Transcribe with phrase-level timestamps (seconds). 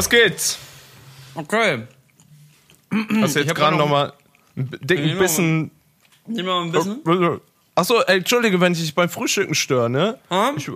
[0.00, 0.58] Los geht's.
[1.34, 1.82] Okay.
[3.20, 4.14] Hast du jetzt gerade nochmal
[4.56, 5.70] einen dicken Bissen.
[6.26, 7.40] Nehmen wir mal ein bisschen.
[7.74, 10.18] Achso, ey, entschuldige, wenn ich dich beim Frühstücken störe, ne?
[10.56, 10.70] Ich,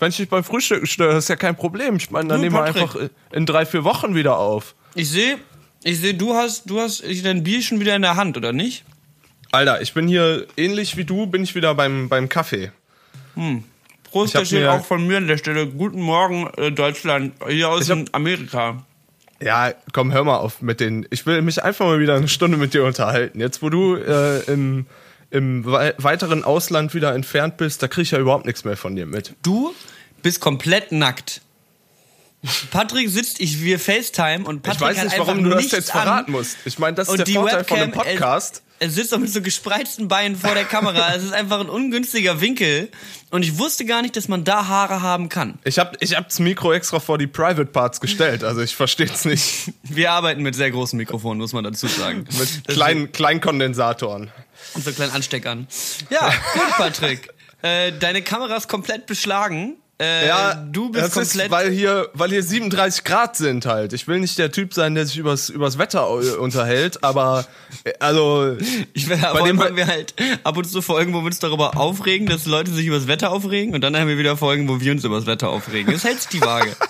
[0.00, 1.94] wenn ich dich beim Frühstücken störe, das ist ja kein Problem.
[1.94, 2.96] Ich meine, dann Du, nehmen wir einfach
[3.30, 4.74] in drei, vier Wochen wieder auf.
[4.96, 5.38] Ich sehe,
[5.84, 8.84] ich sehe, du hast, du hast dein Bier schon wieder in der Hand, oder nicht?
[9.52, 12.72] Alter, ich bin hier ähnlich wie du, bin ich wieder beim, beim Kaffee.
[14.14, 15.66] Prost, steht mir- auch von mir an der Stelle.
[15.66, 18.84] Guten Morgen, äh, Deutschland, hier aus hab- in Amerika.
[19.42, 21.06] Ja, komm, hör mal auf mit den.
[21.10, 23.40] Ich will mich einfach mal wieder eine Stunde mit dir unterhalten.
[23.40, 24.86] Jetzt, wo du äh, im,
[25.30, 28.94] im wei weiteren Ausland wieder entfernt bist, da kriege ich ja überhaupt nichts mehr von
[28.94, 29.34] dir mit.
[29.42, 29.74] Du
[30.22, 31.40] bist komplett nackt.
[32.70, 35.72] Patrick sitzt, ich wir FaceTime und Patrick ich weiß nicht, einfach warum du das nichts
[35.72, 36.32] jetzt verraten an.
[36.32, 36.56] musst.
[36.66, 38.62] Ich meine, das ist Und der die Vorteil von einem Webcam, Podcast.
[38.84, 41.14] Er, sitzt auch mit so gespreizten Beinen vor der Kamera.
[41.16, 42.90] es ist einfach ein ungünstiger Winkel.
[43.30, 45.58] Und ich wusste gar nicht, dass man da Haare haben kann.
[45.64, 49.06] Ich habe ich hab das Mikro extra vor die Private Parts gestellt, also ich verstehe
[49.06, 49.72] es nicht.
[49.82, 52.26] Wir arbeiten mit sehr großen Mikrofonen, muss man dazu sagen.
[52.38, 54.30] Mit kleinen, Kleinkondensatoren.
[54.74, 55.66] Und so kleinen Ansteckern.
[56.10, 57.28] Ja, gut, Patrick.
[57.62, 59.76] äh, deine Kamera ist komplett beschlagen.
[60.00, 61.46] Äh, Ja, du bist das komplett.
[61.46, 63.92] ist, weil hier, weil hier 37 Grad sind halt.
[63.92, 67.44] Ich will nicht der Typ sein, der sich übers, übers Wetter äh, unterhält, aber
[67.84, 68.56] äh, also
[68.92, 71.38] ich werde bei aber dem- machen wir halt ab und zu Folgen, wo wir uns
[71.38, 74.68] darüber aufregen, dass Leute sich über das Wetter aufregen und dann haben wir wieder Folgen,
[74.68, 75.92] wo wir uns über das Wetter aufregen.
[75.92, 76.70] Das hält sich die Waage.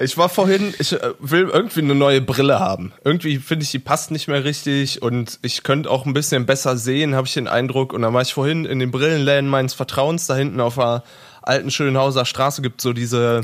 [0.00, 2.92] Ich war vorhin, ich äh, will irgendwie eine neue Brille haben.
[3.04, 6.76] Irgendwie finde ich, die passt nicht mehr richtig und ich könnte auch ein bisschen besser
[6.76, 7.92] sehen, habe ich den Eindruck.
[7.92, 11.02] Und dann war ich vorhin in den Brillenläden meines Vertrauens, da hinten auf der
[11.48, 13.42] alten Schönhauser Straße gibt so diese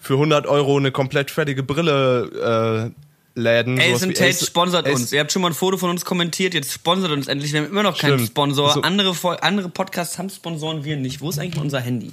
[0.00, 3.78] für 100 Euro eine komplett fertige Brille äh, Läden.
[3.78, 5.12] Ace and Tate Ace- sponsert Ace- uns.
[5.12, 7.52] Ihr habt schon mal ein Foto von uns kommentiert, jetzt sponsert uns endlich.
[7.52, 8.28] Wir haben immer noch keinen Stimmt.
[8.30, 8.72] Sponsor.
[8.72, 11.20] So- Andere, andere Podcasts haben Sponsoren, wir nicht.
[11.20, 12.12] Wo ist eigentlich unser Handy?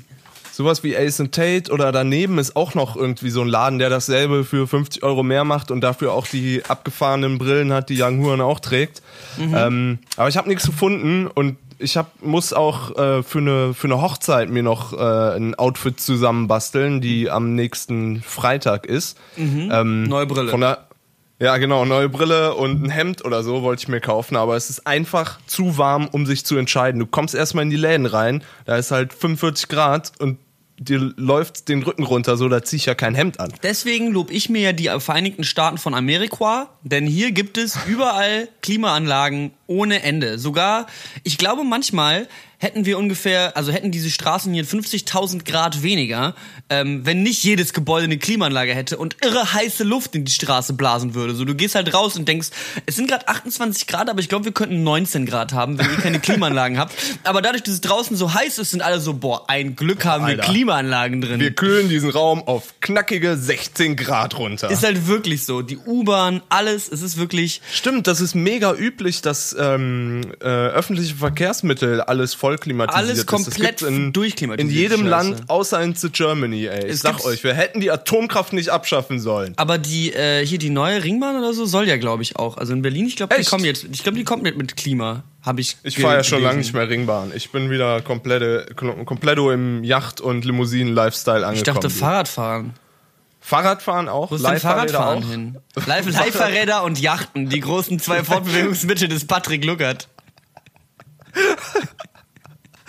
[0.52, 3.90] Sowas wie Ace and Tate oder daneben ist auch noch irgendwie so ein Laden, der
[3.90, 8.24] dasselbe für 50 Euro mehr macht und dafür auch die abgefahrenen Brillen hat, die Young
[8.24, 9.02] Huan auch trägt.
[9.40, 13.88] Ähm, aber ich habe nichts gefunden und ich hab, muss auch äh, für, eine, für
[13.88, 19.18] eine Hochzeit mir noch äh, ein Outfit zusammenbasteln, die am nächsten Freitag ist.
[19.72, 20.50] Ähm, Neue Brille.
[20.50, 20.88] Von der,
[21.40, 24.70] ja, genau, neue Brille und ein Hemd oder so wollte ich mir kaufen, aber es
[24.70, 27.00] ist einfach zu warm, um sich zu entscheiden.
[27.00, 30.38] Du kommst erstmal in die Läden rein, da ist halt 45 Grad und
[30.84, 33.54] dir läuft den Rücken runter, so da zieh ich ja kein Hemd an.
[33.64, 38.50] Deswegen lob ich mir ja die Vereinigten Staaten von Amerika, denn hier gibt es überall
[38.62, 40.38] Klimaanlagen ohne Ende.
[40.40, 40.88] Sogar,
[41.24, 42.28] ich glaube manchmal
[42.64, 46.34] hätten wir ungefähr, also hätten diese Straßen hier 50.000 Grad weniger,
[46.70, 50.72] ähm, wenn nicht jedes Gebäude eine Klimaanlage hätte und irre heiße Luft in die Straße
[50.74, 51.36] blasen würde.
[51.36, 52.50] So, du gehst halt raus und denkst,
[52.86, 55.98] es sind gerade 28 Grad, aber ich glaube, wir könnten 19 Grad haben, wenn ihr
[55.98, 56.94] keine Klimaanlagen habt.
[57.26, 60.26] Aber dadurch, dass es draußen so heiß ist, sind alle so, boah, ein Glück haben
[60.26, 60.44] wir Alter.
[60.44, 61.42] Klimaanlagen drin.
[61.42, 64.72] Wir kühlen diesen Raum auf knackige 16 Grad runter.
[64.72, 65.62] Ist halt wirklich so.
[65.62, 67.62] Die U-Bahn, alles, es ist wirklich.
[67.74, 73.82] Stimmt, das ist mega üblich, dass ähm, äh, öffentliche Verkehrsmittel alles voll klimatisiert Alles komplett
[73.82, 75.10] in, durchklimatisiert, In jedem Scheiße.
[75.10, 76.86] Land, außer in the Germany, ey.
[76.86, 79.54] Ich Es sag euch, wir hätten die Atomkraft nicht abschaffen sollen.
[79.58, 82.58] Aber die, äh, hier die neue Ringbahn oder so soll ja, glaube ich, auch.
[82.58, 85.24] Also in Berlin, ich glaube, die kommen jetzt, ich glaube, die kommt mit, mit Klima.
[85.42, 85.76] Habe ich.
[85.84, 87.32] Ich fahre ja schon lange nicht mehr Ringbahn.
[87.36, 91.56] Ich bin wieder komplette, kompletto im Yacht- und Limousinen-Lifestyle angekommen.
[91.58, 91.94] Ich dachte, du.
[91.94, 92.74] Fahrradfahren.
[93.42, 94.32] Fahrradfahren auch?
[94.32, 95.30] Wo ist denn Fahrradfahren auch?
[95.30, 95.58] hin?
[95.86, 100.08] Leih- Leihfahrräder und Yachten, die großen zwei Fortbewegungsmittel des Patrick Luckert.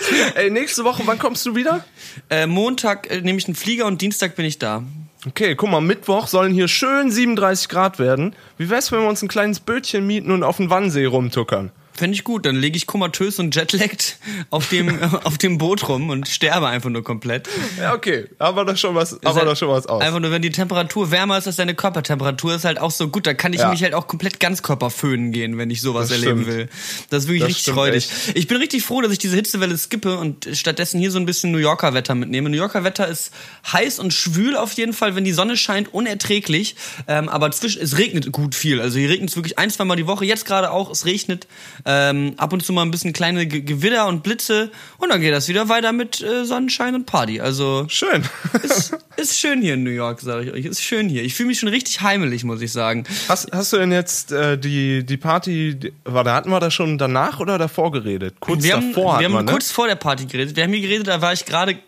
[0.35, 1.85] Ey, nächste Woche, wann kommst du wieder?
[2.31, 4.83] Äh, Montag äh, nehme ich einen Flieger und Dienstag bin ich da.
[5.27, 8.37] Okay, guck mal, Mittwoch sollen hier schön 37 Grad werden.
[8.59, 11.71] Wie wär's, wenn wir uns ein kleines Bötchen mieten und auf den Wannsee rumtuckern?
[11.97, 14.19] Fände ich gut, dann lege ich komatös und jetlaggt
[14.51, 17.49] auf dem, auf dem Boot rum und sterbe einfach nur komplett.
[17.79, 18.27] Ja, okay.
[18.39, 20.03] Aber da schon was, aber halt da schon was aus.
[20.03, 23.27] Einfach nur, wenn die Temperatur wärmer ist als deine Körpertemperatur, ist halt auch so gut.
[23.27, 23.71] Da kann ich Ja.
[23.71, 26.57] mich halt auch komplett Ganzkörper föhnen gehen, wenn ich sowas Das erleben stimmt.
[26.59, 26.69] will.
[27.11, 28.09] Das ist wirklich Das richtig freudig.
[28.35, 31.53] Ich bin richtig froh, dass ich diese Hitzewelle skippe und stattdessen hier so ein bisschen
[31.53, 32.51] New Yorker Wetter mitnehme.
[32.51, 33.31] New Yorker Wetter ist
[33.73, 36.75] heiß und schwül auf jeden Fall, wenn die Sonne scheint, unerträglich.
[37.07, 38.81] Ähm, aber zwischen, es regnet gut viel.
[38.81, 40.25] Also hier regnet es wirklich ein, zwei Mal die Woche.
[40.25, 41.47] Jetzt gerade auch, es regnet.
[41.87, 44.71] Ähm, ab und zu mal ein bisschen kleine Ge Gewitter und Blitze.
[44.99, 47.41] Und dann geht das wieder weiter mit äh, Sonnenschein und Party.
[47.41, 48.25] Also Schön.
[48.63, 50.65] ist, ist schön hier in New York, sage ich euch.
[50.65, 51.23] Ist schön hier.
[51.23, 53.05] Ich fühle mich schon richtig heimelig, muss ich sagen.
[53.29, 56.71] Hast, hast du denn jetzt äh, die, die Party, die, war, da hatten wir da
[56.71, 58.37] schon danach oder davor geredet?
[58.41, 59.53] Kurz Wir haben, davor wir hatten haben wir, ne?
[59.53, 60.57] kurz vor der Party geredet.
[60.57, 61.79] Wir haben hier geredet, da war ich gerade,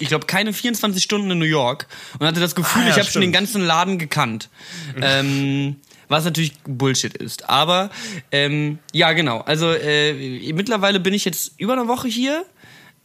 [0.00, 1.86] ich glaube, keine 24 Stunden in New York
[2.18, 4.48] und hatte das Gefühl, Ah, ja, ich habe schon den ganzen Laden gekannt.
[5.00, 5.76] ähm,
[6.08, 7.48] was natürlich Bullshit ist.
[7.48, 7.90] Aber
[8.32, 9.40] ähm, ja, genau.
[9.40, 12.44] Also äh, mittlerweile bin ich jetzt über eine Woche hier.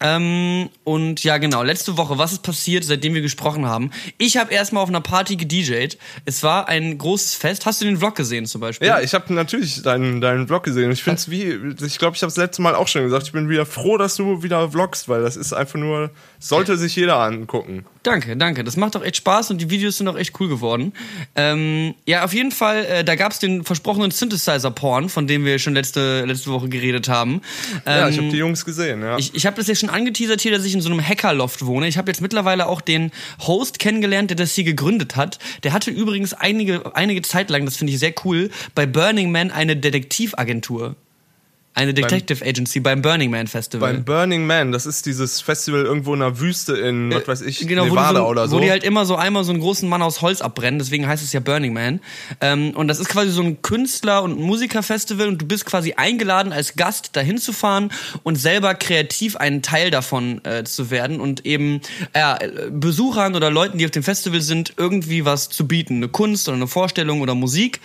[0.01, 3.91] Ähm, und ja, genau, letzte Woche, was ist passiert, seitdem wir gesprochen haben?
[4.17, 5.97] Ich habe erstmal auf einer Party gedjed.
[6.25, 7.65] Es war ein großes Fest.
[7.65, 8.87] Hast du den Vlog gesehen zum Beispiel?
[8.87, 10.91] Ja, ich habe natürlich deinen, deinen Vlog gesehen.
[10.91, 13.31] Ich finde es wie, ich glaube, ich habe das letzte Mal auch schon gesagt, ich
[13.33, 17.17] bin wieder froh, dass du wieder vlogst, weil das ist einfach nur, sollte sich jeder
[17.17, 17.85] angucken.
[18.03, 18.63] Danke, danke.
[18.63, 20.93] Das macht auch echt Spaß und die Videos sind auch echt cool geworden.
[21.35, 25.73] Ähm, ja, auf jeden Fall, äh, da gab's den versprochenen Synthesizer-Porn, von dem wir schon
[25.73, 27.41] letzte, letzte Woche geredet haben.
[27.85, 29.17] ja, Ähm, ich habe die Jungs gesehen, ja.
[29.17, 31.87] Ich, ich habe das ja schon angeteasert hier, dass ich in so einem Hackerloft wohne.
[31.87, 35.39] Ich habe jetzt mittlerweile auch den Host kennengelernt, der das hier gegründet hat.
[35.63, 39.51] Der hatte übrigens einige, einige Zeit lang, das finde ich sehr cool, bei Burning Man
[39.51, 40.95] eine Detektivagentur.
[41.75, 43.93] Eine Detective Agency beim Burning Man Festival.
[43.93, 47.65] Beim Burning Man, das ist dieses Festival irgendwo in der Wüste in, was weiß ich,
[47.65, 48.57] Genau, Nevada so, oder so.
[48.57, 51.23] wo die halt immer so einmal so einen großen Mann aus Holz abbrennen, deswegen heißt
[51.23, 52.01] es ja Burning Man.
[52.41, 56.51] Ähm, und das ist quasi so ein Künstler- und Musikerfestival und du bist quasi eingeladen,
[56.51, 57.91] als Gast dahin zu fahren
[58.23, 61.79] und selber kreativ einen Teil davon äh, zu werden und eben
[62.11, 65.97] äh, Besuchern oder Leuten, die auf dem Festival sind, irgendwie was zu bieten.
[65.97, 67.79] Eine Kunst oder eine Vorstellung oder Musik.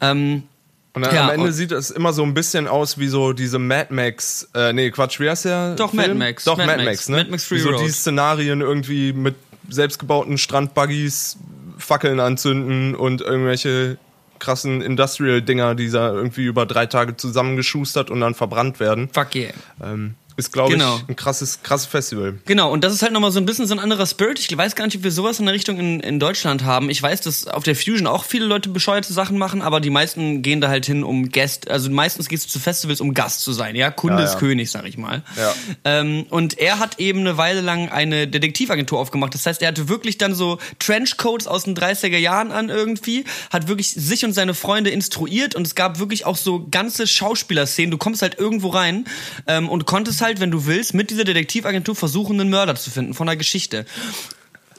[0.00, 0.44] Ähm,
[0.92, 3.58] Und dann Ja, am Ende sieht es immer so ein bisschen aus wie so diese
[3.58, 5.74] Mad Max, äh, nee, Quatsch, wie heißt der?
[5.76, 6.02] Doch, Film?
[6.02, 6.44] Mad Max.
[6.44, 6.86] Doch, Mad Mad, Max.
[6.86, 7.16] Max, ne?
[7.18, 7.80] Mad Max Fury wie so Road.
[7.82, 9.36] die Szenarien irgendwie mit
[9.68, 11.36] selbstgebauten Strandbuggies,
[11.78, 13.98] Fackeln anzünden und irgendwelche
[14.40, 19.08] krassen Industrial-Dinger, die da irgendwie über drei Tage zusammengeschustert und dann verbrannt werden.
[19.12, 19.52] fuck yeah.
[19.82, 20.96] Ähm, ist, glaube Genau.
[20.96, 22.38] ich, ein krasses, krasses Festival.
[22.46, 24.38] Genau, und das ist halt nochmal so ein bisschen so ein anderer Spirit.
[24.40, 26.90] Ich weiß gar nicht, ob wir sowas in der Richtung in, in Deutschland haben.
[26.90, 30.42] Ich weiß, dass auf der Fusion auch viele Leute bescheuerte Sachen machen, aber die meisten
[30.42, 33.52] gehen da halt hin, um Gast, also meistens gehst du zu Festivals, um Gast zu
[33.52, 33.90] sein, ja?
[33.90, 34.38] Kunde Ja, ist ja.
[34.40, 35.22] König, sag ich mal.
[35.36, 35.54] Ja.
[35.84, 39.34] Ähm, und er hat eben eine Weile lang eine Detektivagentur aufgemacht.
[39.34, 43.68] Das heißt, er hatte wirklich dann so Trenchcoats aus den 30er Jahren an irgendwie, hat
[43.68, 47.90] wirklich sich und seine Freunde instruiert und es gab wirklich auch so ganze Schauspielerszenen.
[47.90, 49.04] Du kommst halt irgendwo rein
[49.46, 53.14] ähm, und konntest halt, wenn du willst, mit dieser Detektivagentur versuchen, einen Mörder zu finden
[53.14, 53.86] von der Geschichte.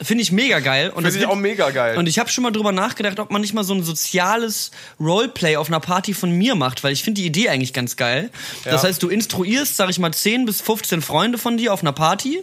[0.01, 0.87] Finde ich mega geil.
[0.89, 1.97] Und Finde das ich auch mega geil.
[1.97, 5.57] Und ich habe schon mal drüber nachgedacht, ob man nicht mal so ein soziales Roleplay
[5.57, 8.29] auf einer Party von mir macht, weil ich finde die Idee eigentlich ganz geil.
[8.63, 8.87] Das Ja.
[8.89, 12.39] heißt, du instruierst, sag ich mal, 10 bis 15 Freunde von dir auf einer Party,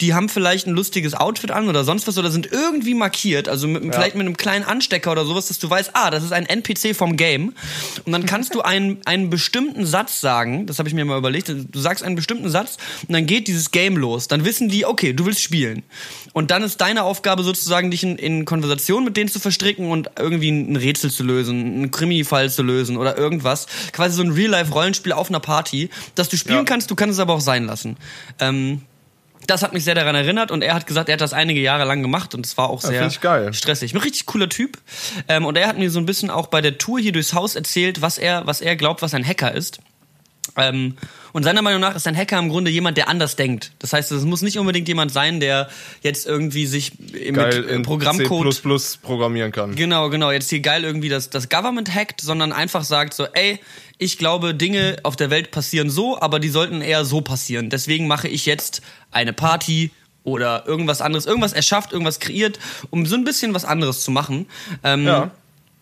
[0.00, 3.68] die haben vielleicht ein lustiges Outfit an oder sonst was oder sind irgendwie markiert, also
[3.68, 6.46] mit, vielleicht mit einem kleinen Anstecker oder sowas, dass du weißt, ah, das ist ein
[6.46, 7.52] NPC vom Game.
[8.04, 11.48] Und dann kannst du einen, einen bestimmten Satz sagen, das habe ich mir mal überlegt,
[11.48, 12.76] du sagst einen bestimmten Satz
[13.06, 14.28] und dann geht dieses Game los.
[14.28, 15.82] Dann wissen die, okay, du willst spielen.
[16.32, 20.10] Und dann ist deine Aufgabe sozusagen, dich in, in Konversation mit denen zu verstricken und
[20.18, 23.66] irgendwie ein Rätsel zu lösen, einen Krimi-Fall zu lösen oder irgendwas.
[23.92, 26.64] Quasi so ein Real-Life-Rollenspiel auf einer Party, das du spielen Ja.
[26.64, 27.96] kannst, du kannst es aber auch sein lassen.
[28.40, 28.82] Ähm,
[29.46, 31.84] das hat mich sehr daran erinnert und er hat gesagt, er hat das einige Jahre
[31.84, 33.52] lang gemacht und es war auch sehr geil.
[33.52, 33.92] stressig.
[33.92, 34.78] Ein richtig cooler Typ.
[35.28, 37.56] Ähm, und er hat mir so ein bisschen auch bei der Tour hier durchs Haus
[37.56, 39.80] erzählt, was er, was er glaubt, was ein Hacker ist.
[40.56, 40.96] Ähm,
[41.32, 43.72] und seiner Meinung nach ist ein Hacker im Grunde jemand, der anders denkt.
[43.78, 45.68] Das heißt, es muss nicht unbedingt jemand sein, der
[46.02, 49.74] jetzt irgendwie sich mit geil äh, in Programmcode C++ programmieren kann.
[49.74, 50.30] Genau, genau.
[50.30, 53.58] Jetzt hier geil irgendwie das, das Government hackt, sondern einfach sagt so, ey,
[53.98, 57.70] ich glaube, Dinge auf der Welt passieren so, aber die sollten eher so passieren.
[57.70, 59.90] Deswegen mache ich jetzt eine Party
[60.24, 62.58] oder irgendwas anderes, irgendwas erschafft, irgendwas kreiert,
[62.90, 64.46] um so ein bisschen was anderes zu machen.
[64.84, 65.30] Ähm, Ja.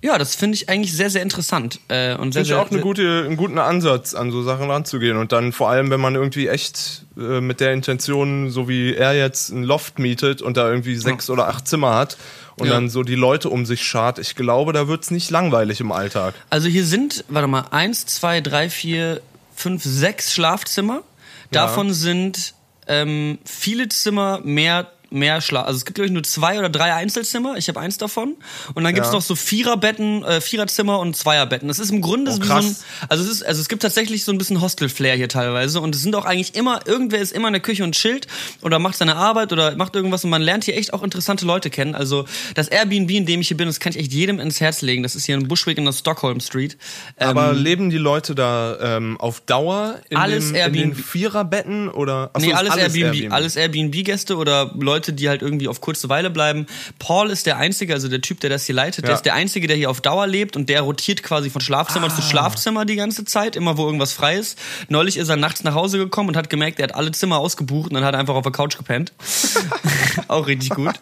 [0.02, 1.78] Ja, das finde ich eigentlich sehr, sehr interessant.
[1.88, 5.18] Äh, und sehr, Finde ich auch eine gute, einen guten Ansatz, an so Sachen ranzugehen.
[5.18, 9.14] Und dann vor allem, wenn man irgendwie echt äh, mit der Intention, so wie er
[9.14, 12.16] jetzt ein Loft mietet und da irgendwie sechs oder acht Zimmer hat
[12.56, 12.74] und Ja.
[12.74, 16.34] dann so die Leute um sich schart, ich glaube, da wird's nicht langweilig im Alltag.
[16.48, 19.20] Also hier sind, warte mal, eins, zwei, drei, vier,
[19.54, 21.02] fünf, sechs Schlafzimmer.
[21.50, 22.54] Davon sind
[22.86, 25.66] ähm, viele Zimmer mehr mehr Schlaf.
[25.66, 27.56] Also es gibt glaube ich nur zwei oder drei Einzelzimmer.
[27.56, 28.36] Ich habe eins davon.
[28.74, 29.14] Und dann gibt's Ja.
[29.16, 31.68] noch so Viererbetten, äh, Viererzimmer und Zweierbetten.
[31.68, 32.76] Das ist im Grunde Oh, so ein,
[33.08, 35.80] also es ist, also es gibt tatsächlich so ein bisschen Hostel-Flair hier teilweise.
[35.80, 38.26] Und es sind auch eigentlich immer, irgendwer ist immer in der Küche und chillt
[38.62, 41.70] oder macht seine Arbeit oder macht irgendwas und man lernt hier echt auch interessante Leute
[41.70, 41.94] kennen.
[41.94, 42.24] Also
[42.54, 45.02] das Airbnb, in dem ich hier bin, das kann ich echt jedem ins Herz legen.
[45.02, 46.76] Das ist hier in Bushwick in der Stockholm Street.
[47.18, 51.04] Ähm, Aber leben die Leute da ähm, auf Dauer in, Alles dem, in den Airbnb.
[51.04, 55.80] Viererbetten oder Achso, Nee, ist alles, Airbnb, alles Airbnb-Gäste oder Leute, die halt irgendwie auf
[55.80, 56.66] kurze Weile bleiben.
[56.98, 59.16] Paul ist der Einzige, also der Typ, der das hier leitet, der Ja.
[59.16, 62.14] ist der Einzige, der hier auf Dauer lebt und der rotiert quasi von Schlafzimmer Ah.
[62.14, 64.58] zu Schlafzimmer die ganze Zeit, immer wo irgendwas frei ist.
[64.88, 67.90] Neulich ist er nachts nach Hause gekommen und hat gemerkt, er hat alle Zimmer ausgebucht
[67.90, 69.12] und dann hat er einfach auf der Couch gepennt.
[70.28, 70.94] Auch richtig gut.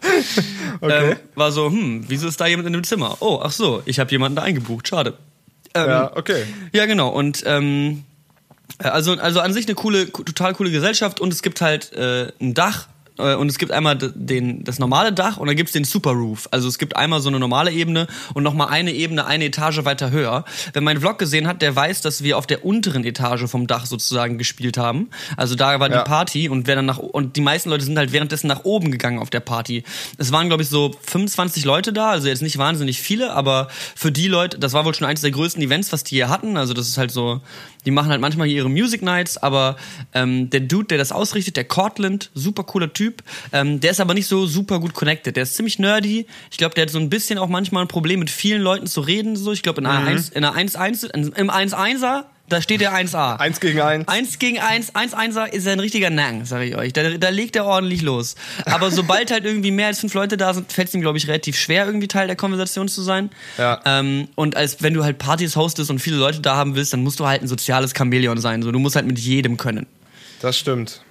[0.80, 1.10] Okay.
[1.12, 3.16] Ähm, war so, hm, wieso ist da jemand in dem Zimmer?
[3.20, 5.14] Oh, ach so, ich habe jemanden da eingebucht, schade.
[5.74, 6.44] Ähm, Ja, okay.
[6.72, 7.08] ja, genau.
[7.08, 8.04] Und ähm,
[8.82, 12.32] äh, also, also an sich eine coole, total coole Gesellschaft und es gibt halt äh,
[12.40, 16.12] ein Dach und es gibt einmal den, das normale Dach und dann gibt's den Super
[16.12, 16.48] Roof.
[16.50, 20.10] Also es gibt einmal so eine normale Ebene und nochmal eine Ebene, eine Etage weiter
[20.10, 20.44] höher.
[20.72, 23.86] Wer meinen Vlog gesehen hat, der weiß, dass wir auf der unteren Etage vom Dach
[23.86, 25.10] sozusagen gespielt haben.
[25.36, 25.98] Also da war Ja.
[25.98, 28.90] die Party und wer dann nach und die meisten Leute sind halt währenddessen nach oben
[28.90, 29.82] gegangen auf der Party.
[30.16, 34.12] Es waren glaube ich so 25 Leute da, also jetzt nicht wahnsinnig viele, aber für
[34.12, 36.56] die Leute, das war wohl schon eines der größten Events, was die hier hatten.
[36.56, 37.40] Also das ist halt so,
[37.84, 39.76] die machen halt manchmal hier ihre Music Nights, aber
[40.14, 44.14] ähm, der Dude, der das ausrichtet, der Cortland, super cooler Typ, ähm, der ist aber
[44.14, 45.36] nicht so super gut connected.
[45.36, 46.26] Der ist ziemlich nerdy.
[46.50, 49.00] Ich glaube, der hat so ein bisschen auch manchmal ein Problem mit vielen Leuten zu
[49.00, 49.36] reden.
[49.36, 53.36] So, ich glaube in einer 1, in einer 1-1, im 1-1er, da steht der 1A.
[53.38, 54.08] Eins gegen eins.
[54.08, 56.92] Eins gegen eins, eins Einser ist ein richtiger Nang, sag ich euch.
[56.92, 58.36] Da, da legt er ordentlich los.
[58.64, 61.28] Aber sobald halt irgendwie mehr als fünf Leute da sind, fällt es ihm, glaube ich,
[61.28, 63.30] relativ schwer, irgendwie Teil der Konversation zu sein.
[63.56, 63.80] Ja.
[63.84, 67.02] Ähm, und als wenn du halt Partys hostest und viele Leute da haben willst, dann
[67.02, 68.62] musst du halt ein soziales Chamäleon sein.
[68.62, 69.86] So, du musst halt mit jedem können.
[70.40, 71.02] Das stimmt.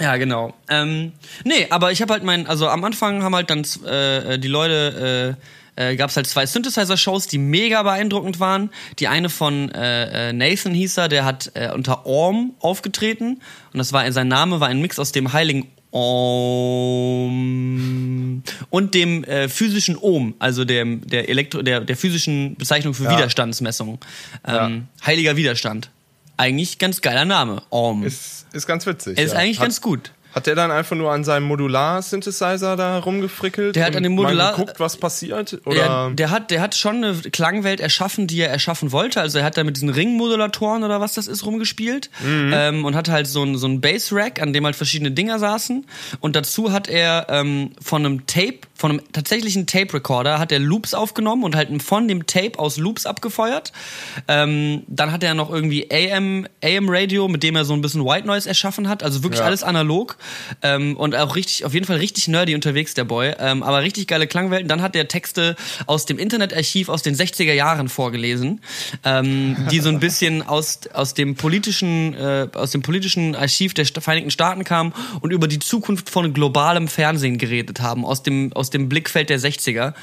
[0.00, 0.54] Ja, genau.
[0.68, 1.12] Ähm,
[1.44, 5.36] nee, aber ich habe halt mein, also am Anfang haben halt dann äh, die Leute,
[5.38, 5.42] äh,
[5.76, 8.70] äh, gab es halt zwei Synthesizer-Shows, die mega beeindruckend waren.
[8.98, 13.40] Die eine von äh, äh, Nathan hieß er, der hat äh, unter Orm aufgetreten
[13.72, 17.22] und das war sein Name war ein Mix aus dem heiligen Om
[18.70, 23.10] und dem äh, physischen Ohm, also dem der Elektro der der physischen Bezeichnung für Ja.
[23.16, 23.98] Widerstandsmessung.
[24.46, 25.90] Ähm, Heiliger Widerstand.
[26.38, 27.62] Eigentlich ganz geiler Name.
[27.68, 28.04] Om.
[28.04, 29.18] Ist, ist ganz witzig.
[29.18, 29.38] ist ja.
[29.38, 30.12] eigentlich hat, ganz gut.
[30.34, 33.76] Hat der dann einfach nur an seinem Modular-Synthesizer da rumgefrickelt?
[33.76, 35.52] Der hat an dem Modular- geguckt, was passiert?
[35.52, 36.10] Der, Oder?
[36.14, 39.20] der, hat, der hat schon eine Klangwelt erschaffen, die er erschaffen wollte.
[39.20, 43.08] Also er hat da mit diesen Ringmodulatoren oder was das ist rumgespielt ähm, und hat
[43.08, 45.86] halt so ein, so ein Bass-Rack, an dem halt verschiedene Dinger saßen.
[46.20, 50.92] Und dazu hat er ähm, von einem Tape, von einem tatsächlichen Tape-Recorder, hat er Loops
[50.92, 53.72] aufgenommen und halt von dem Tape aus Loops abgefeuert.
[54.26, 58.26] Ähm, dann hat er noch irgendwie AM, AM-Radio, mit dem er so ein bisschen White
[58.26, 59.04] Noise erschaffen hat.
[59.04, 59.46] Also wirklich Ja.
[59.46, 60.16] alles analog
[60.62, 63.32] ähm, und auch richtig, auf jeden Fall richtig nerdy unterwegs, der Boy.
[63.38, 64.66] Ähm, aber richtig geile Klangwelten.
[64.66, 65.54] Dann hat er Texte
[65.86, 68.62] aus dem Internetarchiv aus den 60er Jahren vorgelesen,
[69.04, 73.86] ähm, die so ein bisschen aus, aus dem politischen, äh, aus dem politischen Archiv der
[73.86, 78.71] Vereinigten Staaten kamen und über die Zukunft von globalem Fernsehen geredet haben, aus dem, aus
[78.74, 79.94] dem Blickfeld der 60er.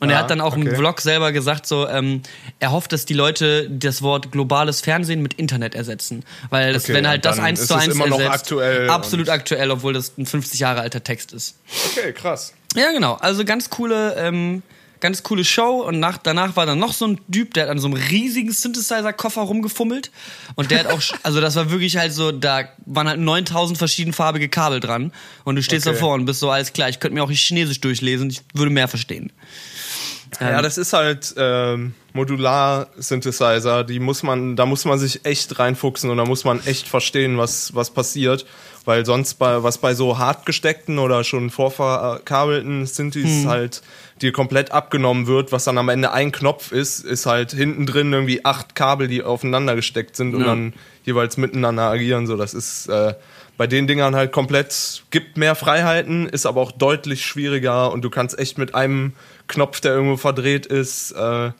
[0.00, 0.74] Und er Ja, hat dann auch im okay.
[0.74, 2.22] Vlog selber gesagt, so, ähm,
[2.58, 6.24] er hofft, dass die Leute das Wort globales Fernsehen mit Internet ersetzen.
[6.50, 9.28] Weil das, Okay, wenn halt das eins ist zu eins immer noch ersetzt, aktuell absolut
[9.28, 11.56] aktuell, obwohl das ein 50 Jahre alter Text ist.
[11.92, 12.54] Okay, krass.
[12.74, 13.14] Ja, genau.
[13.14, 14.62] Also ganz coole, ähm,
[15.04, 15.82] ganz coole Show.
[15.86, 18.50] Und nach, danach war dann noch so ein Typ, der hat an so einem riesigen
[18.50, 20.10] Synthesizer-Koffer rumgefummelt.
[20.54, 24.48] Und der hat auch, also das war wirklich halt so, da waren halt 9000 verschiedenfarbige
[24.48, 25.12] Kabel dran.
[25.44, 25.94] Und du stehst Okay.
[25.94, 28.88] davor und bist so, alles klar, ich könnte mir auch Chinesisch durchlesen, ich würde mehr
[28.88, 29.30] verstehen.
[30.40, 36.10] Ja, das ist halt ähm, Modular-Synthesizer, die muss man, da muss man sich echt reinfuchsen
[36.10, 38.46] und da muss man echt verstehen, was, was passiert.
[38.86, 43.82] Weil sonst bei, was bei so hart gesteckten oder schon vorverkabelten Synthes halt
[44.20, 48.12] dir komplett abgenommen wird, was dann am Ende ein Knopf ist, ist halt hinten drin
[48.12, 50.48] irgendwie acht Kabel, die aufeinander gesteckt sind und Ja.
[50.48, 50.74] dann
[51.04, 52.26] jeweils miteinander agieren.
[52.26, 53.14] So, das ist äh,
[53.56, 58.10] bei den Dingern halt komplett, gibt mehr Freiheiten, ist aber auch deutlich schwieriger und du
[58.10, 59.12] kannst echt mit einem
[59.48, 61.50] Knopf, der irgendwo verdreht ist, äh,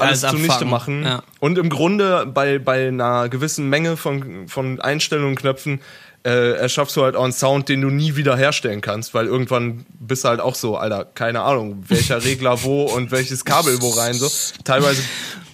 [0.00, 0.70] alles Alles zunichte abfangen.
[0.70, 1.04] machen.
[1.04, 1.22] Ja.
[1.38, 5.80] Und im Grunde bei, bei einer gewissen Menge von, von Einstellungen und Knöpfen
[6.24, 9.84] äh, erschaffst du halt auch einen Sound, den du nie wieder herstellen kannst, weil irgendwann
[10.00, 13.90] bist du halt auch so, Alter, keine Ahnung, welcher Regler wo und welches Kabel wo
[13.90, 14.14] rein.
[14.14, 14.30] So.
[14.64, 15.02] Teilweise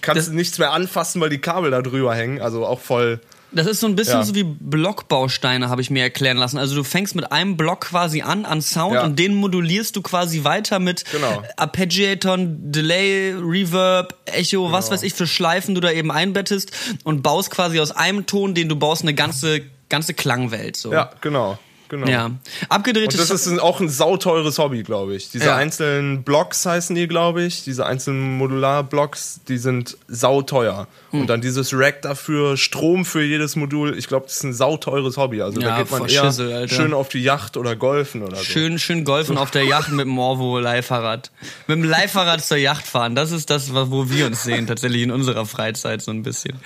[0.01, 2.41] kannst Das- du nichts mehr anfassen, weil die Kabel da drüber hängen.
[2.41, 3.19] Also auch voll.
[3.53, 4.23] Das ist so ein bisschen Ja.
[4.23, 6.57] so wie Blockbausteine, habe ich mir erklären lassen.
[6.57, 9.03] Also du fängst mit einem Block quasi an, an Sound Ja.
[9.03, 11.43] und den modulierst du quasi weiter mit Genau.
[11.57, 14.93] Arpeggiaton, Delay, Reverb, Echo, was Genau.
[14.95, 16.71] weiß ich für Schleifen du da eben einbettest
[17.03, 19.61] und baust quasi aus einem Ton, den du baust, eine ganze,
[19.91, 20.75] ganze Klangwelt.
[20.75, 20.91] So.
[20.91, 21.59] Ja, genau.
[21.91, 22.07] Genau.
[22.07, 22.31] Ja.
[22.69, 25.29] Abgedrehtes Und das ist auch ein sauteures Hobby, glaube ich.
[25.29, 25.55] Diese Ja.
[25.55, 27.63] einzelnen Blocks heißen die, glaube ich.
[27.63, 30.87] Diese einzelnen Modular-Blocks, die sind sauteuer.
[31.11, 31.21] Hm.
[31.21, 33.97] Und dann dieses Rack dafür, Strom für jedes Modul.
[33.97, 35.41] Ich glaube, das ist ein sauteures Hobby.
[35.41, 36.73] Also Ja, da geht man eher Schissel, Alter.
[36.73, 38.43] schön auf die Yacht oder golfen oder so.
[38.43, 41.29] Schön, schön golfen auf der Yacht mit dem Orvo Leihfahrrad.
[41.67, 43.13] Mit dem Leihfahrrad zur Yacht fahren.
[43.15, 46.57] Das ist das, wo wir uns sehen, tatsächlich in unserer Freizeit so ein bisschen.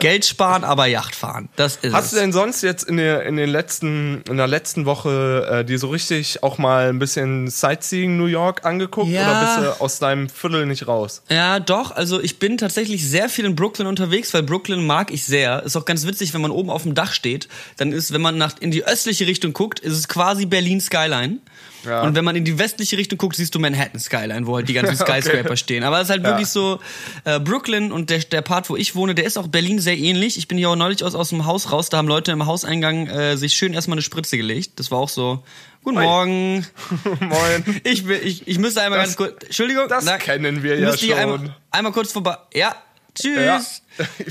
[0.00, 1.48] Geld sparen, aber Yacht fahren.
[1.56, 2.10] Das ist Hast es.
[2.12, 5.78] du denn sonst jetzt in der, in den letzten, in der letzten Woche äh, dir
[5.78, 9.22] so richtig auch mal ein bisschen Sightseeing New York angeguckt Ja.
[9.22, 11.22] oder bist du aus deinem Viertel nicht raus?
[11.28, 11.90] Ja, doch.
[11.90, 15.62] Also ich bin tatsächlich sehr viel in Brooklyn unterwegs, weil Brooklyn mag ich sehr.
[15.64, 18.38] Ist auch ganz witzig, wenn man oben auf dem Dach steht, dann ist, wenn man
[18.38, 21.38] nach, in die östliche Richtung guckt, ist es quasi Berlin Skyline.
[21.84, 22.02] Ja.
[22.02, 24.72] Und wenn man in die westliche Richtung guckt, siehst du Manhattan Skyline, wo halt die
[24.74, 25.84] ganzen Skyscraper stehen.
[25.84, 26.80] Aber es ist halt wirklich so,
[27.24, 30.38] äh, Brooklyn und der, der Part, wo ich wohne, der ist auch Berlin sehr ähnlich.
[30.38, 33.06] Ich bin hier auch neulich aus, aus dem Haus raus, da haben Leute im Hauseingang
[33.08, 34.78] äh, sich schön erstmal eine Spritze gelegt.
[34.80, 35.42] Das war auch so,
[35.82, 36.04] guten Oi.
[36.04, 36.66] Morgen.
[37.20, 37.80] Moin.
[37.84, 39.88] Ich, will- ich, ich müsste einmal Das- ganz kurz, Entschuldigung.
[39.88, 41.12] das kennen wir ja schon.
[41.12, 42.36] Einmal, einmal kurz vorbei.
[42.54, 42.74] Ja,
[43.14, 43.82] tschüss.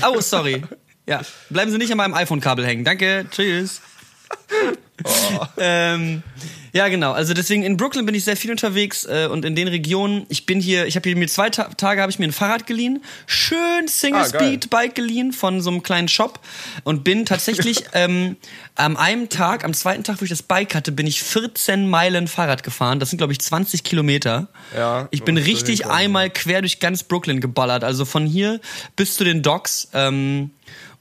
[0.06, 0.62] Oh, sorry.
[1.06, 1.20] Ja,
[1.50, 2.84] bleiben Sie nicht an meinem iPhone-Kabel hängen.
[2.84, 3.80] Danke, tschüss.
[5.02, 5.46] Oh.
[5.58, 6.22] ähm,
[6.74, 7.12] ja, genau.
[7.12, 10.26] Also deswegen in Brooklyn bin ich sehr viel unterwegs äh, und in den Regionen.
[10.28, 12.66] Ich bin hier, ich habe hier mir zwei Ta Tage habe ich mir ein Fahrrad
[12.66, 14.24] geliehen, schön Single Ah.
[14.24, 16.40] Speed Bike geliehen von so einem kleinen Shop
[16.82, 18.36] und bin tatsächlich ähm,
[18.74, 22.26] am einem Tag, am zweiten Tag, wo ich das Bike hatte, bin ich 14 Meilen
[22.26, 22.98] Fahrrad gefahren.
[22.98, 24.48] Das sind glaube ich 20 Kilometer.
[24.76, 28.60] Ja, ich bin richtig einmal quer durch ganz Brooklyn geballert, also von hier
[28.96, 29.90] bis zu den Docks.
[29.94, 30.50] Ähm,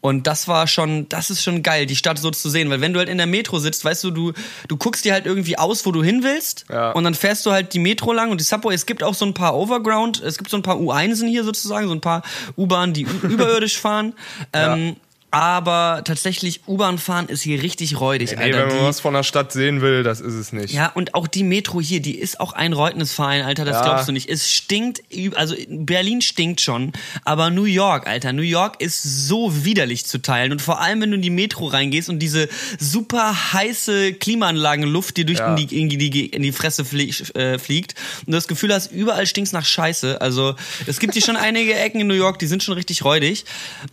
[0.03, 2.69] und das war schon, das ist schon geil, die Stadt so zu sehen.
[2.69, 4.33] Weil wenn du halt in der Metro sitzt, weißt du, du,
[4.67, 6.65] du guckst dir halt irgendwie aus, wo du hin willst.
[6.69, 6.91] Ja.
[6.91, 8.73] Und dann fährst du halt die Metro lang und die Subway.
[8.73, 11.87] Es gibt auch so ein paar Overground, es gibt so ein paar U1en hier sozusagen,
[11.87, 12.21] so ein paar
[12.57, 14.13] U-Bahnen, die überirdisch fahren.
[14.51, 14.97] Ähm,
[15.33, 18.59] aber tatsächlich, U-Bahn fahren ist hier richtig räudig, Nee, Alter.
[18.59, 20.73] wenn man Die- was von der Stadt sehen will, das ist es nicht.
[20.73, 23.83] ja, und auch die Metro hier, die ist auch ein Reutnisverein, Alter, das Ja.
[23.83, 24.29] glaubst du nicht.
[24.29, 25.01] Es stinkt,
[25.35, 26.91] also Berlin stinkt schon,
[27.25, 30.51] aber New York, Alter, New York ist so widerlich zu teilen.
[30.51, 32.47] Und vor allem, wenn du in die Metro reingehst und diese
[32.79, 35.55] super heiße Klimaanlagenluft dir durch Ja.
[35.55, 38.91] in, die, in, die, in die Fresse flie äh, fliegt und du das Gefühl hast,
[38.91, 40.21] überall stinkt's nach Scheiße.
[40.21, 43.45] Also es gibt hier schon einige Ecken in New York, die sind schon richtig räudig.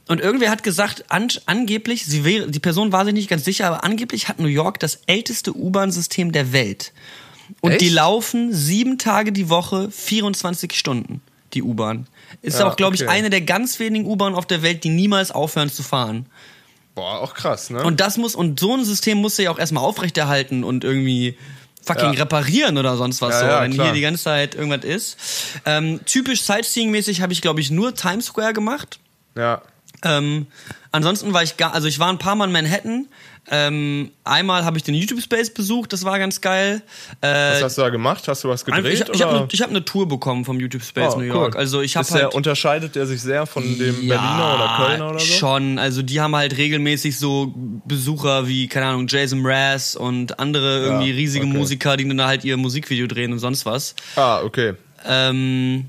[0.09, 3.67] Und irgendwer hat gesagt, an, angeblich, sie wäre, die Person war sich nicht ganz sicher,
[3.67, 6.93] aber angeblich hat New York das älteste U-Bahn-System der Welt.
[7.61, 7.81] Und Echt?
[7.81, 11.21] die laufen sieben Tage die Woche, 24 Stunden,
[11.55, 12.07] die U-Bahn.
[12.43, 13.11] Ist Ja, auch, glaube ich, okay.
[13.11, 16.27] eine der ganz wenigen U-Bahnen auf der Welt, die niemals aufhören zu fahren.
[16.95, 17.83] Boah, auch krass, ne?
[17.83, 21.37] Und das muss, und so ein System musst du ja auch erstmal aufrechterhalten und irgendwie
[21.83, 22.21] fucking Ja.
[22.21, 23.87] reparieren oder sonst was Ja, so, ja, wenn klar.
[23.87, 25.17] hier die ganze Zeit irgendwas ist.
[25.65, 28.99] Ähm, typisch Sightseeing-mäßig habe ich, glaube ich, nur Times Square gemacht.
[29.37, 29.63] ja.
[30.03, 30.47] Ähm,
[30.93, 33.07] ansonsten war ich gar, also ich war ein paar Mal in Manhattan.
[33.53, 36.83] Ähm, einmal habe ich den YouTube Space besucht, das war ganz geil.
[37.21, 38.29] Äh, Was hast du da gemacht?
[38.29, 38.85] Hast du was gedreht?
[38.87, 41.35] ich ich habe eine hab eine Tour bekommen vom YouTube Space Oh, New cool.
[41.35, 41.57] York.
[41.57, 45.11] Also ich habe Ist der, halt unterscheidet der sich sehr von dem Berliner oder Kölner
[45.11, 45.25] oder so?
[45.25, 47.53] Schon, also die haben halt regelmäßig so
[47.87, 51.57] Besucher wie, keine Ahnung, Jason Mraz und andere irgendwie riesige okay.
[51.57, 53.95] Musiker, die dann halt ihr Musikvideo drehen und sonst was.
[54.17, 54.75] Ah, okay.
[55.05, 55.87] Ähm,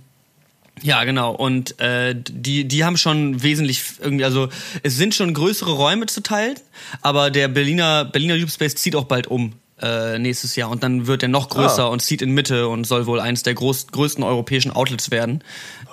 [0.82, 1.34] ja, genau.
[1.34, 4.50] Und äh, die, die haben schon wesentlich irgendwie, also
[4.84, 6.56] es sind schon größere Räume zu teilen,
[7.02, 9.54] aber der Berliner, Berliner YouTube Space zieht auch bald um.
[9.82, 11.88] Äh, nächstes Jahr und dann wird er noch größer Ah.
[11.88, 15.44] und zieht in Mitte und soll wohl eins der groß, größten europäischen Outlets werden.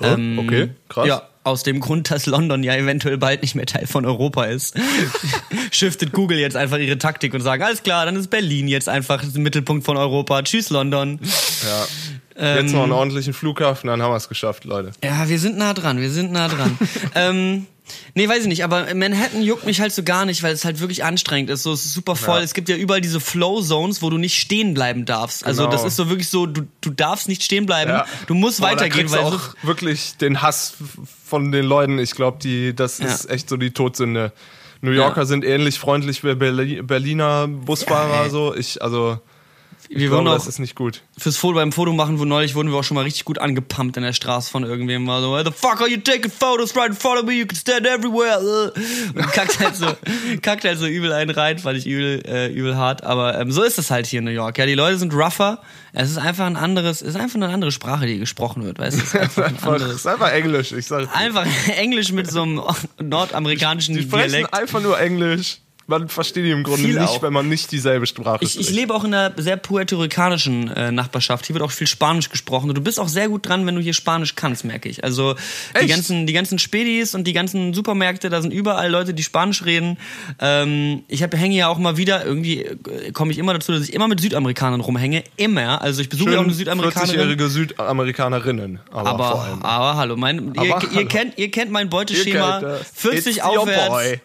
[0.00, 0.04] Oh,
[0.42, 1.06] okay, krass.
[1.08, 4.74] Ja, aus dem Grund, dass London ja eventuell bald nicht mehr Teil von Europa ist,
[5.70, 9.24] shiftet Google jetzt einfach ihre Taktik und sagen, alles klar, dann ist Berlin jetzt einfach
[9.34, 10.42] Mittelpunkt von Europa.
[10.42, 11.18] Tschüss, London.
[11.22, 11.86] Ja.
[12.40, 14.92] Ähm, Jetzt noch einen ordentlichen Flughafen, dann haben wir es geschafft, Leute.
[15.02, 16.78] Ja, wir sind nah dran, wir sind nah dran.
[17.16, 17.66] ähm,
[18.14, 20.78] nee, weiß ich nicht, aber Manhattan juckt mich halt so gar nicht, weil es halt
[20.78, 21.64] wirklich anstrengend ist.
[21.64, 22.38] So, es ist super voll.
[22.38, 22.44] Ja.
[22.44, 25.44] Es gibt ja überall diese Flow-Zones, wo du nicht stehen bleiben darfst.
[25.44, 25.72] Also Genau.
[25.72, 28.06] das ist so wirklich so, du, du darfst nicht stehen bleiben, Ja.
[28.28, 30.74] du musst Boah, weitergehen, weil so, auch wirklich den Hass
[31.26, 31.98] von den Leuten.
[31.98, 33.30] Ich glaube, die, das ist Ja.
[33.34, 34.32] echt so die Todsünde.
[34.80, 38.54] New Yorker sind ähnlich freundlich wie Berli Berliner Busfahrer, so.
[38.54, 39.18] Ich, also,
[39.88, 41.02] ich wir glaube, wurden das auch ist nicht gut.
[41.16, 43.96] fürs Foto beim Foto machen, wo neulich wurden wir auch schon mal richtig gut angepumpt
[43.96, 45.06] in der Straße von irgendwem.
[45.06, 47.32] War so, "Why the fuck are you taking photos right in front of me?
[47.34, 48.72] You can stand everywhere.
[48.74, 49.86] äh." Und kackt halt so,
[50.42, 53.02] kackt halt so übel einen rein, fand ich übel, äh, übel hart.
[53.04, 54.58] Aber ähm, so ist es halt hier in New York.
[54.58, 55.60] Ja, die Leute sind rougher.
[55.92, 58.98] Es ist einfach ein anderes, es ist einfach eine andere Sprache, die gesprochen wird, weißt
[58.98, 59.02] du?
[59.02, 59.96] Es ist einfach ein Einfach, es anderes.
[59.96, 61.16] ist einfach Englisch, ich sag.
[61.16, 61.46] Einfach
[61.76, 62.60] Englisch mit so einem
[63.02, 64.52] nordamerikanischen Die Dialekt.
[64.52, 65.58] einfach nur Englisch.
[65.90, 67.22] Man versteht die im Grunde Viel nicht, auch.
[67.22, 68.78] wenn man nicht dieselbe Sprache Ich, ich spricht.
[68.78, 71.46] lebe auch in einer sehr puerto-ricanischen äh, Nachbarschaft.
[71.46, 72.68] Hier wird auch viel Spanisch gesprochen.
[72.68, 75.02] Und du bist auch sehr gut dran, wenn du hier Spanisch kannst, merke ich.
[75.02, 75.34] Also
[75.80, 79.64] die ganzen, die ganzen Spätis und die ganzen Supermärkte, da sind überall Leute, die Spanisch
[79.64, 79.96] reden.
[80.40, 83.82] Ähm, ich hab, hänge ja auch mal wieder, irgendwie äh, komme ich immer dazu, dass
[83.88, 85.24] ich immer mit Südamerikanern rumhänge.
[85.38, 85.80] Immer.
[85.80, 87.14] Also ich besuche ja auch eine Südamerikanerin.
[87.18, 88.80] 40-jährige Südamerikanerinnen.
[88.90, 89.62] Aber, Aber, vor allem.
[89.62, 91.08] aber hallo, mein, ihr, Aber ihr, hallo.
[91.08, 92.58] kennt, ihr kennt mein Beuteschema.
[92.60, 92.90] Ihr kennt das.
[92.94, 94.20] 40 It's your aufwärts.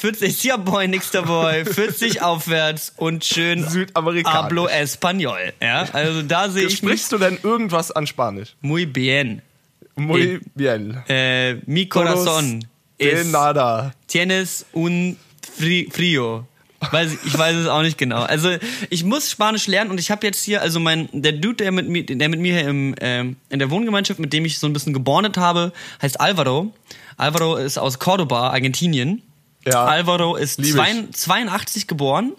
[0.00, 0.10] Boy.
[0.12, 1.64] 40 ist ja boy, nächster Boy.
[1.64, 4.36] 40 aufwärts und schön Südamerikanisch.
[4.42, 5.52] hablo español.
[5.62, 8.54] Ja, also da sehe ich Sprichst du denn irgendwas an Spanisch?
[8.60, 9.42] muy bien.
[9.98, 10.98] Muy bien.
[11.08, 12.64] Äh, mi corazón
[13.00, 13.92] De es, nada.
[14.06, 15.16] tienes un
[15.58, 16.44] fri- frío.
[16.90, 18.20] Weiß, ich- weiß es auch nicht genau.
[18.22, 18.50] Also
[18.90, 21.88] ich muss Spanisch lernen und ich habe jetzt hier, also mein, der Dude, der mit
[21.88, 24.74] mir, der mit mir hier im, ähm, in der Wohngemeinschaft, mit dem ich so ein
[24.74, 26.72] bisschen gebondet habe, heißt Alvaro.
[27.16, 29.22] Alvaro ist aus Cordoba, Argentinien.
[29.66, 30.72] Ja, Alvaro ist lieb ich.
[30.74, 32.32] zwei- 82 geboren.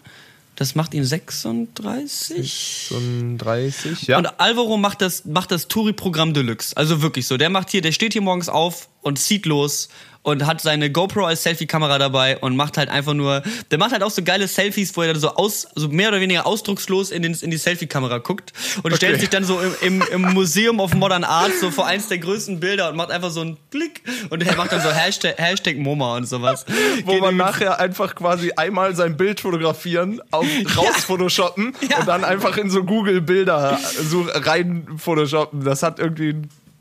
[0.55, 2.87] Das macht ihn 36.
[2.89, 4.17] So ein 30, ja.
[4.17, 6.75] Und Alvaro macht das, macht das Touri-Programm Deluxe.
[6.75, 7.37] Also wirklich so.
[7.37, 9.89] Der macht hier, der steht hier morgens auf und zieht los
[10.27, 14.03] und hat seine GoPro als Selfie-Kamera dabei und macht halt einfach nur, der macht halt
[14.03, 17.21] auch so geile Selfies, wo er dann so aus, so mehr oder weniger ausdruckslos in,
[17.21, 18.51] den, in die Selfie-Kamera guckt
[18.83, 18.95] und Okay.
[18.97, 22.17] stellt sich dann so im, im, im Museum of Modern Art so vor eins der
[22.17, 25.77] größten Bilder und macht einfach so einen Klick und er macht dann so Hashtag, Hashtag
[25.77, 26.65] MoMA und sowas.
[27.05, 30.45] Wo Geht man nachher einfach quasi einmal sein Bild fotografieren, auf,
[30.77, 31.99] raus photoshoppen Ja.
[31.99, 35.63] und dann einfach in so Google Bilder so rein photoshoppen.
[35.63, 36.35] Das hat irgendwie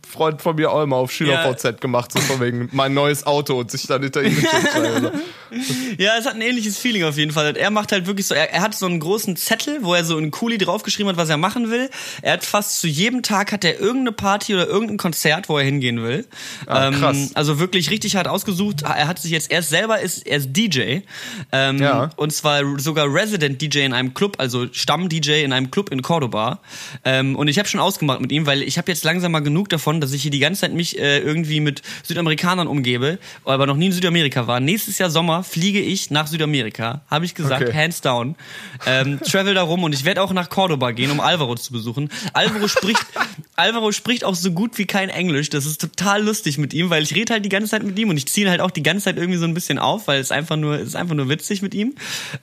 [0.09, 3.71] Freund von mir auch immer auf SchülerVZ gemacht, so von wegen mein neues Auto und
[3.71, 5.11] sich dann hinter ihm schreiben.
[5.97, 7.57] Ja, es hat ein ähnliches Feeling auf jeden Fall.
[7.57, 10.19] Er macht halt wirklich so, er, er hat so einen großen Zettel, wo er so
[10.19, 11.89] in Kuli draufgeschrieben hat, was er machen will.
[12.21, 15.65] Er hat fast zu jedem Tag hat er irgendeine Party oder irgendein Konzert, wo er
[15.65, 16.27] hingehen will.
[16.67, 17.31] Ah, krass.
[17.35, 18.83] also wirklich richtig hart ausgesucht.
[18.83, 20.99] Er hat sich jetzt erst selber ist er ist DJ
[21.53, 22.11] ähm, Ja.
[22.17, 26.03] und zwar sogar Resident DJ in einem Club, also Stamm DJ in einem Club in
[26.03, 26.59] Cordoba.
[27.05, 29.69] Ähm, und ich habe schon ausgemacht mit ihm, weil ich habe jetzt langsam mal genug
[29.69, 33.77] davon, dass ich hier die ganze Zeit mich äh, irgendwie mit Südamerikanern umgebe, aber noch
[33.77, 34.61] nie in Südamerika war.
[34.61, 37.73] Nächstes Jahr Sommer fliege ich nach Südamerika, habe ich gesagt, Okay.
[37.75, 38.37] hands down.
[38.87, 42.11] Ähm, travel da rum und ich werde auch nach Cordoba gehen, um Alvaro zu besuchen.
[42.33, 43.05] Alvaro spricht,
[43.57, 45.49] Alvaro spricht auch so gut wie kein Englisch.
[45.51, 48.11] Das ist total lustig mit ihm, weil ich rede halt die ganze Zeit mit ihm
[48.11, 50.31] und ich ziehe halt auch die ganze Zeit irgendwie so ein bisschen auf, weil es
[50.31, 51.95] einfach nur, es ist einfach nur witzig mit ihm.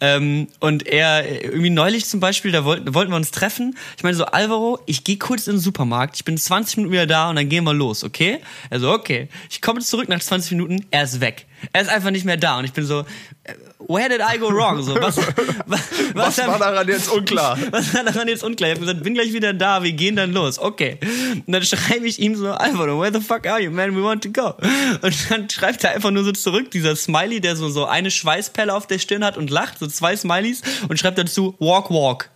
[0.01, 3.75] Ähm, und er, irgendwie neulich zum Beispiel, da wollten, da wollten wir uns treffen.
[3.97, 7.05] Ich meine so, Alvaro, ich gehe kurz in den Supermarkt, ich bin 20 Minuten wieder
[7.07, 8.39] da und dann gehen wir los, okay?
[8.69, 9.27] Also, okay.
[9.49, 11.45] Ich komme zurück nach 20 Minuten, er ist weg.
[11.71, 13.01] Er ist einfach nicht mehr da und ich bin so,
[13.43, 13.53] äh,
[13.87, 14.81] where did I go wrong?
[14.81, 15.17] So, was,
[15.65, 15.81] was,
[16.13, 17.57] Was war daran jetzt unklar?
[17.71, 18.69] was war daran jetzt unklar?
[18.71, 20.59] Ich habe gesagt, bin gleich wieder da, wir gehen dann los.
[20.59, 20.97] Okay.
[21.45, 23.95] Und dann schreibe ich ihm so, Alvaro, where the fuck are you, man?
[23.95, 24.53] We want to go.
[25.01, 28.73] Und dann schreibt er einfach nur so zurück, dieser Smiley, der so, so eine Schweißperle
[28.73, 32.29] auf der Stirn hat und lacht, so zwei Smileys, und schreibt dazu, walk, walk.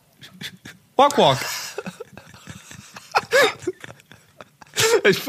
[0.96, 1.38] Walk, walk.
[5.10, 5.22] Ich,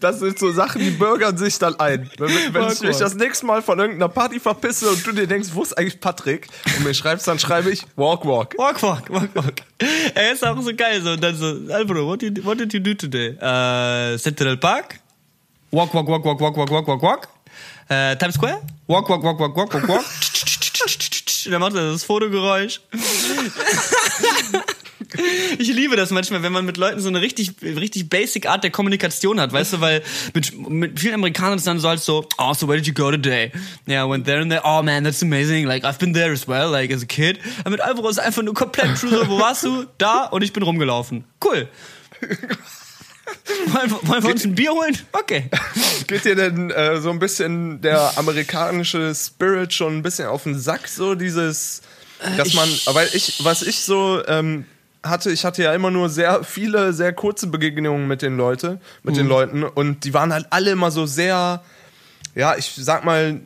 [0.00, 2.10] das sind so Sachen, die bürgern sich dann ein.
[2.18, 5.48] Wenn, wenn ich mich das nächste Mal von irgendeiner Party verpisse und du dir denkst,
[5.52, 6.48] wo ist eigentlich Patrick?
[6.76, 8.54] Und mir schreibst, dann schreibe ich Walk Walk.
[8.58, 9.54] Walk, walk, walk, walk.
[10.14, 12.80] Er ist auch so geil, so, und dann so, Alvaro, what did, what did you
[12.80, 13.36] do today?
[13.40, 14.98] Uh, Central Park?
[15.70, 17.28] Walk, walk, walk, walk, walk, walk, walk, walk, walk.
[17.90, 18.60] Uh, Times Square?
[18.86, 20.04] Walk, walk, walk, walk, walk, walk, walk.
[21.50, 22.80] Dann macht er das Fotogeräusch.
[25.58, 28.70] Ich liebe das manchmal, wenn man mit Leuten so eine richtig, richtig basic Art der
[28.70, 30.02] Kommunikation hat, weißt du, weil
[30.34, 33.10] mit, mit vielen Amerikanern ist dann so halt so, oh, so where did you go
[33.10, 33.52] today?
[33.88, 36.46] Yeah, I went there and there, oh man, that's amazing, like I've been there as
[36.48, 37.38] well, like as a kid.
[37.60, 39.86] Aber mit Alvaro ist einfach nur komplett true, so, wo warst du?
[39.98, 41.24] Da und ich bin rumgelaufen.
[41.44, 41.68] Cool.
[43.66, 44.96] Wollen, wir- wollen wir uns ein Bier holen?
[45.12, 45.50] Okay.
[46.06, 50.58] Geht dir denn äh, so ein bisschen der amerikanische Spirit schon ein bisschen auf den
[50.58, 51.82] Sack, so dieses,
[52.36, 54.64] dass man, weil ich, was ich so ähm,
[55.08, 59.16] hatte, ich hatte ja immer nur sehr viele, sehr kurze Begegnungen mit den Leute, mit
[59.16, 61.62] den Leuten und die waren halt alle immer so sehr,
[62.34, 63.40] ja, ich sag mal,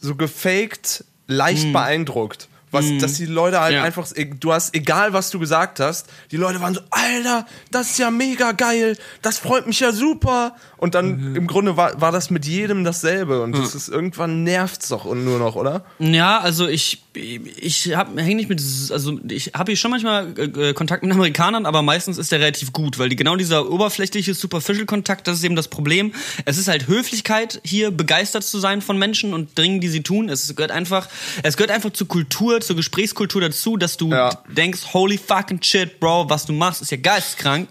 [0.00, 2.48] so gefaked, leicht beeindruckt.
[2.70, 3.84] Was, dass die Leute halt Ja.
[3.84, 4.04] einfach,
[4.40, 8.10] du hast, egal was du gesagt hast, die Leute waren so, Alter, das ist ja
[8.10, 10.56] mega geil, das freut mich ja super.
[10.76, 14.88] Und dann im Grunde war, war das mit jedem dasselbe und das ist irgendwann nervt's
[14.88, 15.84] doch und nur noch, oder?
[16.00, 20.72] Ja, also ich ich hab hänge nicht mit also ich habe hier schon manchmal äh,
[20.74, 24.86] Kontakt mit Amerikanern, aber meistens ist der relativ gut, weil die genau dieser oberflächliche superficial
[24.86, 26.12] Kontakt, das ist eben das Problem.
[26.44, 30.28] Es ist halt Höflichkeit hier begeistert zu sein von Menschen und Dingen, die sie tun.
[30.28, 31.08] Es gehört einfach
[31.42, 34.42] es gehört einfach zur Kultur, zur Gesprächskultur dazu, dass du Ja.
[34.48, 37.68] denkst, holy fucking shit, Bro, was du machst, ist ja geisteskrank.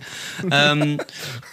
[0.51, 0.99] ähm,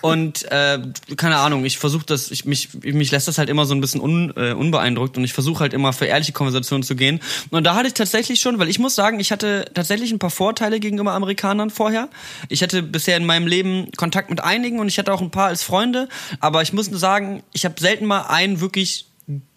[0.01, 0.79] und äh,
[1.17, 4.01] keine Ahnung, ich versuche das, ich, mich, mich lässt das halt immer so ein bisschen
[4.01, 7.21] un, äh, unbeeindruckt und ich versuche halt immer für ehrliche Konversationen zu gehen.
[7.51, 10.31] Und da hatte ich tatsächlich schon, weil ich muss sagen, ich hatte tatsächlich ein paar
[10.31, 12.09] Vorteile gegenüber Amerikanern vorher.
[12.49, 15.49] Ich hatte bisher in meinem Leben Kontakt mit einigen und ich hatte auch ein paar
[15.49, 16.09] als Freunde,
[16.41, 19.07] aber ich muss nur sagen, ich habe selten mal einen wirklich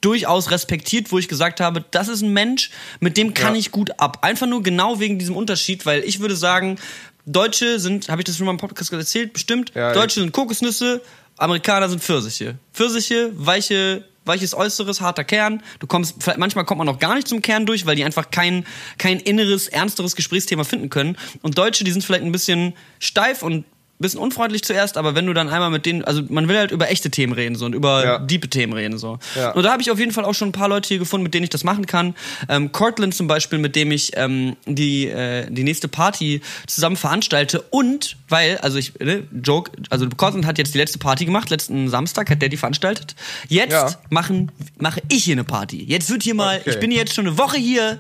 [0.02, 3.60] durchaus respektiert, wo ich gesagt habe, das ist ein Mensch, mit dem kann Ja.
[3.60, 4.20] ich gut ab.
[4.22, 6.78] Einfach nur genau wegen diesem Unterschied, weil ich würde sagen,
[7.26, 11.02] Deutsche sind, habe ich das schon mal im Podcast erzählt, bestimmt, Ja, Deutsche sind Kokosnüsse,
[11.38, 12.56] Amerikaner sind Pfirsiche.
[12.74, 15.62] Pfirsiche, weiche, weiches Äußeres, harter Kern.
[15.80, 18.32] Du kommst, vielleicht- manchmal kommt man noch gar nicht zum Kern durch, weil die einfach
[18.32, 18.66] kein,
[18.98, 21.18] kein inneres, ernsteres Gesprächsthema finden können.
[21.42, 23.66] Und Deutsche, die sind vielleicht ein bisschen steif und
[24.04, 26.92] bisschen unfreundlich zuerst, aber wenn du dann einmal mit denen, also man will halt über
[26.92, 28.20] echte Themen reden so und über Ja.
[28.20, 29.18] diepe Themen reden so.
[29.36, 29.52] Ja.
[29.54, 31.34] Und da habe ich auf jeden Fall auch schon ein paar Leute hier gefunden, mit
[31.34, 32.14] denen ich das machen kann.
[32.50, 37.62] Ähm, Cortland zum Beispiel, mit dem ich ähm, die äh, die nächste Party zusammen veranstalte
[37.72, 41.90] und weil, also ich ne, Joke, also Cortland hat jetzt die letzte Party gemacht, letzten
[41.90, 43.16] Samstag hat der die veranstaltet.
[43.50, 43.90] Jetzt Ja.
[44.10, 45.84] machen mache ich hier eine Party.
[45.84, 46.70] Jetzt wird hier mal, Okay.
[46.72, 48.00] ich bin jetzt schon eine Woche hier.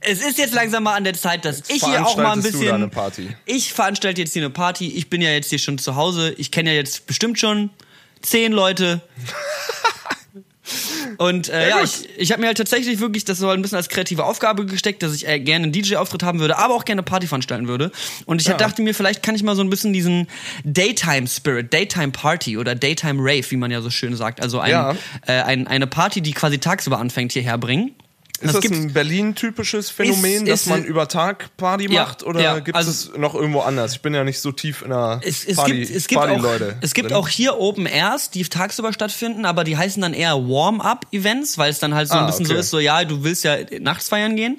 [0.00, 2.54] Es ist jetzt langsam mal an der Zeit, dass ich hier auch mal ein veranstaltest
[2.54, 2.68] du bisschen.
[2.68, 3.28] da eine Party.
[3.44, 4.88] Ich veranstalte jetzt hier eine Party.
[4.88, 6.34] Ich bin ja jetzt hier schon zu Hause.
[6.38, 7.70] Ich kenne ja jetzt bestimmt schon
[8.22, 9.02] zehn Leute.
[11.18, 13.88] Und äh, Ja, ich, ich habe mir halt tatsächlich wirklich das so ein bisschen als
[13.88, 17.04] kreative Aufgabe gesteckt, dass ich äh, gerne einen DJ-Auftritt haben würde, aber auch gerne eine
[17.06, 17.90] Party veranstalten würde.
[18.24, 18.54] Und ich Ja.
[18.56, 20.28] dachte mir, vielleicht kann ich mal so ein bisschen diesen
[20.64, 24.94] Daytime-Spirit, Daytime-Party oder Daytime-Rave, wie man ja so schön sagt, also ein, Ja.
[25.26, 27.94] äh, ein, eine Party, die quasi tagsüber anfängt, hierher bringen.
[28.40, 32.22] Ist das gibt's- ein Berlin-typisches Phänomen, Ist- dass ist- man über Tag Party Ja, macht?
[32.22, 33.92] Oder ja, gibt also- es noch irgendwo anders?
[33.92, 36.26] Ich bin ja nicht so tief in der Es, es, Party, gibt, es, gibt, auch,
[36.26, 37.16] Party-Leute es gibt drin.
[37.18, 41.78] auch hier Open Airs, die tagsüber stattfinden, aber die heißen dann eher Warm-up-Events, weil es
[41.78, 42.60] dann halt so ein Ah, bisschen so okay.
[42.60, 44.58] ist, so ja, du willst ja nachts feiern gehen.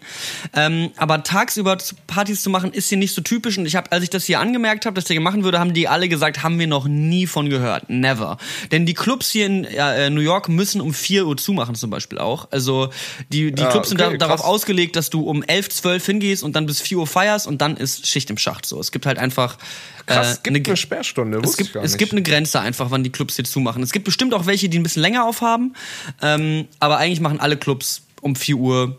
[0.54, 3.58] Ähm, aber tagsüber Partys zu machen, ist hier nicht so typisch.
[3.58, 5.88] Und ich habe, als ich das hier angemerkt habe, dass der machen würde, haben die
[5.88, 7.90] alle gesagt, haben wir noch nie von gehört.
[7.90, 8.38] Never.
[8.72, 12.18] Denn die Clubs hier in äh, New York müssen um 4 Uhr zumachen zum Beispiel
[12.18, 12.48] auch.
[12.52, 12.90] Also
[13.30, 16.44] die, die Ja, Clubs sind okay, da, darauf ausgelegt, dass du um 11, 12 hingehst
[16.44, 18.80] und dann bis 4 Uhr feierst und dann ist Schicht im Schacht so.
[18.80, 19.58] Es gibt halt einfach
[20.06, 23.12] Krass, äh, gibt eine- eine Sperrstunde, es gibt, es gibt eine Grenze einfach, wann die
[23.12, 23.84] Clubs hier zumachen.
[23.84, 25.76] Es gibt bestimmt auch welche, die ein bisschen länger aufhaben,
[26.22, 28.98] ähm, aber eigentlich machen alle Clubs um 4 Uhr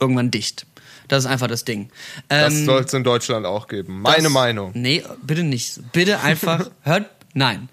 [0.00, 0.66] irgendwann dicht.
[1.08, 1.90] Das ist einfach das Ding.
[2.28, 4.00] das Ähm, soll es in Deutschland auch geben.
[4.00, 4.70] Meine das- Meinung.
[4.74, 5.80] Nee, bitte nicht.
[5.92, 7.68] Bitte einfach, hört, nein.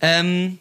[0.00, 0.58] Ähm,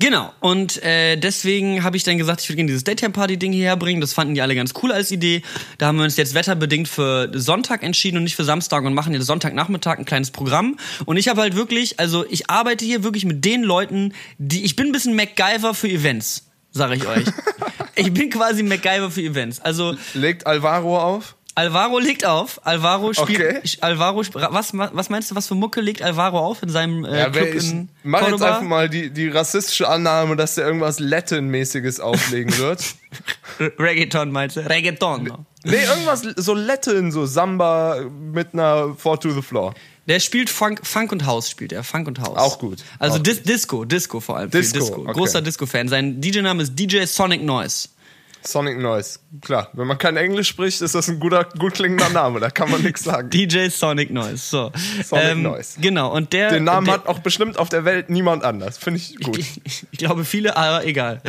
[0.00, 4.00] Genau, und äh, deswegen habe ich dann gesagt, ich würde gerne dieses Daytime-Party-Ding hierher bringen.
[4.00, 5.42] Das fanden die alle ganz cool als Idee.
[5.78, 9.12] Da haben wir uns jetzt wetterbedingt für Sonntag entschieden und nicht für Samstag und machen
[9.12, 10.78] jetzt Sonntagnachmittag ein kleines Programm.
[11.04, 14.76] Und ich habe halt wirklich, also ich arbeite hier wirklich mit den Leuten, die, ich
[14.76, 17.24] bin ein bisschen MacGyver für Events, sage ich euch.
[17.96, 19.60] ich bin quasi MacGyver für Events.
[19.60, 21.34] Also Legt Alvaro auf?
[21.58, 22.60] Alvaro legt auf.
[22.64, 23.40] Alvaro spielt.
[23.40, 23.60] Okay.
[23.80, 27.30] Alvaro, was, was meinst du, was für Mucke legt Alvaro auf in seinem äh, Ja,
[27.30, 28.48] Club ich in mach jetzt Cordoba?
[28.50, 32.84] einfach mal die, die rassistische Annahme, dass der irgendwas Latin-mäßiges auflegen wird.
[33.60, 34.60] Reggaeton meinst du?
[34.60, 35.32] Reggaeton.
[35.64, 39.74] nee, irgendwas so Latin, so Samba mit einer Four to the Floor.
[40.06, 41.82] Der spielt Funk, Funk und House, spielt er.
[41.84, 42.38] Funk und House.
[42.38, 42.78] Auch gut.
[42.98, 44.50] Also Auch Dis Disco, Disco vor allem.
[44.50, 45.00] Disco, Disco.
[45.02, 45.12] okay.
[45.12, 45.88] Großer Disco-Fan.
[45.88, 47.88] Sein DJ-Name ist DJ Sonic Noise.
[48.42, 49.18] Sonic Noise.
[49.40, 52.70] Klar, wenn man kein Englisch spricht, ist das ein guter, gut klingender Name, da kann
[52.70, 53.30] man nichts sagen.
[53.32, 54.36] DJ Sonic Noise.
[54.36, 54.72] So.
[55.04, 55.80] Sonic Noise.
[55.80, 56.12] Genau.
[56.14, 56.50] Und der.
[56.50, 58.78] Den Namen der, hat auch bestimmt auf der Welt niemand anders.
[58.78, 59.38] Finde ich gut.
[59.38, 61.20] Ich, ich glaube viele, aber egal.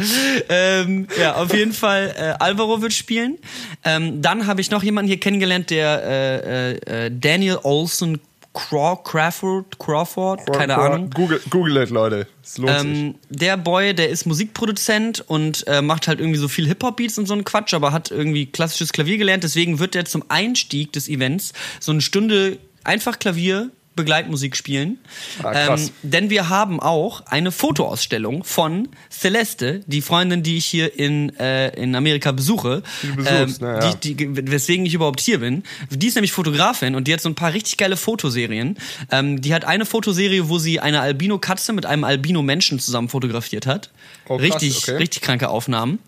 [0.50, 3.38] Ähm, ja, auf jeden Fall, äh, Alvaro wird spielen.
[3.84, 8.19] Ähm, dann habe ich noch jemanden hier kennengelernt, der äh, äh, äh, Daniel Olson
[8.54, 11.10] Crawford, Crawford, keine Ahnung.
[11.12, 12.28] Google, Google it, Leute.
[12.44, 12.90] Es lohnt sich.
[12.90, 17.28] Ähm, der Boy, der ist Musikproduzent und äh, macht halt irgendwie so viel Hip-Hop-Beats und
[17.28, 19.44] so einen Quatsch, aber hat irgendwie klassisches Klavier gelernt.
[19.44, 24.98] Deswegen wird er zum Einstieg des Events so eine Stunde einfach Klavier Begleitmusik spielen.
[25.44, 25.88] Ah, krass.
[25.88, 31.36] Ähm, denn wir haben auch eine Fotoausstellung von Celeste, die Freundin, die ich hier in,
[31.38, 32.82] äh, in Amerika besuche.
[33.04, 33.94] Die du besuchst, na ja.
[33.94, 35.64] die, die, weswegen ich überhaupt hier bin.
[35.90, 38.78] Die ist nämlich Fotografin und die hat so ein paar richtig geile Fotoserien.
[39.12, 43.90] Ähm, die hat eine Fotoserie, wo sie eine Albino-Katze mit einem Albino-Menschen zusammen fotografiert hat.
[44.28, 44.98] Oh, krass, richtig, okay.
[44.98, 46.00] richtig kranke Aufnahmen.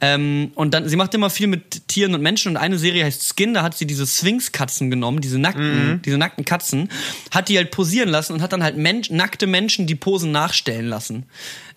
[0.00, 3.34] Ähm, und dann, sie macht immer viel mit Tieren und Menschen und eine Serie heißt
[3.34, 6.02] Skin, da hat sie diese Sphinx-Katzen genommen, diese nackten, Mhm.
[6.02, 6.90] diese nackten Katzen,
[7.30, 10.86] hat die halt posieren lassen und hat dann halt Mensch, nackte Menschen die Posen nachstellen
[10.86, 11.24] lassen.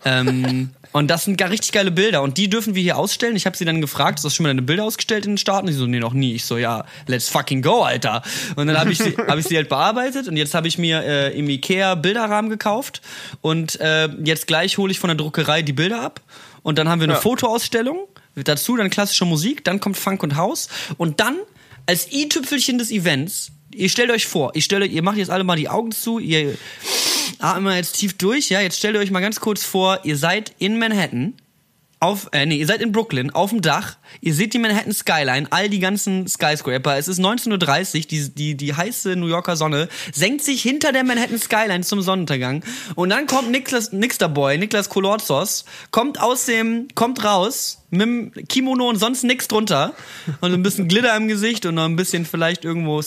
[0.05, 3.35] Ähm, und das sind gar richtig geile Bilder und die dürfen wir hier ausstellen.
[3.35, 5.67] Ich habe sie dann gefragt, hast du schon mal deine Bilder ausgestellt in den Staaten?
[5.67, 6.33] Sie so, nee, noch nie.
[6.35, 8.21] Ich so, ja, let's fucking go, Alter.
[8.55, 11.01] Und dann habe ich, sie- hab ich sie halt bearbeitet und jetzt habe ich mir
[11.03, 13.01] äh, im Ikea Bilderrahmen gekauft
[13.41, 16.21] und äh, jetzt gleich hole ich von der Druckerei die Bilder ab
[16.63, 17.19] und dann haben wir eine Ja.
[17.19, 21.37] Fotoausstellung, dazu dann klassische Musik, dann kommt Funk und House und dann
[21.85, 25.43] als i-Tüpfelchen des Events, ihr stellt euch vor, ihr, stellt, euch- ihr macht jetzt alle
[25.43, 26.57] mal die Augen zu, ihr
[27.39, 30.53] atmet mal jetzt tief durch, ja, jetzt stellt euch mal ganz kurz vor, ihr seid
[30.59, 31.33] in Manhattan,
[32.03, 35.47] auf, äh, nee, ihr seid in Brooklyn, auf dem Dach, ihr seht die Manhattan Skyline,
[35.51, 39.87] all die ganzen Skyscraper, es ist 19.30 Uhr, die, die, die heiße New Yorker Sonne
[40.11, 42.63] senkt sich hinter der Manhattan Skyline zum Sonnenuntergang.
[42.95, 48.31] Und dann kommt Niklas, Nixter Boy, Niklas Kolorzos, kommt aus dem, kommt raus, mit dem
[48.49, 49.93] Kimono und sonst nix drunter.
[50.41, 53.01] Und ein bisschen Glitter im Gesicht und noch ein bisschen vielleicht irgendwo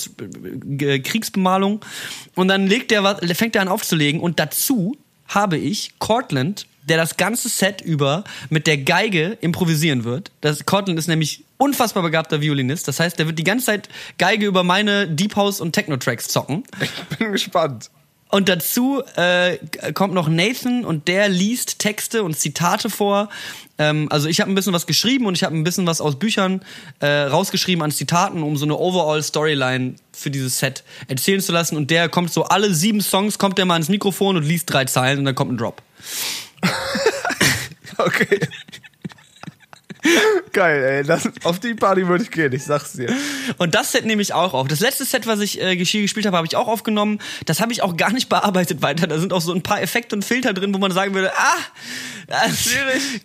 [0.79, 1.85] Kriegsbemalung.
[2.35, 4.21] Und dann legt der fängt er an aufzulegen.
[4.21, 4.97] Und dazu
[5.29, 10.31] habe ich Cortland, der das ganze Set über mit der Geige improvisieren wird.
[10.41, 12.89] Das Cortland ist nämlich unfassbar begabter Violinist.
[12.89, 16.29] Das heißt, der wird die ganze Zeit Geige über meine Deep House und Techno Tracks
[16.29, 16.65] zocken.
[16.81, 17.91] Ich bin gespannt.
[18.29, 19.57] Und dazu äh,
[19.95, 23.29] kommt noch Nathan und der liest Texte und Zitate vor.
[23.79, 26.19] Ähm, also ich habe ein bisschen was geschrieben und ich habe ein bisschen was aus
[26.19, 26.61] Büchern
[26.99, 31.77] äh, rausgeschrieben an Zitaten, um so eine Overall Storyline für dieses Set erzählen zu lassen.
[31.77, 34.87] Und der kommt so alle sieben Songs, kommt der mal ans Mikrofon und liest drei
[34.87, 35.81] Zeilen und dann kommt ein Drop.
[37.99, 38.41] Okay.
[40.53, 41.03] geil, ey.
[41.03, 43.13] Das, auf die Party würde ich gehen, ich sag's dir.
[43.59, 44.69] Und das Set nehme ich auch auf.
[44.69, 47.21] Das letzte Set, was ich äh, gespielt habe, habe ich auch aufgenommen.
[47.45, 49.07] Das habe ich auch gar nicht bearbeitet weiter.
[49.07, 51.57] Da sind auch so ein paar Effekte und Filter drin, wo man sagen würde, ah,
[52.27, 52.69] das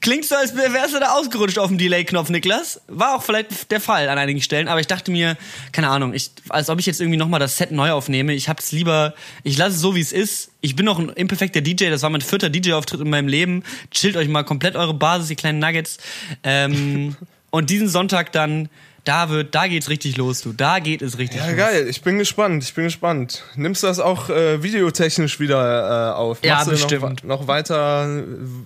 [0.01, 2.81] klingt so, als wärst du da ausgerutscht auf dem Delay-Knopf, Niklas.
[2.87, 5.37] War auch vielleicht der Fall an einigen Stellen, aber ich dachte mir,
[5.71, 8.33] keine Ahnung, ich, als ob ich jetzt irgendwie nochmal das Set neu aufnehme.
[8.33, 9.13] Ich hab's lieber,
[9.43, 10.50] ich lasse es so, wie es ist.
[10.61, 13.63] Ich bin noch ein imperfekter DJ, das war mein vierter DJ-Auftritt in meinem Leben.
[13.89, 15.97] Chillt euch mal komplett eure Basis, die kleinen Nuggets.
[16.43, 17.15] Ähm,
[17.49, 18.69] und diesen Sonntag dann
[19.03, 20.53] da wird, da geht's richtig los, du.
[20.53, 21.57] Da geht es richtig Ja, los.
[21.57, 21.87] geil.
[21.89, 22.63] Ich bin gespannt.
[22.63, 23.43] Ich bin gespannt.
[23.55, 26.39] Nimmst du das auch äh, videotechnisch wieder äh, auf?
[26.43, 27.23] Ja, Machst du bestimmt.
[27.23, 28.07] Noch, noch weiter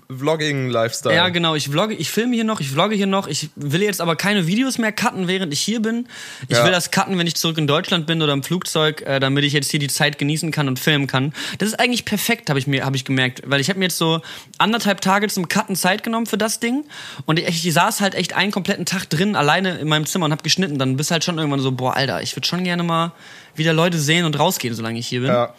[0.09, 1.15] Vlogging-Lifestyle?
[1.15, 1.55] Ja, genau.
[1.55, 3.27] Ich vlogge, ich filme hier noch, ich vlogge hier noch.
[3.27, 6.07] Ich will jetzt aber keine Videos mehr cutten, während ich hier bin.
[6.47, 6.65] Ich Ja.
[6.65, 9.53] will das cutten, wenn ich zurück in Deutschland bin oder im Flugzeug, äh, damit ich
[9.53, 11.33] jetzt hier die Zeit genießen kann und filmen kann.
[11.59, 13.97] Das ist eigentlich perfekt, habe ich mir, habe ich gemerkt, weil ich habe mir jetzt
[13.97, 14.21] so
[14.57, 16.85] anderthalb Tage zum Cutten Zeit genommen für das Ding
[17.25, 20.31] und ich, ich saß halt echt einen kompletten Tag drin alleine in meinem Zimmer und
[20.31, 20.77] habe geschnitten.
[20.77, 23.11] Dann bist halt schon irgendwann so, boah, Alter, ich würde schon gerne mal
[23.55, 25.29] wieder Leute sehen und rausgehen, solange ich hier bin.
[25.29, 25.53] Ja,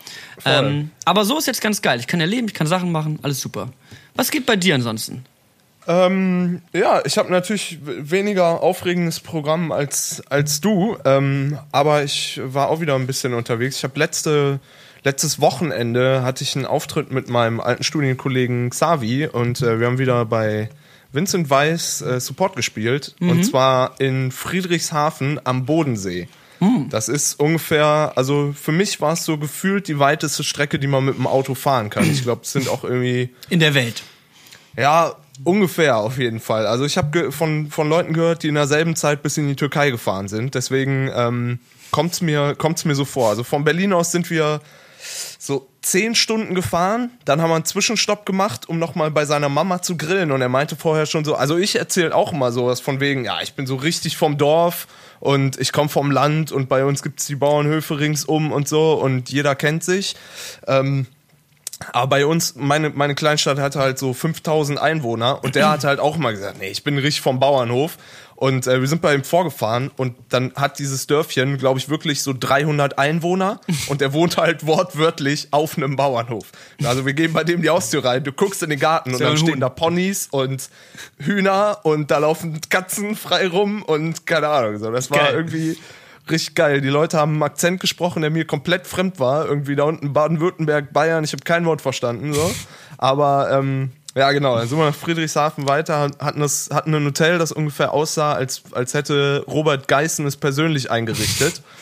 [0.45, 1.99] ähm, aber so ist jetzt ganz geil.
[1.99, 3.71] Ich kann ja leben, ich kann Sachen machen, alles super.
[4.15, 5.25] Was geht bei dir ansonsten?
[5.89, 12.69] Ähm, ja, ich habe natürlich weniger aufregendes Programm als, als du, ähm, aber ich war
[12.69, 13.77] auch wieder ein bisschen unterwegs.
[13.77, 14.59] Ich habe letzte,
[15.05, 19.99] letztes Wochenende hatte ich einen Auftritt mit meinem alten Studienkollegen Xavi und äh, wir haben
[19.99, 20.71] wieder bei
[21.17, 26.29] Vincent Weiss äh, Support gespielt und zwar in Friedrichshafen am Bodensee.
[26.89, 31.05] Das ist ungefähr, also für mich war es so gefühlt die weiteste Strecke, die man
[31.05, 32.11] mit dem Auto fahren kann.
[32.11, 34.03] Ich glaube, es sind auch irgendwie In der Welt.
[34.77, 36.67] ja, ungefähr auf jeden Fall.
[36.67, 39.91] Also ich habe von, von Leuten gehört, die in derselben Zeit bis in die Türkei
[39.91, 40.55] gefahren sind.
[40.55, 41.59] Deswegen ähm,
[41.91, 43.29] kommt's mir, kommt's mir so vor.
[43.29, 44.61] Also von Berlin aus sind wir
[45.39, 49.83] so zehn Stunden gefahren, dann haben wir einen Zwischenstopp gemacht, um nochmal bei seiner Mama
[49.83, 50.33] zu grillen.
[50.33, 53.39] Und er meinte vorher schon so, also ich erzähle auch immer sowas von wegen, ja,
[53.41, 54.89] ich bin so richtig vom Dorf
[55.21, 59.31] und ich komme vom Land und bei uns gibt's die Bauernhöfe ringsum und so und
[59.31, 60.17] jeder kennt sich.
[60.67, 61.07] Ähm,
[61.93, 66.01] aber bei uns, meine, meine Kleinstadt hatte halt so 5000 Einwohner und der hat halt
[66.01, 67.99] auch mal gesagt, nee, ich bin richtig vom Bauernhof.
[68.37, 72.23] Und äh, wir sind bei ihm vorgefahren und dann hat dieses Dörfchen, glaube ich, wirklich
[72.23, 76.45] so 300 Einwohner und der wohnt halt wortwörtlich auf einem Bauernhof.
[76.85, 79.39] Also wir gehen bei dem die Haustür rein, du guckst in den Garten und dann
[79.39, 79.61] stehen Huhn.
[79.61, 80.69] da Ponys und
[81.19, 84.79] Hühner und da laufen Katzen frei rum und keine Ahnung.
[84.79, 85.35] So, das war Geil.
[85.35, 85.79] irgendwie
[86.31, 86.81] richtig geil.
[86.81, 89.47] Die Leute haben einen Akzent gesprochen, der mir komplett fremd war.
[89.47, 92.33] Irgendwie da unten Baden-Württemberg, Bayern, ich habe kein Wort verstanden.
[92.33, 92.55] So.
[92.99, 94.57] Aber ähm, ja, genau.
[94.57, 98.63] Dann sind wir nach Friedrichshafen weiter, hatten, das, hatten ein Hotel, das ungefähr aussah, als,
[98.73, 101.63] als hätte Robert Geißen es persönlich eingerichtet.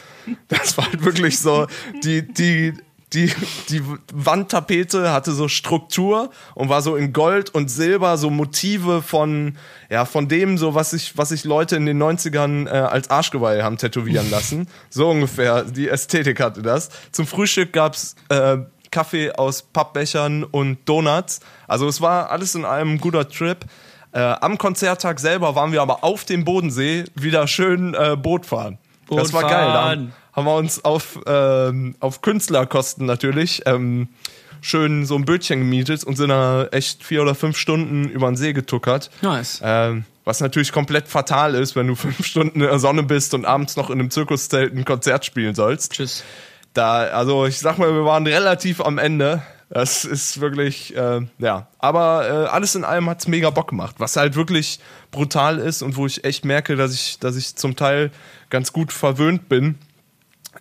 [0.49, 1.67] Das war halt wirklich so,
[2.03, 2.73] die, die,
[3.13, 3.31] die,
[3.69, 9.59] die Wandtapete hatte so Struktur und war so in Gold und Silber, so Motive von,
[9.91, 13.63] ja, von dem, so was sich, was sich Leute in den 90ern äh, als Arschgeweih
[13.63, 14.67] haben tätowieren lassen.
[14.89, 16.89] So ungefähr, die Ästhetik hatte das.
[17.13, 18.57] Zum Frühstück gab's äh,
[18.95, 21.41] Kaffee aus Pappbechern und Donuts.
[21.67, 23.59] Also es war alles in allem ein guter Trip.
[24.13, 28.79] Äh, am Konzerttag selber waren wir aber auf dem Bodensee wieder schön äh, Boot fahren.
[29.11, 29.51] das war geil.
[29.51, 30.13] Da Bootfahren.
[30.33, 34.09] haben wir uns auf, ähm, auf Künstlerkosten natürlich ähm,
[34.61, 38.37] schön so ein Bötchen gemietet und sind da echt vier oder fünf Stunden über den
[38.37, 39.11] See getuckert.
[39.23, 39.61] Nice.
[39.65, 43.45] Ähm, was natürlich komplett fatal ist, wenn du fünf Stunden in der Sonne bist und
[43.45, 45.95] abends noch in einem Zirkuszelt ein Konzert spielen sollst.
[45.95, 46.23] Tschüss.
[46.75, 49.43] Da, also ich sag mal, wir waren relativ am Ende.
[49.71, 51.69] Das ist wirklich, äh, ja.
[51.79, 53.97] Aber äh, alles in allem hat's mega Bock gemacht.
[53.99, 57.75] Was halt wirklich brutal ist und wo ich echt merke, dass ich, dass ich zum
[57.75, 58.11] Teil
[58.51, 59.77] ganz gut verwöhnt bin,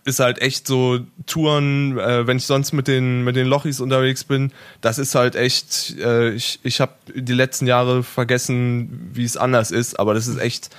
[0.06, 4.24] ist halt echt so Touren, äh, wenn ich sonst mit den mit den Lochis unterwegs
[4.24, 9.38] bin, das ist halt echt, äh, ich, ich habe die letzten Jahre vergessen, wie es
[9.38, 10.70] anders ist, aber das ist echt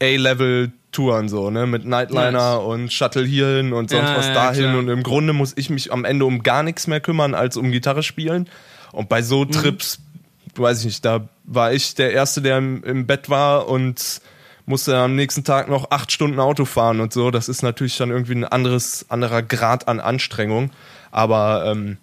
[0.00, 2.64] A-Level Touren so, ne, mit Nightliner Nice.
[2.64, 4.78] und Shuttle hierhin und sonst Ja, was ja, dahin klar.
[4.78, 7.72] und im Grunde muss ich mich am Ende um gar nichts mehr kümmern als um
[7.72, 8.48] Gitarre spielen
[8.92, 9.50] und bei so Mhm.
[9.52, 9.98] Trips,
[10.54, 14.20] weiß ich nicht, da war ich der erste, der im, im Bett war und
[14.66, 17.30] musste am nächsten Tag noch acht Stunden Auto fahren und so.
[17.32, 20.70] Das ist natürlich dann irgendwie ein anderes, anderer Grad an Anstrengung.
[21.10, 21.96] Aber ähm,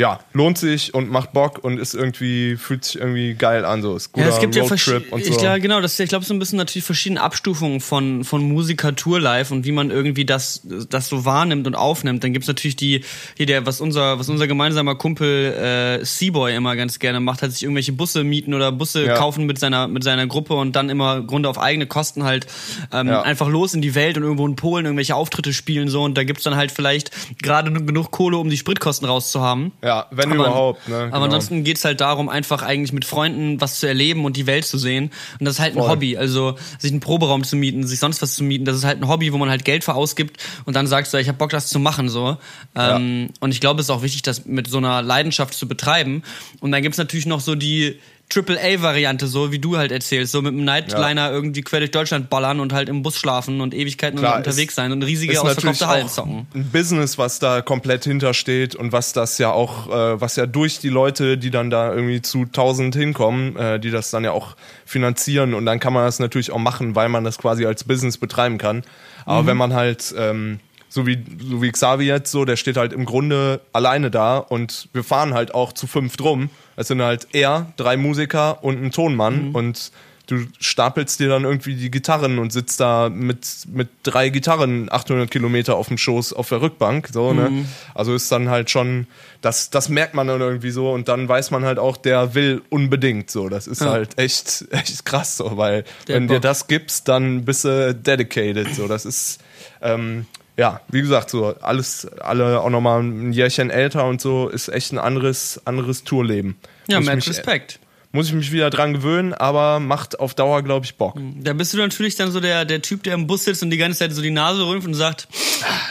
[0.00, 3.82] ja, lohnt sich und macht Bock und ist irgendwie, fühlt sich irgendwie geil an.
[3.82, 5.10] So ist guter Ja, es gibt ja Roadtrip verschiedene.
[5.12, 5.30] und so.
[5.32, 8.42] Ich glaube, genau, das ist, ich glaube, so ein bisschen natürlich verschiedene Abstufungen von, von
[8.42, 12.22] Musiker-Tour live und wie man irgendwie das, das so wahrnimmt und aufnimmt.
[12.22, 13.02] Dann gibt's natürlich die,
[13.36, 17.50] hier der, was unser, was unser gemeinsamer Kumpel äh, Seaboy immer ganz gerne macht, hat
[17.50, 19.14] sich irgendwelche Busse mieten oder Busse Ja.
[19.16, 22.46] kaufen mit seiner, mit seiner Gruppe und dann immer im Grunde auf eigene Kosten halt
[22.92, 23.22] ähm, Ja.
[23.22, 26.22] einfach los in die Welt und irgendwo in Polen irgendwelche Auftritte spielen so und da
[26.22, 27.10] gibt's dann halt vielleicht
[27.42, 29.72] gerade genug Kohle, um die Spritkosten rauszuhaben.
[29.82, 30.88] Ja, wenn Aber- überhaupt.
[30.88, 30.94] Ne?
[30.96, 31.24] Aber Genau.
[31.24, 34.78] ansonsten geht's halt darum, einfach eigentlich mit Freunden was zu erleben und die Welt zu
[34.78, 35.10] sehen.
[35.38, 35.88] Und das ist halt ein Voll.
[35.88, 36.16] Hobby.
[36.16, 39.08] Also sich einen Proberaum zu mieten, sich sonst was zu mieten, das ist halt ein
[39.08, 41.68] Hobby, wo man halt Geld für ausgibt und dann sagst du, ich habe Bock, das
[41.68, 42.08] zu machen.
[42.08, 42.36] so.
[42.76, 46.22] Ähm, und ich glaube, es ist auch wichtig, das mit so einer Leidenschaft zu betreiben.
[46.60, 47.98] Und dann gibt's natürlich noch so die
[48.34, 52.60] AAA-Variante, so wie du halt erzählst, so mit einem Nightliner irgendwie quer durch Deutschland ballern
[52.60, 56.08] und halt im Bus schlafen und Ewigkeiten Klar, unterwegs ist- sein und riesige ausverkaufte Hallen
[56.08, 56.46] zocken.
[56.54, 60.78] ein Business, was da komplett hintersteht und was das ja auch, äh, was ja durch
[60.78, 64.56] die Leute, die dann da irgendwie zu 1000 hinkommen, äh, die das dann ja auch
[64.84, 68.18] finanzieren und dann kann man das natürlich auch machen, weil man das quasi als Business
[68.18, 68.82] betreiben kann.
[69.24, 70.58] Aber wenn man halt ähm,
[70.98, 74.88] so wie so wie Xavi jetzt so, der steht halt im Grunde alleine da und
[74.92, 76.50] wir fahren halt auch zu fünf drum.
[76.76, 79.92] Es sind halt er, drei Musiker und ein Tonmann und
[80.26, 85.30] du stapelst dir dann irgendwie die Gitarren und sitzt da mit, mit drei Gitarren 800
[85.30, 87.64] Kilometer auf dem Schoß auf der Rückbank, so, ne?
[87.94, 89.06] Also ist dann halt schon,
[89.40, 92.60] das, das merkt man dann irgendwie so und dann weiß man halt auch, der will
[92.68, 93.48] unbedingt, so.
[93.48, 93.90] Das ist Ja.
[93.92, 96.42] halt echt, echt krass, so, weil Der wenn dir Bock.
[96.42, 98.86] das gibst, dann bist du dedicated, so.
[98.86, 99.38] Das ist,
[99.80, 100.26] ähm,
[100.58, 104.92] ja, wie gesagt, so alles, alle auch nochmal ein Jährchen älter und so, ist echt
[104.92, 106.56] ein anderes, anderes Tourleben.
[106.88, 107.78] Ja, mad mich- Respekt.
[108.10, 111.16] muss ich mich wieder dran gewöhnen, aber macht auf Dauer, glaube ich, Bock.
[111.40, 113.76] Da bist du natürlich dann so der, der Typ, der im Bus sitzt und die
[113.76, 115.28] ganze Zeit so die Nase rümpft und sagt,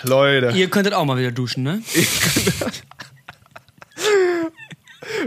[0.03, 1.81] Leute, ihr könntet auch mal wieder duschen, ne?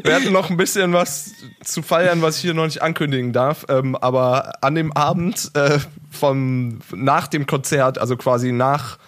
[0.03, 1.33] wir hatten noch ein bisschen was
[1.65, 3.65] zu feiern, was ich hier noch nicht ankündigen darf.
[3.69, 5.79] Ähm, aber an dem Abend äh,
[6.11, 8.99] vom, nach dem Konzert, also quasi nach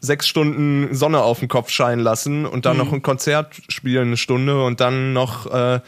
[0.00, 4.16] sechs Stunden Sonne auf den Kopf scheinen lassen und dann noch ein Konzert spielen, eine
[4.16, 5.80] Stunde und dann noch äh,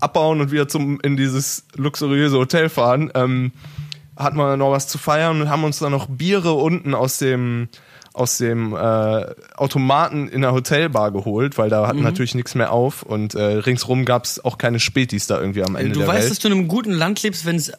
[0.00, 3.52] abbauen und wieder zum in dieses luxuriöse Hotel fahren, ähm,
[4.16, 7.68] hatten wir noch was zu feiern und haben uns dann noch Biere unten aus dem
[8.20, 9.24] aus dem äh,
[9.56, 14.04] Automaten in der Hotelbar geholt, weil da hatten natürlich nichts mehr auf und äh, ringsrum
[14.04, 16.30] gab es auch keine Spätis da irgendwie am Ende Du der weißt, Welt.
[16.30, 17.72] dass du in einem guten Land lebst, wenn es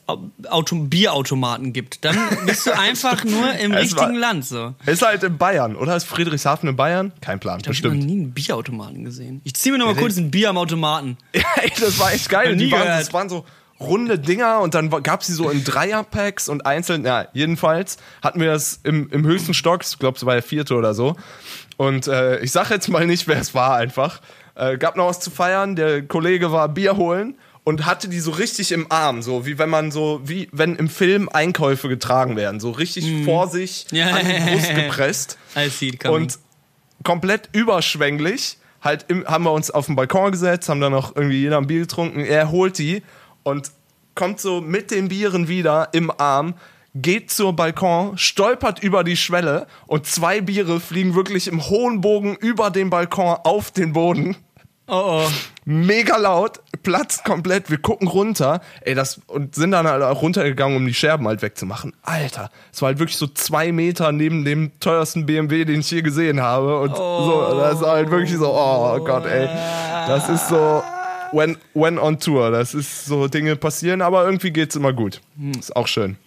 [0.49, 2.03] Auto Bierautomaten gibt.
[2.03, 4.73] Dann bist du einfach nur im Es war- richtigen Land so.
[4.85, 5.95] Ist halt in Bayern, oder?
[5.95, 7.11] Ist Friedrichshafen in Bayern?
[7.21, 8.05] Kein Plan, Ich habe noch bestimmt.
[8.05, 9.41] nie einen Bierautomaten gesehen.
[9.43, 11.17] Ich ziehe mir noch mal Ja, kurz ein Bier am Automaten.
[11.35, 12.55] Ja, ey, das war echt geil.
[12.55, 13.45] Die waren, das waren so
[13.81, 18.51] runde Dinger und dann gab sie so in Dreierpacks und einzeln, ja, jedenfalls hatten wir
[18.51, 21.15] das im, im höchsten Stock, ich glaube, es war der vierte oder so.
[21.77, 24.21] Und äh, ich sag jetzt mal nicht, wer es war einfach.
[24.55, 28.31] Äh, gab noch was zu feiern, der Kollege war Bier holen und hatte die so
[28.31, 32.59] richtig im Arm, so wie wenn man so, wie wenn im Film Einkäufe getragen werden,
[32.59, 34.07] so richtig vor sich Ja.
[34.15, 35.37] an die Brust gepresst.
[35.55, 36.21] I see it coming.
[36.23, 36.39] Und
[37.03, 38.57] komplett überschwänglich.
[38.83, 41.67] Halt im, haben wir uns auf den Balkon gesetzt, haben dann noch irgendwie jeder ein
[41.67, 42.21] Bier getrunken.
[42.21, 43.03] Er holt die
[43.43, 43.71] und
[44.15, 46.55] kommt so mit den Bieren wieder im Arm,
[46.93, 52.35] geht zur Balkon, stolpert über die Schwelle und zwei Biere fliegen wirklich im hohen Bogen
[52.35, 54.35] über den Balkon auf den Boden.
[54.87, 55.27] oh oh.
[55.63, 60.75] Mega laut, platzt komplett, wir gucken runter, ey, das, und sind dann halt auch runtergegangen,
[60.75, 61.93] um die Scherben halt wegzumachen.
[62.01, 66.01] Alter, es war halt wirklich so zwei Meter neben dem teuersten BMW, den ich je
[66.01, 66.79] gesehen habe.
[66.79, 69.47] Und so, das war halt wirklich so, oh Gott, ey.
[70.07, 70.81] Das ist so,
[71.31, 75.21] when, when on tour, das ist so, Dinge passieren, aber irgendwie geht's immer gut.
[75.57, 76.17] Ist auch schön.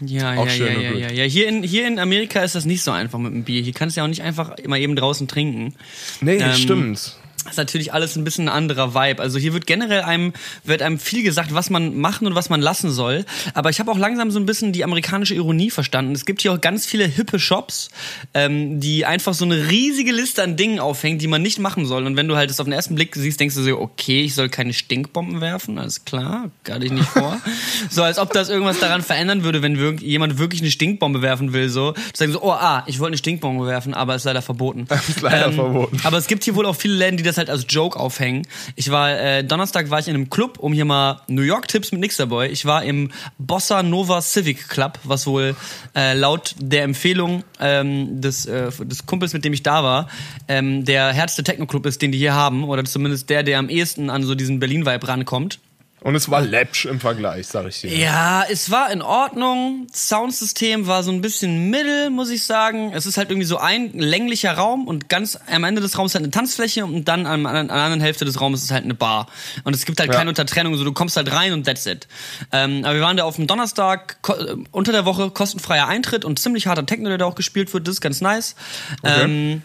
[0.00, 1.24] Ja, Auch ja, schön ja, ja, ja, ja.
[1.24, 3.62] Hier in, hier in Amerika ist das nicht so einfach mit dem Bier.
[3.62, 5.74] Hier kannst du ja auch nicht einfach immer eben draußen trinken.
[6.20, 7.16] Nee, Ähm, stimmt.
[7.48, 9.20] Ist natürlich alles ein bisschen ein anderer Vibe.
[9.22, 10.32] Also hier wird generell einem,
[10.64, 13.24] wird einem viel gesagt, was man machen und was man lassen soll.
[13.52, 16.14] Aber ich habe auch langsam so ein bisschen die amerikanische Ironie verstanden.
[16.14, 17.90] Es gibt hier auch ganz viele hippe Shops,
[18.32, 22.06] ähm, die einfach so eine riesige Liste an Dingen aufhängen, die man nicht machen soll.
[22.06, 24.34] Und wenn du halt das auf den ersten Blick siehst, denkst du so, okay, ich
[24.34, 27.40] soll keine Stinkbomben werfen, alles klar, gar dich nicht vor.
[27.90, 31.52] so als ob das irgendwas daran verändern würde, wenn wirk jemand wirklich eine Stinkbombe werfen
[31.52, 31.68] will.
[31.68, 34.86] So, du sagst so, oh ah, ich wollte eine Stinkbombe werfen, aber ist leider verboten.
[35.08, 36.00] Ist leider verboten.
[36.04, 38.46] Aber es gibt hier wohl auch viele Läden, die das halt als Joke aufhängen.
[38.76, 41.92] Ich war, äh, Donnerstag war ich in einem Club, um hier mal New York Tipps
[41.92, 42.48] mit Nixterboy.
[42.48, 45.56] Ich war im Bossa Nova Civic Club, was wohl
[45.94, 50.08] äh, laut der Empfehlung ähm, des, äh, des Kumpels, mit dem ich da war,
[50.48, 52.64] ähm, der härteste Techno-Club ist, den die hier haben.
[52.64, 55.58] Oder zumindest der, der am ehesten an so diesen Berlin-Vibe rankommt.
[56.04, 57.96] Und es war läppsch im Vergleich, sag ich dir.
[57.96, 59.86] Ja, es war in Ordnung.
[59.90, 62.92] Soundsystem war so ein bisschen mittel, muss ich sagen.
[62.92, 66.22] Es ist halt irgendwie so ein länglicher Raum und ganz am Ende des Raums halt
[66.22, 68.92] eine Tanzfläche und dann an, an, an der anderen Hälfte des Raumes ist halt eine
[68.92, 69.28] Bar.
[69.64, 70.18] Und es gibt halt Ja.
[70.18, 72.06] keine Untertrennung, so du kommst halt rein und that's it.
[72.52, 76.38] Ähm, aber wir waren da auf dem Donnerstag, äh, unter der Woche kostenfreier Eintritt und
[76.38, 77.88] ziemlich harter Techno, der da auch gespielt wird.
[77.88, 78.56] Das ist ganz nice.
[79.02, 79.62] Ähm,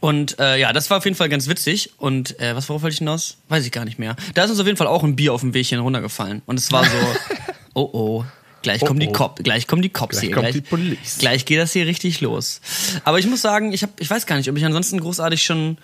[0.00, 1.92] und äh, ja, das war auf jeden Fall ganz witzig.
[1.98, 3.36] Und äh, was worauf wollte ich hinaus?
[3.48, 4.16] Weiß ich gar nicht mehr.
[4.34, 6.42] Da ist uns auf jeden Fall auch ein Bier auf dem Wegchen runtergefallen.
[6.46, 6.96] Und es war so,
[7.74, 8.24] oh oh.
[8.62, 9.12] Gleich kommen die oh.
[9.12, 10.32] Cop, gleich kommen die Cops Gleich hier.
[10.32, 11.18] kommt gleich, die Police.
[11.18, 12.60] gleich geht das hier richtig los.
[13.04, 15.78] Aber ich muss sagen, ich hab, ich weiß gar nicht, ob ich ansonsten großartig schon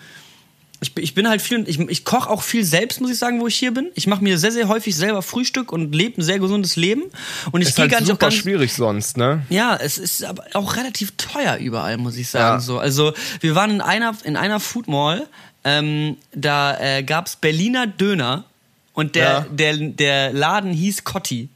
[0.83, 3.41] Ich, bin- ich bin halt viel, ich, ich koche auch viel selbst, muss ich sagen,
[3.41, 3.91] wo ich hier bin.
[3.95, 7.05] Ich mache mir sehr, sehr häufig selber Frühstück und lebe ein sehr gesundes Leben.
[7.53, 9.47] Und ich Ist gehe halt gar nicht auch super ganz, schwierig sonst, ne?
[9.49, 12.57] Ja, es ist aber auch relativ teuer überall, muss ich sagen.
[12.57, 12.61] Ja.
[12.61, 15.27] So, also wir waren in einer in einer Food Mall,
[15.65, 18.45] ähm, da äh, gab's Berliner Döner
[18.93, 19.47] und der Ja.
[19.51, 21.49] der der Laden hieß Cotti.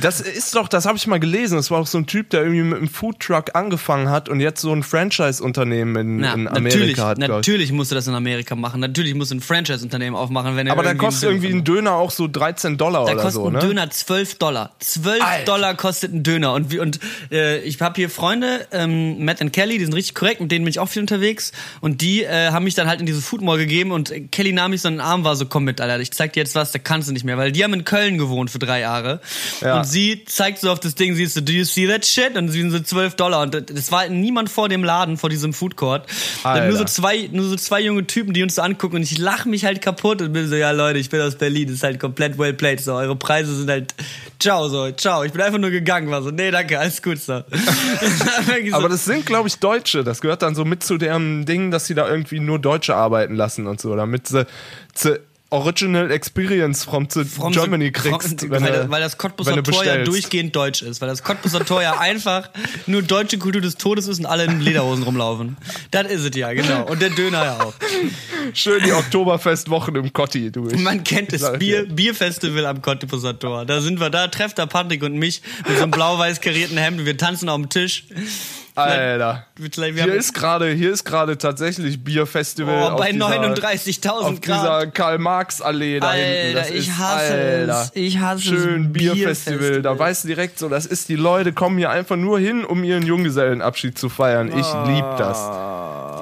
[0.00, 1.56] Das ist doch, das habe ich mal gelesen.
[1.56, 4.60] Das war auch so ein Typ, der irgendwie mit einem Foodtruck angefangen hat und jetzt
[4.60, 7.18] so ein Franchise-Unternehmen in, Na, in natürlich, Amerika hat.
[7.18, 7.36] glaub ich.
[7.36, 8.80] natürlich musst du das in Amerika machen.
[8.80, 12.10] Natürlich musst du ein Franchise-Unternehmen aufmachen, wenn er Aber da kostet irgendwie ein Döner auch
[12.10, 13.58] so 13 Dollar Da oder kostet so, ein ne?
[13.60, 14.70] Döner 12 Dollar.
[14.80, 15.44] 12 Alter.
[15.44, 16.54] Dollar kostet ein Döner.
[16.54, 20.40] Und, und äh, ich habe hier Freunde, ähm, Matt und Kelly, die sind richtig korrekt,
[20.40, 21.52] mit denen bin ich auch viel unterwegs.
[21.80, 24.70] Und die äh, haben mich dann halt in diese Food Mall gegeben und Kelly nahm
[24.70, 26.72] mich so in den Arm, war so, komm mit, Alter, ich zeig dir jetzt was,
[26.72, 27.38] da kannst du nicht mehr.
[27.38, 29.20] Weil die haben in Köln gewohnt für drei Jahre.
[29.60, 29.77] Ja.
[29.78, 32.36] Und sie zeigt so auf das Ding, siehst du, do you see that shit?
[32.36, 33.42] Und sie sind so 12 Dollar.
[33.42, 36.06] Und das war niemand vor dem Laden, vor diesem Food Court.
[36.44, 39.48] Nur so zwei, nur so zwei junge Typen, die uns so angucken und ich lache
[39.48, 42.00] mich halt kaputt und bin so, ja Leute, ich bin aus Berlin, das ist halt
[42.00, 43.94] komplett well played, so, eure Preise sind halt,
[44.38, 47.32] ciao, so, ciao, ich bin einfach nur gegangen, war so, nee, danke, alles gut, so.
[48.72, 50.04] Aber das sind, glaube ich, Deutsche.
[50.04, 53.34] Das gehört dann so mit zu deren Ding, dass sie da irgendwie nur Deutsche arbeiten
[53.34, 54.46] lassen und so, damit sie,
[54.94, 55.20] sie
[55.50, 58.40] Original Experience from, zu From Germany the- kriegst.
[58.40, 61.80] from- weil, du- weil das Cottbuser Tor ja durchgehend deutsch ist, weil das Cottbuser Tor
[61.82, 62.50] ja einfach
[62.86, 65.56] nur deutsche Kultur des Todes ist und alle in Lederhosen rumlaufen.
[65.90, 66.84] Das ist es ja, genau.
[66.86, 67.72] Und der Döner ja auch.
[68.52, 70.68] Schön die Oktoberfestwochen im Kotti, du.
[70.68, 71.94] Ich, Man kennt das sag Bier, dir.
[71.94, 73.64] Bierfestival am Cottbuser Tor.
[73.64, 77.00] Da sind wir, da trefft der Patrick und mich mit so einem blau-weiß karierten Hemd
[77.00, 78.04] und wir tanzen auf dem Tisch.
[78.78, 79.44] Alter.
[79.56, 82.74] Hier ist gerade, hier ist gerade tatsächlich Bierfestival.
[82.82, 84.44] Oh, auf bei dieser- 39.000 auf Grad.
[84.60, 86.54] dieser Alter, Karl-Marx-Allee da hinten.
[86.54, 87.80] Das ich ist, hasse Alter.
[87.82, 87.90] es.
[87.94, 88.92] Ich hasse Schön es.
[88.92, 89.58] Bierfestival.
[89.58, 89.82] Bierfestival.
[89.82, 92.84] Da weißt du direkt so, das ist, die Leute kommen hier einfach nur hin, um
[92.84, 94.48] ihren Junggesellenabschied zu feiern.
[94.48, 95.38] Ich lieb das.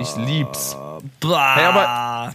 [0.00, 0.76] Ich lieb's.
[1.20, 1.54] Bah.
[1.54, 2.32] Hey, aber-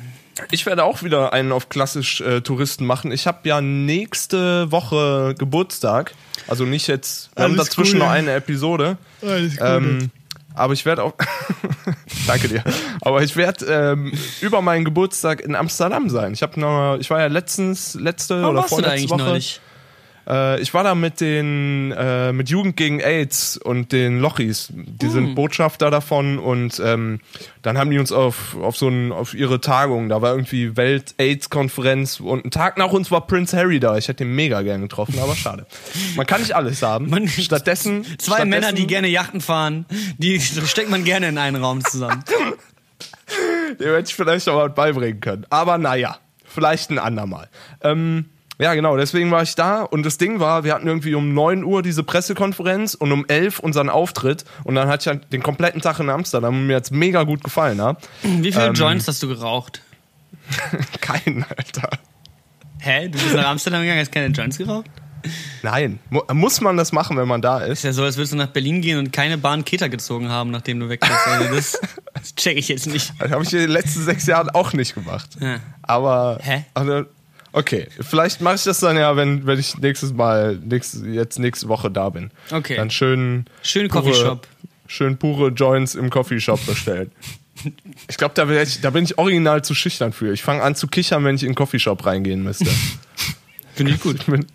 [0.49, 3.11] Ich werde auch wieder einen auf klassisch äh, Touristen machen.
[3.11, 6.13] Ich habe ja nächste Woche Geburtstag.
[6.47, 8.07] Also nicht jetzt, wir haben Alles dazwischen cool.
[8.07, 8.97] noch eine Episode.
[9.21, 10.09] Alles Ähm,
[10.53, 11.13] aber ich werde auch.
[12.27, 12.63] Danke dir.
[13.01, 14.11] Aber ich werde ähm,
[14.41, 16.33] über meinen Geburtstag in Amsterdam sein.
[16.33, 19.09] Ich habe noch, ich war ja letztens, letzte Warum oder warst du da vorletzte eigentlich
[19.11, 19.29] Woche.
[19.29, 19.61] neulich?
[20.27, 24.67] Äh, ich war da mit den äh, mit Jugend gegen AIDS und den Lochis.
[24.71, 25.11] Die Hm.
[25.11, 27.19] sind Botschafter davon und ähm,
[27.61, 30.09] dann haben die uns auf auf so ein, auf ihre Tagung.
[30.09, 33.97] Da war irgendwie Welt-AIDS-Konferenz und einen Tag nach uns war Prince Harry da.
[33.97, 35.65] Ich hätte ihn mega gern getroffen, aber schade.
[36.15, 37.09] Man kann nicht alles haben.
[37.09, 39.85] Man- stattdessen Zwei stattdessen, Männer, die gerne Yachten fahren,
[40.17, 42.23] die steckt man gerne in einen Raum zusammen.
[43.79, 45.45] Dem hätte ich vielleicht noch was beibringen können.
[45.49, 47.49] Aber naja, vielleicht ein andermal.
[47.81, 48.25] Ähm,
[48.61, 51.63] ja, genau, deswegen war ich da und das Ding war, wir hatten irgendwie um 9
[51.63, 55.81] Uhr diese Pressekonferenz und um 11 unseren Auftritt und dann hatte ich halt den kompletten
[55.81, 57.97] Tag in Amsterdam und mir jetzt mega gut gefallen, ja?
[58.21, 58.73] Wie viele Ähm.
[58.73, 59.81] Joints hast du geraucht?
[61.01, 61.89] Kein, Alter.
[62.79, 63.07] Hä?
[63.09, 64.85] Du bist nach Amsterdam gegangen, hast keine Joints geraucht?
[65.61, 65.99] Nein.
[66.09, 67.79] Mu muss man das machen, wenn man da ist?
[67.79, 70.51] Ist ja so, als würdest du nach Berlin gehen und keine Bahn Keter gezogen haben,
[70.51, 71.27] nachdem du weg bist.
[71.27, 71.79] Also das,
[72.13, 73.13] das check ich jetzt nicht.
[73.19, 75.29] Das habe ich in den letzten sechs Jahren auch nicht gemacht.
[75.39, 75.57] Ja.
[75.83, 76.39] Aber.
[76.41, 76.65] Hä?
[76.73, 77.05] Also,
[77.53, 81.67] okay, vielleicht mache ich das dann ja, wenn, wenn ich nächstes Mal, nächstes, jetzt nächste
[81.67, 82.31] Woche da bin.
[82.51, 82.75] Okay.
[82.75, 83.45] Dann schön.
[83.63, 84.47] Schön pure- Coffeeshop.
[84.87, 87.11] Schön pure Joints im Coffeeshop bestellen.
[88.09, 90.33] ich glaube, da, ich- da bin ich original zu schüchtern für.
[90.33, 92.65] Ich fange an zu kichern, wenn ich in den Coffeeshop reingehen müsste.
[93.73, 94.17] Finde ich gut.
[94.19, 94.45] Ich bin,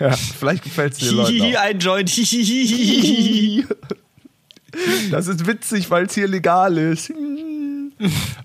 [0.00, 2.10] ja, vielleicht gefällt es Leuten Hihihi, ein Joint.
[5.10, 7.12] Das ist witzig, weil es hier legal ist.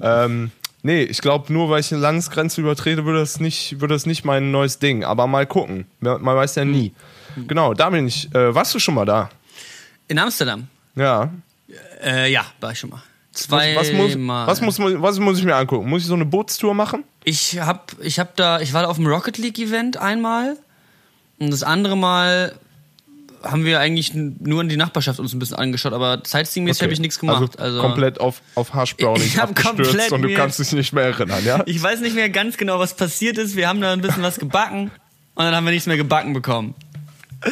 [0.01, 0.51] ähm,
[0.83, 4.25] nee, ich glaube, nur weil ich eine Landesgrenze übertrete, würde das nicht, würde das nicht
[4.25, 5.03] mein neues Ding.
[5.03, 5.85] Aber mal gucken.
[5.99, 6.93] Man weiß ja nie.
[7.47, 8.33] Genau, da bin ich.
[8.33, 9.29] Äh, warst du schon mal da?
[10.07, 10.67] In Amsterdam.
[10.95, 11.31] Ja.
[12.03, 13.01] Äh, ja, war ich schon mal.
[13.31, 14.47] Was, Zwei was, muss, Mal.
[14.47, 15.87] was, muss, was muss ich mir angucken?
[15.87, 17.03] Muss ich so eine Bootstour machen?
[17.23, 20.57] Ich hab, ich hab da, ich war da auf dem Rocket League Event einmal
[21.37, 22.55] und das andere Mal
[23.43, 26.99] haben wir eigentlich nur in die Nachbarschaft uns ein bisschen angeschaut, aber Sightseeing-mäßig habe ich
[26.99, 27.59] nichts gemacht.
[27.59, 30.93] Also, Also, komplett auf, auf Haschbrownies Ich hab abgestürzt komplett und du kannst dich nicht
[30.93, 31.63] mehr erinnern, ja?
[31.65, 33.55] ich weiß nicht mehr ganz genau, was passiert ist.
[33.55, 34.91] Wir haben da ein bisschen was gebacken
[35.35, 36.75] und dann haben wir nichts mehr gebacken bekommen.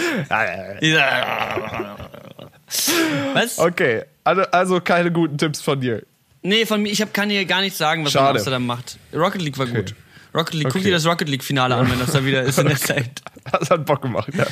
[3.34, 3.58] Was?
[3.58, 6.04] Okay, also, also keine guten Tipps von dir.
[6.42, 8.30] Nee, von mir, ich kann dir gar nichts sagen, was man Schade.
[8.32, 8.98] in Amsterdam macht.
[9.14, 9.96] Rocket League war gut.
[10.38, 10.86] Rocket League, guck Okay.
[10.86, 13.22] dir das Rocket League Finale an, wenn das da wieder ist in der Zeit.
[13.52, 14.46] Das hat Bock gemacht, ja.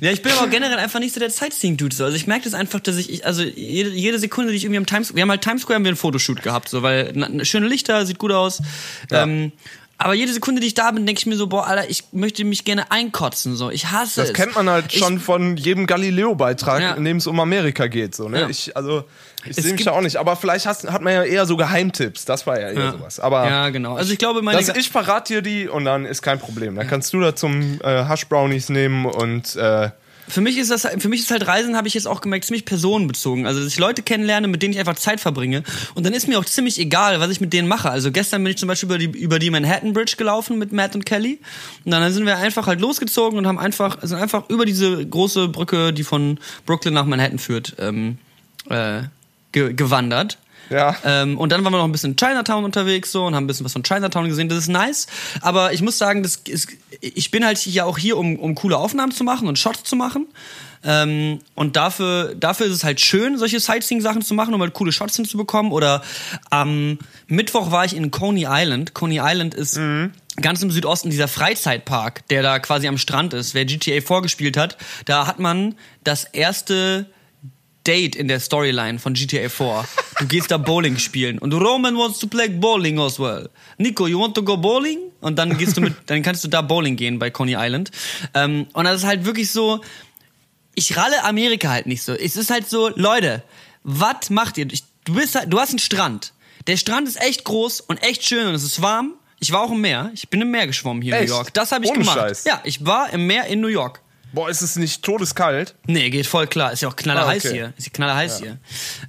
[0.00, 1.94] Ja, ich bin aber generell einfach nicht so der Sightseeing-Dude.
[1.94, 2.04] So.
[2.04, 4.78] Also ich merke das einfach, dass ich, ich also jede, jede Sekunde, die ich irgendwie
[4.78, 7.44] am Times, wir haben halt Times Square haben wir einen Fotoshoot gehabt, so, weil na,
[7.44, 8.60] schöne Lichter, sieht gut aus.
[9.10, 9.22] Ja.
[9.22, 9.52] Ähm,
[10.02, 12.44] Aber jede Sekunde, die ich da bin, denke ich mir so, boah, Alter, ich möchte
[12.44, 13.54] mich gerne einkotzen.
[13.56, 14.34] So, ich hasse Das es.
[14.34, 16.92] kennt man halt Ich- schon von jedem Galileo-Beitrag, Ja.
[16.94, 18.14] in dem es um Amerika geht.
[18.14, 18.40] So, ne?
[18.42, 18.48] Ja.
[18.48, 19.04] Ich, also,
[19.44, 20.16] ich sehe mich da auch nicht.
[20.16, 22.24] Aber vielleicht hast, hat man ja eher so Geheimtipps.
[22.24, 22.92] Das war ja eher Ja.
[22.92, 23.20] sowas.
[23.20, 23.96] Aber Ja, genau.
[23.96, 26.74] Also ich glaube, meine das, ich verrate dir die und dann ist kein Problem.
[26.76, 29.90] Dann kannst du da zum äh, Hush Brownies nehmen und äh,
[30.32, 32.64] Für mich ist das, für mich ist halt Reisen, habe ich jetzt auch gemerkt, ziemlich
[32.64, 33.46] personenbezogen.
[33.46, 35.62] Also, dass ich Leute kennenlerne, mit denen ich einfach Zeit verbringe.
[35.94, 37.90] Und dann ist mir auch ziemlich egal, was ich mit denen mache.
[37.90, 40.94] Also, gestern bin ich zum Beispiel über die, über die Manhattan Bridge gelaufen mit Matt
[40.94, 41.38] und Kelly.
[41.84, 45.48] Und dann sind wir einfach halt losgezogen und haben einfach, sind einfach über diese große
[45.48, 48.16] Brücke, die von Brooklyn nach Manhattan führt, ähm,
[48.70, 49.02] äh,
[49.52, 50.38] ge gewandert.
[50.70, 50.96] Ja.
[51.04, 53.46] Ähm, und dann waren wir noch ein bisschen in Chinatown unterwegs so und haben ein
[53.46, 54.48] bisschen was von Chinatown gesehen.
[54.48, 55.06] Das ist nice.
[55.40, 56.68] Aber ich muss sagen, das ist,
[57.00, 59.96] ich bin halt ja auch hier, um, um coole Aufnahmen zu machen und Shots zu
[59.96, 60.26] machen.
[60.84, 64.92] Ähm, und dafür, dafür ist es halt schön, solche Sightseeing-Sachen zu machen, um halt coole
[64.92, 65.72] Shots hinzubekommen.
[65.72, 66.02] Oder
[66.50, 66.98] am
[67.28, 68.94] Mittwoch war ich in Coney Island.
[68.94, 69.78] Coney Island ist
[70.40, 73.54] ganz im Südosten dieser Freizeitpark, der da quasi am Strand ist.
[73.54, 77.06] Wer GTA vorgespielt hat, da hat man das erste
[77.86, 79.84] Date in der Storyline von GTA 4.
[80.18, 83.48] Du gehst da Bowling spielen und Roman wants to play bowling as well.
[83.78, 84.98] Nico, you want to go bowling?
[85.20, 87.90] Und dann gehst du mit, dann kannst du da Bowling gehen bei Coney Island.
[88.34, 89.80] Ähm, und das ist halt wirklich so,
[90.74, 92.12] ich ralle Amerika halt nicht so.
[92.12, 93.42] Es ist halt so, Leute,
[93.84, 94.66] was macht ihr?
[94.66, 96.32] Du bist halt, du hast einen Strand.
[96.66, 99.14] Der Strand ist echt groß und echt schön und es ist warm.
[99.40, 100.12] Ich war auch im Meer.
[100.14, 101.30] Ich bin im Meer geschwommen hier in Echt?
[101.30, 101.52] New York.
[101.54, 102.16] Das habe ich Ohne gemacht.
[102.16, 102.44] Scheiß?
[102.44, 104.00] Ja, ich war im Meer in New York.
[104.32, 105.74] Boah, ist es nicht todeskalt?
[105.86, 106.72] Nee, geht voll klar.
[106.72, 107.56] Ist ja auch knallerheiß Ah, okay.
[107.56, 107.72] hier.
[107.76, 108.58] Ist ja knallerheiß hier.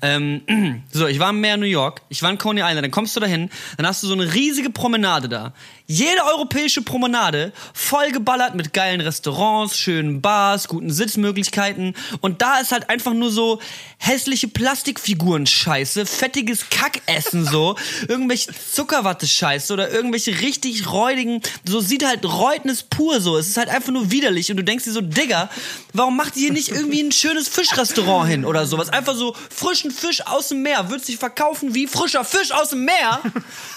[0.02, 2.02] Ähm, so, ich war im Meer in New York.
[2.10, 2.84] Ich war in Coney Island.
[2.84, 3.50] Dann kommst du dahin.
[3.78, 5.54] Dann hast du so eine riesige Promenade da.
[5.86, 11.94] Jede europäische Promenade voll geballert mit geilen Restaurants, schönen Bars, guten Sitzmöglichkeiten.
[12.22, 13.60] Und da ist halt einfach nur so
[13.98, 17.76] hässliche Plastikfiguren-Scheiße, fettiges Kackessen so,
[18.08, 23.36] irgendwelche Zuckerwatte-Scheiße oder irgendwelche richtig räudigen, so sieht halt Reutnis pur so.
[23.36, 25.50] Es ist halt einfach nur widerlich und du denkst dir so, Digga,
[25.92, 28.90] warum macht ihr hier nicht irgendwie ein schönes Fischrestaurant hin oder sowas?
[28.90, 32.86] Einfach so frischen Fisch aus dem Meer, wird sich verkaufen wie frischer Fisch aus dem
[32.86, 33.20] Meer,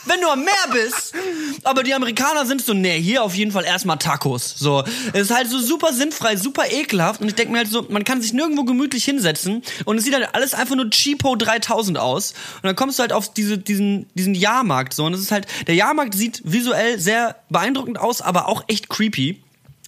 [0.05, 1.13] wenn du am Meer bist.
[1.65, 4.55] Aber die Amerikaner sind so, nee, hier auf jeden Fall erstmal Tacos.
[4.57, 7.87] So, es ist halt so super sinnfrei, super ekelhaft und ich denke mir halt so,
[7.89, 11.99] man kann sich nirgendwo gemütlich hinsetzen und es sieht halt alles einfach nur Cheapo 3000
[11.99, 15.33] aus und dann kommst du halt auf diese, diesen, diesen Jahrmarkt so und es ist
[15.33, 19.43] halt, der Jahrmarkt sieht visuell sehr beeindruckend aus, aber auch echt creepy.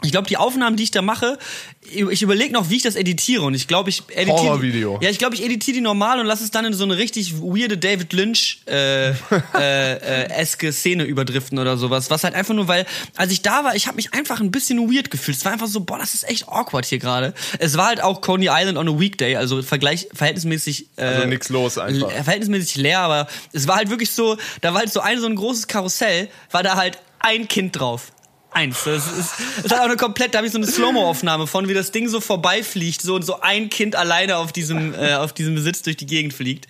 [0.05, 1.39] Ich glaube, die Aufnahmen, die ich da mache,
[1.83, 3.43] ich überlege noch, wie ich das editiere.
[3.43, 4.37] Und ich glaube, ich editiere.
[4.37, 4.99] Horrorvideo.
[5.03, 7.41] Ja, ich glaube, ich editiere die normal und lasse es dann in so eine richtig
[7.41, 9.15] weirde David Lynch äh, äh,
[9.57, 12.11] äh, eske Szene überdriften oder sowas.
[12.11, 12.87] Was halt einfach nur, weil,
[13.17, 15.37] als ich da war, ich habe mich einfach ein bisschen weird gefühlt.
[15.37, 17.35] Es war einfach so, boah, das ist echt awkward hier gerade.
[17.59, 20.87] Es war halt auch Coney Island on a Weekday, also Vergleich verhältnismäßig.
[20.97, 22.11] Äh, Also nix los einfach.
[22.13, 25.35] Verhältnismäßig leer, aber es war halt wirklich so, da war halt so ein so ein
[25.35, 28.13] großes Karussell, war da halt ein Kind drauf.
[28.59, 28.85] Eins.
[28.85, 31.75] Das ist, das hat auch eine komplett, da habe ich so eine Slow-Mo-Aufnahme von, wie
[31.75, 35.59] das Ding so vorbeifliegt, so und so ein Kind alleine auf diesem, äh, auf diesem
[35.59, 36.67] Sitz durch die Gegend fliegt.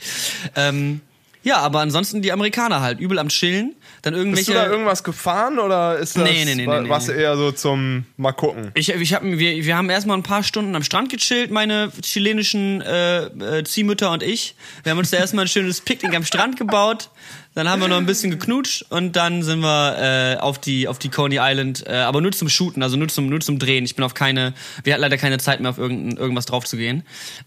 [0.54, 1.00] Ähm,
[1.42, 3.74] ja, aber ansonsten die Amerikaner halt, übel am Chillen.
[4.02, 4.52] Dann Bist irgendwelche.
[4.52, 7.14] du da irgendwas gefahren oder ist das Nee, nee, nee, nee, was nee.
[7.14, 8.70] eher so zum mal gucken?
[8.74, 12.82] Ich, ich hab, wir, wir haben erstmal ein paar Stunden am Strand gechillt, meine chilenischen
[12.82, 14.54] äh, äh, Ziehmütter und ich.
[14.82, 17.10] Wir haben uns da erstmal ein schönes Picknick am Strand gebaut.
[17.54, 20.98] Dann haben wir noch ein bisschen geknutscht und dann sind wir äh, auf die auf
[21.00, 23.84] die Coney Island, äh, aber nur zum Shooten, also nur zum nur zum Drehen.
[23.84, 24.54] Ich bin auf keine,
[24.84, 27.02] wir hatten leider keine Zeit mehr auf irgendein, irgendwas drauf zu gehen.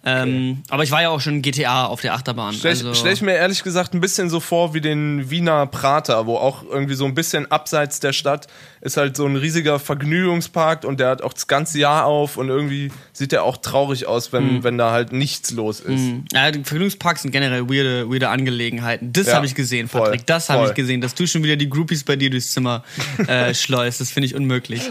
[0.06, 2.54] Ähm, Aber ich war ja auch schon GTA auf der Achterbahn.
[2.54, 6.26] Stell, also, stell ich mir ehrlich gesagt ein bisschen so vor wie den Wiener Prater,
[6.26, 8.48] wo auch irgendwie so ein bisschen abseits der Stadt
[8.82, 12.50] ist halt so ein riesiger Vergnügungspark und der hat auch das ganze Jahr auf und
[12.50, 14.64] irgendwie sieht der auch traurig aus, wenn, Mhm.
[14.64, 16.02] wenn da halt nichts los ist.
[16.34, 19.14] Ja, die Vergnügungsparks sind generell weirde, weirde Angelegenheiten.
[19.14, 20.26] Das Ja, habe ich gesehen, voll, Patrick.
[20.26, 20.70] Das habe voll.
[20.70, 22.84] ich gesehen, dass du schon wieder die Groupies bei dir durchs Zimmer
[23.28, 24.02] äh, schleust.
[24.02, 24.82] Das finde ich unmöglich.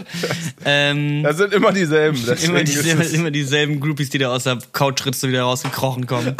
[0.65, 2.17] Ähm, Das sind immer dieselben.
[2.43, 6.35] immer, dieselben, es- immer dieselben Groupies, die da aus der Couchritze wieder rausgekrochen kommen.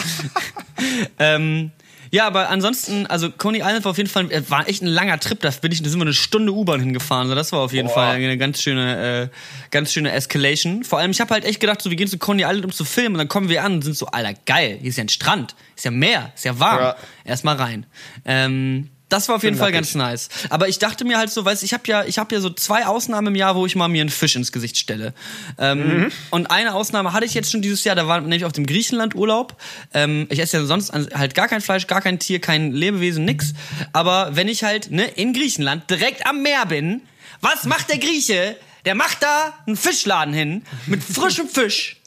[1.20, 1.72] ähm,
[2.12, 5.18] ja, aber ansonsten, also Coney Island war auf jeden Fall, äh, war echt ein langer
[5.20, 5.40] Trip.
[5.40, 7.30] Da bin ich, da sind wir eine Stunde U-Bahn hingefahren.
[7.30, 7.94] So, das war auf jeden Boah.
[7.94, 9.36] Fall eine ganz schöne, äh,
[9.72, 10.84] ganz schöne Escalation.
[10.84, 12.84] Vor allem, ich habe halt echt gedacht, so wir gehen zu Coney Island, um zu
[12.84, 13.16] filmen.
[13.16, 15.56] Und dann kommen wir an und sind so, Alter, geil, hier ist ja ein Strand,
[15.76, 16.82] ist ja Meer, ist ja warm.
[16.82, 16.96] Ja.
[17.24, 17.86] Erstmal rein.
[18.26, 20.30] Ähm, das war auf jeden Fall ganz nice.
[20.50, 22.86] Aber ich dachte mir halt so, weißt ich habe ja, ich habe ja so zwei
[22.86, 25.14] Ausnahmen im Jahr, wo ich mal mir einen Fisch ins Gesicht stelle.
[25.58, 28.66] Ähm, Und eine Ausnahme hatte ich jetzt schon dieses Jahr, da war nämlich auf dem
[28.66, 29.58] Griechenland-Urlaub.
[29.94, 33.54] Ähm, ich esse ja sonst halt gar kein Fleisch, gar kein Tier, kein Lebewesen, nix.
[33.92, 37.02] Aber wenn ich halt ne, in Griechenland direkt am Meer bin,
[37.42, 38.56] was macht der Grieche?
[38.86, 41.98] Der macht da einen Fischladen hin mit frischem Fisch.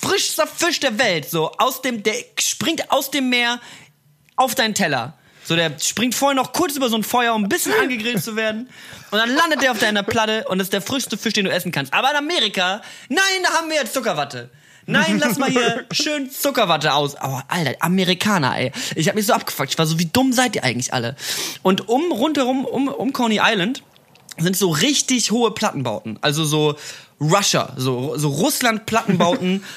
[0.00, 3.58] Frischster Fisch der Welt, so aus dem, der springt aus dem Meer
[4.36, 5.18] auf deinen Teller.
[5.44, 8.36] So, der springt vorher noch kurz über so ein Feuer, um ein bisschen angegrillt zu
[8.36, 8.68] werden.
[9.10, 11.50] Und dann landet der auf deiner Platte und das ist der frischste Fisch, den du
[11.50, 11.92] essen kannst.
[11.92, 14.50] Aber in Amerika, nein, da haben wir jetzt Zuckerwatte.
[14.86, 17.14] Nein, lass mal hier schön Zuckerwatte aus.
[17.14, 18.72] Aber Alter, Amerikaner, ey.
[18.96, 19.70] Ich hab mich so abgefuckt.
[19.70, 21.14] Ich war so, wie dumm seid ihr eigentlich alle?
[21.62, 23.82] Und um, rundherum, um, um Coney Island
[24.38, 26.18] sind so richtig hohe Plattenbauten.
[26.20, 26.76] Also so
[27.20, 29.64] Russia, so, so Russland-Plattenbauten.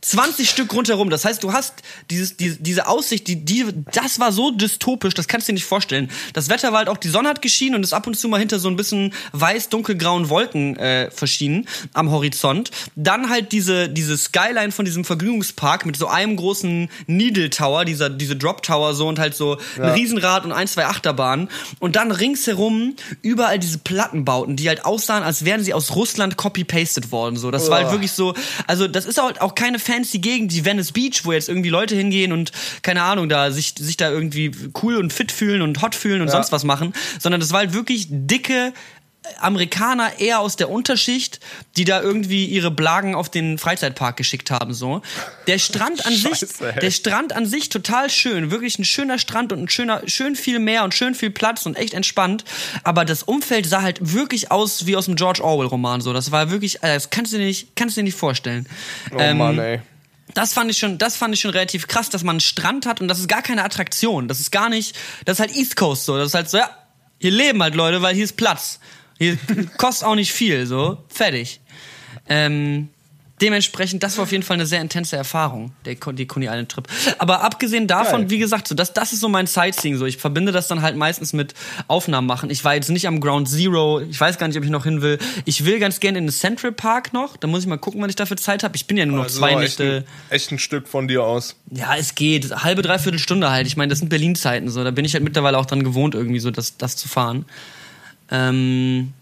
[0.00, 1.10] 20 Stück rundherum.
[1.10, 1.74] Das heißt, du hast
[2.10, 5.64] dieses, die, diese Aussicht, die, die, das war so dystopisch, das kannst du dir nicht
[5.64, 6.10] vorstellen.
[6.32, 8.38] Das Wetter war halt auch, die Sonne hat geschienen und ist ab und zu mal
[8.38, 12.70] hinter so ein bisschen weiß-dunkelgrauen Wolken äh, verschienen am Horizont.
[12.94, 18.10] Dann halt diese, diese Skyline von diesem Vergnügungspark mit so einem großen Needle Tower, dieser,
[18.10, 21.48] diese Drop Tower so und halt so ein Riesenrad und ein, zwei Achterbahnen.
[21.80, 27.10] Und dann ringsherum überall diese Plattenbauten, die halt aussahen, als wären sie aus Russland copy-pasted
[27.10, 27.36] worden.
[27.36, 28.34] So, das war halt wirklich so,
[28.66, 31.96] also das ist halt auch keine fancy Gegend, die Venice Beach, wo jetzt irgendwie Leute
[31.96, 35.94] hingehen und keine Ahnung, da sich, sich da irgendwie cool und fit fühlen und hot
[35.94, 36.32] fühlen und Ja.
[36.34, 38.72] sonst was machen, sondern das war halt wirklich dicke
[39.40, 41.40] Amerikaner eher aus der Unterschicht,
[41.76, 45.02] die da irgendwie ihre Blagen auf den Freizeitpark geschickt haben, so.
[45.46, 46.80] Der Strand an sich, Scheiße, ey.
[46.80, 50.58] der Strand an sich total schön, wirklich ein schöner Strand und ein schöner, schön viel
[50.58, 52.44] Meer und schön viel Platz und echt entspannt.
[52.84, 56.12] Aber das Umfeld sah halt wirklich aus wie aus dem George Orwell Roman, so.
[56.12, 58.66] Das war wirklich, äh, das kannst du dir nicht, kannst du dir nicht vorstellen.
[59.12, 59.80] Oh Ähm, Mann, ey.
[60.34, 63.00] das fand ich schon, das fand ich schon relativ krass, dass man einen Strand hat
[63.00, 64.28] und das ist gar keine Attraktion.
[64.28, 66.16] Das ist gar nicht, das ist halt East Coast so.
[66.16, 66.70] Das ist halt so, ja,
[67.20, 68.78] hier leben halt Leute, weil hier ist Platz.
[69.18, 69.36] Hier
[69.76, 70.98] kostet auch nicht viel, so.
[71.08, 71.60] Fertig.
[72.28, 72.88] Ähm,
[73.40, 76.88] dementsprechend, das war auf jeden Fall eine sehr intense Erfahrung, der, die Coney Island Trip.
[77.18, 78.30] Aber abgesehen davon, Geil.
[78.30, 80.06] wie gesagt, so, das, das ist so mein Sightseeing, so.
[80.06, 81.54] Ich verbinde das dann halt meistens mit
[81.86, 82.50] Aufnahmen machen.
[82.50, 84.00] Ich war jetzt nicht am Ground Zero.
[84.00, 85.18] Ich weiß gar nicht, ob ich noch hin will.
[85.44, 87.36] Ich will ganz gerne in den Central Park noch.
[87.36, 88.76] Da muss ich mal gucken, wann ich dafür Zeit habe.
[88.76, 90.04] Ich bin ja nur noch Also zwei echt, Nächte.
[90.30, 91.56] ein, echt ein Stück von dir aus.
[91.70, 92.50] Ja, es geht.
[92.64, 93.66] Halbe, dreiviertel Stunde halt.
[93.66, 94.84] Ich meine, das sind Berlin-Zeiten so.
[94.84, 97.44] Da bin ich halt mittlerweile auch dran gewohnt, irgendwie so das, das zu fahren.
[98.30, 99.12] Ähm,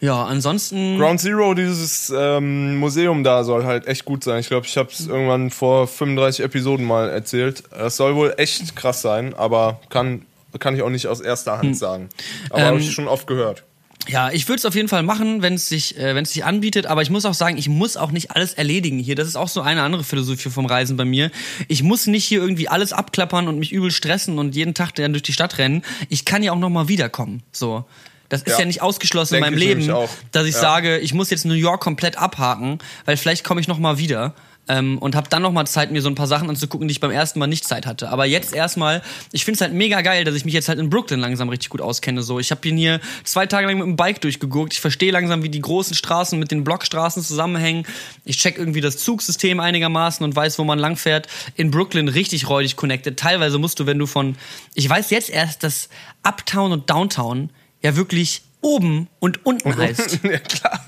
[0.00, 0.98] ja, ansonsten.
[0.98, 4.40] Ground Zero, dieses ähm, Museum da soll halt echt gut sein.
[4.40, 7.62] Ich glaube, ich habe es irgendwann vor 35 Episoden mal erzählt.
[7.70, 10.22] Es soll wohl echt krass sein, aber kann,
[10.58, 12.08] kann ich auch nicht aus erster Hand sagen.
[12.50, 13.62] Aber habe Ähm, ich schon oft gehört.
[14.08, 16.44] Ja, ich würde es auf jeden Fall machen, wenn es sich, äh, wenn es sich
[16.44, 16.86] anbietet.
[16.86, 19.14] Aber ich muss auch sagen, ich muss auch nicht alles erledigen hier.
[19.14, 21.30] Das ist auch so eine andere Philosophie vom Reisen bei mir.
[21.68, 25.12] Ich muss nicht hier irgendwie alles abklappern und mich übel stressen und jeden Tag dann
[25.12, 25.82] durch die Stadt rennen.
[26.08, 27.44] Ich kann ja auch noch mal wiederkommen.
[27.52, 27.84] So.
[28.32, 28.64] Das ist ja, Ja.
[28.64, 29.86] nicht ausgeschlossen Denk in meinem Leben,
[30.32, 30.60] dass ich Ja.
[30.60, 34.34] sage, ich muss jetzt New York komplett abhaken, weil vielleicht komme ich noch mal wieder.
[34.68, 37.00] Ähm, und habe dann noch mal Zeit, mir so ein paar Sachen anzugucken, die ich
[37.00, 38.10] beim ersten Mal nicht Zeit hatte.
[38.10, 39.02] Aber jetzt erstmal,
[39.32, 41.68] ich finde es halt mega geil, dass ich mich jetzt halt in Brooklyn langsam richtig
[41.68, 42.22] gut auskenne.
[42.22, 44.72] So, ich habe ihn hier zwei Tage lang mit dem Bike durchgeguckt.
[44.72, 47.84] Ich verstehe langsam, wie die großen Straßen mit den Blockstraßen zusammenhängen.
[48.24, 51.26] Ich check irgendwie das Zugsystem einigermaßen und weiß, wo man langfährt.
[51.56, 53.18] In Brooklyn richtig räudig connected.
[53.18, 54.36] Teilweise musst du, wenn du von,
[54.74, 55.88] ich weiß jetzt erst, dass
[56.22, 57.50] Uptown und Downtown
[57.82, 60.20] ja wirklich oben und unten heißt.
[60.24, 60.80] ja, klar.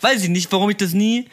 [0.00, 1.28] Weiß ich nicht, warum ich das nie.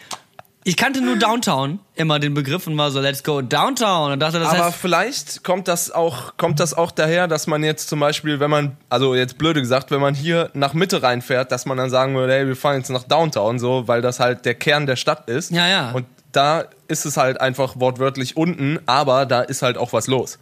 [0.63, 4.11] Ich kannte nur Downtown immer den Begriff und war so, let's go Downtown.
[4.11, 7.63] Und dachte, das Aber heißt, vielleicht kommt das auch, kommt das auch daher, dass man
[7.63, 11.53] jetzt zum Beispiel, wenn man, also jetzt blöde gesagt, wenn man hier nach Mitte reinfährt,
[11.53, 14.43] dass man dann sagen würde, hey, wir fahren jetzt nach Downtown, so, weil das halt
[14.43, 15.51] der Kern der Stadt ist.
[15.51, 15.91] Ja, ja.
[15.91, 20.37] Und da ist es halt einfach wortwörtlich unten, aber da ist halt auch was los.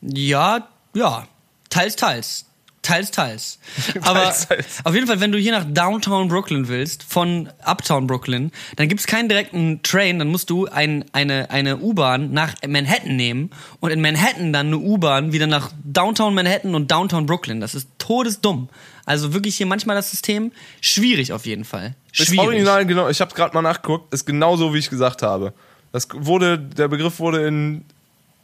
[0.00, 1.26] ja, ja,
[1.68, 2.46] teils, teils.
[2.84, 3.58] Teils, teils.
[4.02, 4.66] Aber Teils, teils.
[4.84, 9.06] auf jeden Fall, wenn du hier nach Downtown Brooklyn willst, von Uptown Brooklyn, dann gibt's
[9.06, 14.02] keinen direkten Train, dann musst du ein, eine, eine U-Bahn nach Manhattan nehmen und in
[14.02, 17.60] Manhattan dann eine U-Bahn wieder nach Downtown Manhattan und Downtown Brooklyn.
[17.60, 18.68] Das ist todesdumm.
[19.06, 21.94] Also wirklich hier manchmal das System schwierig auf jeden Fall.
[22.12, 22.38] Schwierig.
[22.38, 25.54] original, genau, ich habe gerade mal nachgeguckt, ist genau so, wie ich gesagt habe.
[25.90, 27.86] Das wurde, der Begriff wurde in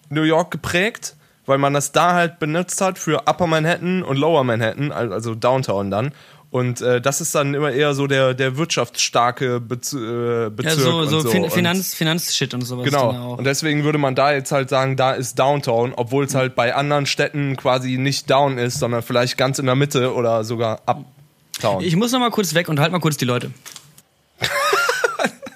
[0.08, 1.14] New York geprägt,
[1.50, 5.34] weil man das da halt benutzt hat für Upper Manhattan und Lower Manhattan, al- also
[5.34, 6.12] Downtown dann.
[6.50, 10.78] Und äh, das ist dann immer eher so der, der wirtschaftsstarke Bez äh, Bezirk.
[10.78, 11.28] Ja, so, und so, so.
[11.30, 12.84] fin Und- Finanz, Finanzshit und sowas.
[12.86, 13.34] Genau.
[13.36, 16.74] Und deswegen würde man da jetzt halt sagen, da ist Downtown, obwohl es halt bei
[16.74, 21.82] anderen Städten quasi nicht down ist, sondern vielleicht ganz in der Mitte oder sogar uptown.
[21.84, 23.50] Ich muss noch mal kurz weg und halt mal kurz die Leute.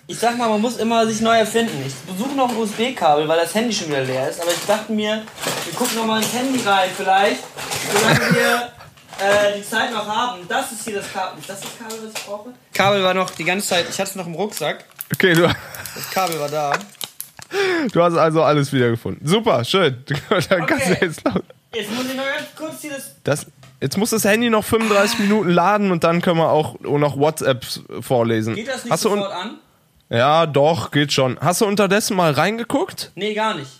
[0.07, 1.82] Ich sag mal, man muss immer sich neu erfinden.
[1.86, 4.40] Ich besuche noch ein USB-Kabel, weil das Handy schon wieder leer ist.
[4.40, 5.22] Aber ich dachte mir,
[5.64, 7.40] wir gucken noch mal ins Handy rein vielleicht,
[7.90, 8.72] solange wir
[9.26, 10.40] äh, die Zeit noch haben.
[10.46, 11.38] Das ist hier das Kabel.
[11.40, 12.50] Ist das das Kabel, was ich brauche?
[12.74, 14.84] Kabel war noch die ganze Zeit, ich hatte es noch im Rucksack.
[15.14, 15.42] okay, du,
[15.94, 16.72] Das Kabel war da.
[17.90, 19.26] du hast also alles wiedergefunden.
[19.26, 20.05] Super, schön.
[20.50, 20.98] Dann kannst du Okay.
[21.00, 21.22] jetzt
[21.72, 23.14] Jetzt muss ich noch ganz kurz hier das...
[23.24, 23.46] das,
[23.80, 27.64] jetzt muss das Handy noch 35 Minuten laden und dann können wir auch noch WhatsApp
[28.00, 28.55] vorlesen.
[28.55, 29.59] Geht das nicht hast sofort an?
[30.11, 31.38] Ja, doch, geht schon.
[31.40, 33.11] Hast du unterdessen mal reingeguckt?
[33.14, 33.70] Nee, gar nicht.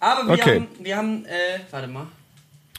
[0.00, 0.54] Aber wir Okay.
[0.56, 2.06] haben, wir haben, äh, warte mal.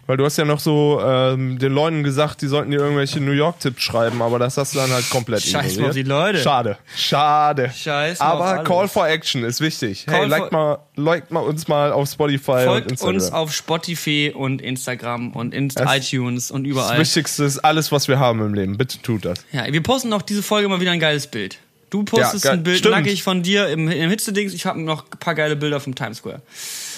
[0.06, 3.32] Weil du hast ja noch so ähm, den Leuten gesagt, die sollten dir irgendwelche New
[3.32, 6.40] York-Tipps schreiben, aber das hast du dann halt komplett Scheiß mal auf die Leute.
[6.40, 6.78] Schade.
[6.94, 7.72] Schade.
[7.74, 8.64] Scheiß mal auf aber.
[8.66, 10.06] Call for Action ist wichtig.
[10.06, 13.16] Call hey, liked mal, liked mal uns mal auf Spotify und Folgt Instagram.
[13.16, 17.00] uns auf Spotify und Instagram und in Das- iTunes und das überall.
[17.00, 18.78] Wichtigste ist alles, was wir haben im Leben.
[18.78, 19.46] Bitte tut das.
[19.54, 21.60] Ja, wir posten auch diese Folge mal wieder ein geiles Bild.
[21.94, 22.96] Du postest Ja, ein Bild Stimmt.
[22.96, 24.52] nackig von dir im, im Hitzedings.
[24.56, 26.42] Ich habe noch ein paar geile Bilder vom Times Square.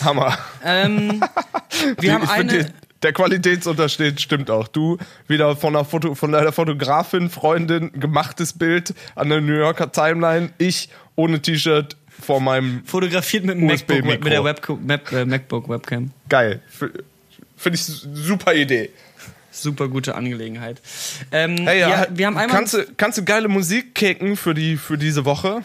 [0.01, 0.37] Hammer.
[0.63, 1.21] Ähm,
[1.99, 2.71] wir haben eine.
[3.03, 4.69] der Qualitätsunterschied stimmt auch.
[4.69, 9.91] Du wieder von einer, Foto, von einer Fotografin, Freundin, gemachtes Bild an der New Yorker
[9.91, 10.51] Timeline.
[10.59, 10.87] Ich
[11.17, 16.11] ohne T-Shirt vor meinem Fotografiert mit dem MacBook, mit der Webco Map, äh, MacBook Webcam.
[16.29, 16.61] geil.
[16.69, 18.91] Finde ich super Idee.
[19.55, 20.81] Super gute Angelegenheit.
[21.31, 24.53] Ähm, Hey, ja, ja, wir haben einmal kannst, du, kannst du geile Musik kicken für,
[24.53, 25.63] die, für diese Woche?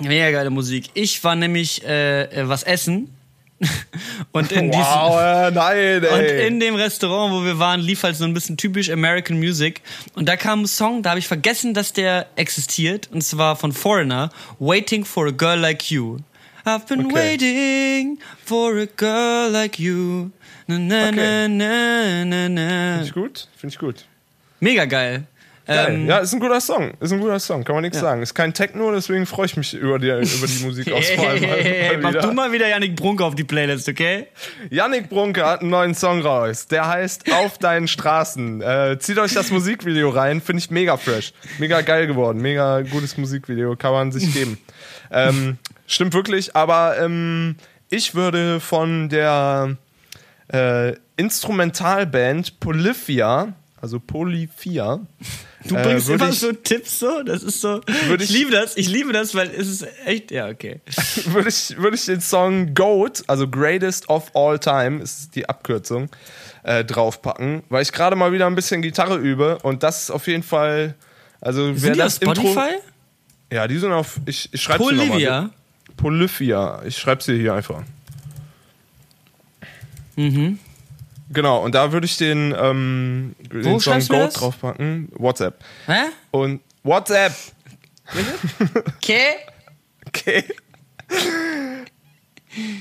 [0.00, 0.88] mega geile Musik.
[0.94, 3.14] Ich war nämlich äh, äh, was essen
[4.32, 6.46] und in diesem Wow, äh, nein, Und ey.
[6.46, 9.82] in dem Restaurant, wo wir waren, lief halt so ein bisschen typisch American Music.
[10.14, 13.10] Und da kam ein Song, da habe ich vergessen, dass der existiert.
[13.12, 16.18] Und zwar von Foreigner, Waiting for a Girl Like You.
[16.64, 17.14] I've been Okay.
[17.14, 20.30] waiting for a girl like you.
[20.78, 21.48] Na, Okay.
[21.48, 22.92] na, na.
[22.98, 23.48] Finde ich gut?
[23.56, 24.04] Finde ich gut.
[24.60, 25.24] Mega geil.
[25.68, 26.94] Ähm, ja, ist ein guter Song.
[26.98, 28.02] Ist ein guter Song, kann man nichts Ja.
[28.02, 28.22] sagen.
[28.22, 31.44] Ist kein Techno, deswegen freue ich mich über die, über die Musik aus vor allem.
[31.44, 34.26] Hey, mal mach du mal wieder Yannick Brunke auf die Playlist, okay?
[34.70, 36.66] Yannick Brunke hat einen neuen Song raus.
[36.66, 38.60] Der heißt Auf deinen Straßen.
[38.62, 40.40] Äh, zieht euch das Musikvideo rein.
[40.40, 41.32] Finde ich mega fresh.
[41.58, 42.40] Mega geil geworden.
[42.40, 43.76] Mega gutes Musikvideo.
[43.76, 44.58] Kann man sich geben.
[45.12, 45.56] ähm,
[45.86, 46.56] stimmt wirklich.
[46.56, 47.54] Aber ähm,
[47.90, 49.76] ich würde von der
[50.52, 55.00] äh, Instrumentalband Polyphia, also Polyphia,
[55.68, 57.82] Du Äh, bringst würd immer ich- so Tipps so, das ist so.
[57.86, 60.80] Ich, ich- liebe das, ich liebe das, weil es ist echt, ja, okay.
[61.26, 66.08] würde ich, würde ich den Song GOAT, also Greatest of All Time, ist die Abkürzung,
[66.62, 70.26] äh, draufpacken, weil ich gerade mal wieder ein bisschen Gitarre übe und das ist auf
[70.28, 70.94] jeden Fall,
[71.42, 72.74] also wer Sind die auf das Intro, Spotify?
[73.52, 75.08] ja, die sind auf, ich, ich schreibe sie nochmal.
[75.08, 75.50] Polivia.
[75.98, 77.82] Polyphia, ich schreibe sie hier einfach.
[80.20, 80.58] Mhm.
[81.32, 85.62] Genau, und da würde ich den, ähm, den Song GOAT draufpacken, WhatsApp.
[85.86, 86.06] Hä?
[86.32, 87.32] Und WhatsApp,
[88.96, 89.22] Okay.
[90.06, 90.42] Okay.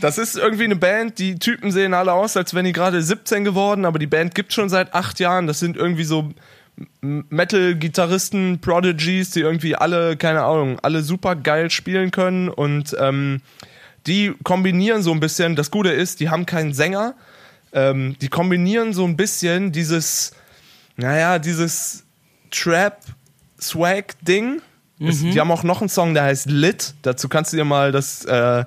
[0.01, 3.43] Das ist irgendwie eine Band, die Typen sehen alle aus, als wären die gerade 17
[3.43, 5.45] geworden, aber die Band gibt schon seit acht Jahren.
[5.45, 6.31] Das sind irgendwie so
[7.01, 13.41] Metal-Gitarristen, Prodigies, die irgendwie alle, keine Ahnung, alle super geil spielen können und ähm,
[14.07, 17.13] die kombinieren so ein bisschen, das Gute ist, die haben keinen Sänger,
[17.73, 20.31] ähm, die kombinieren so ein bisschen dieses,
[20.97, 22.03] naja, dieses
[22.51, 24.61] Trap-Swag-Ding.
[25.01, 26.93] Es- Die haben auch noch einen Song, der heißt Lit.
[27.03, 28.65] Dazu kannst du dir mal das, äh, äh,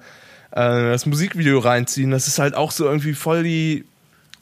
[0.53, 2.11] das Musikvideo reinziehen.
[2.11, 3.85] Das ist halt auch so irgendwie voll die,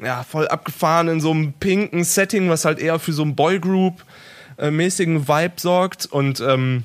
[0.02, 5.26] ja, voll abgefahren in so einem pinken Setting, was halt eher für so einen Boygroup-mäßigen
[5.28, 6.06] Vibe sorgt.
[6.06, 6.84] Und ähm,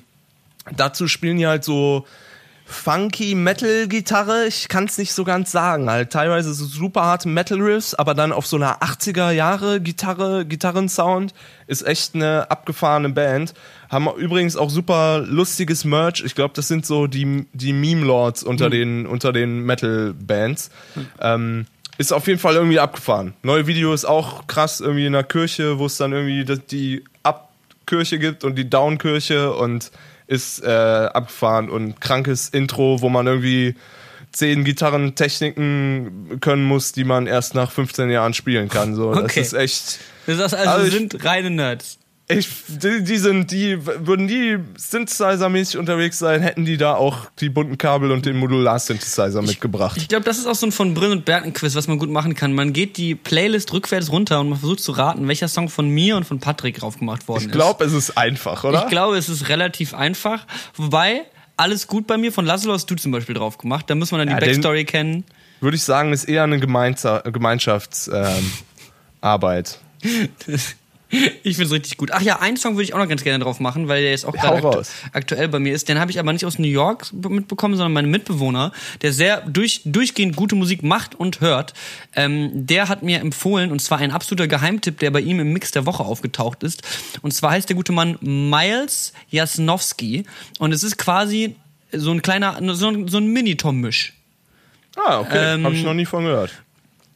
[0.76, 2.06] dazu spielen die halt so
[2.66, 4.48] funky Metal-Gitarre.
[4.48, 5.90] Ich kann es nicht so ganz sagen.
[5.90, 11.34] Halt teilweise so super harte Metal-Riffs, aber dann auf so einer 80er Jahre Gitarre, Gitarrensound.
[11.68, 13.54] Ist echt eine abgefahrene Band.
[13.90, 16.24] Haben übrigens auch super lustiges Merch.
[16.26, 20.72] Ich glaube, das sind so die, die Meme-Lords unter den, unter den Metal-Bands.
[21.22, 23.34] Ähm, ist auf jeden Fall irgendwie abgefahren.
[23.44, 28.20] Neue Video ist auch krass, irgendwie in der Kirche, wo es dann irgendwie die Up-Kirche
[28.20, 29.92] gibt und die Down-Kirche und
[30.28, 33.76] ist äh, abgefahren und krankes Intro, wo man irgendwie
[34.32, 38.96] zehn Gitarrentechniken können muss, die man erst nach 15 Jahren spielen kann.
[38.96, 39.42] So, das Okay.
[39.42, 40.00] ist echt.
[40.28, 42.00] Das ist also, Also sind reine Nerds.
[42.28, 47.50] Ich, die, die sind, die würden die Synthesizer-mäßig unterwegs sein, hätten die da auch die
[47.50, 49.96] bunten Kabel und den Modular-Synthesizer mitgebracht.
[49.98, 52.34] Ich glaube, das ist auch so ein von Brill und Berten-Quiz, was man gut machen
[52.34, 52.54] kann.
[52.54, 56.18] Man geht die Playlist rückwärts runter und man versucht zu raten, welcher Song von mir
[56.18, 58.86] und von Patrick drauf gemacht worden Ich glaube, es ist einfach, oder?
[58.86, 60.48] Ich glaube, es ist relativ einfach.
[60.76, 61.22] Wobei,
[61.58, 63.88] alles gut bei mir von Laszlo hast du zum Beispiel drauf gemacht.
[63.88, 65.26] Da muss man dann Ja, die Backstory kennen.
[65.62, 69.80] Würde ich sagen, ist eher eine Gemeinza Gemeinschaftsarbeit.
[70.02, 70.30] Ähm,
[71.44, 72.12] Ich find's richtig gut.
[72.12, 74.26] Ach ja, einen Song würde ich auch noch ganz gerne drauf machen, weil der jetzt
[74.26, 74.84] auch gerade aktu
[75.14, 75.88] aktuell bei mir ist.
[75.90, 79.82] Den habe ich aber nicht aus New York mitbekommen, sondern mein Mitbewohner, der sehr durch,
[79.86, 81.74] durchgehend gute Musik macht und hört.
[82.16, 85.72] Ähm, der hat mir empfohlen, und zwar ein absoluter Geheimtipp, der bei ihm im Mix
[85.72, 86.82] der Woche aufgetaucht ist.
[87.22, 90.26] Und zwar heißt der gute Mann Miles Jasnowski.
[90.60, 91.56] Und es ist quasi
[91.92, 94.14] so ein kleiner, so ein, so ein Mini-Tom-Misch.
[94.96, 95.56] Ah, okay.
[95.56, 96.52] Ähm, Habe ich noch nie von gehört.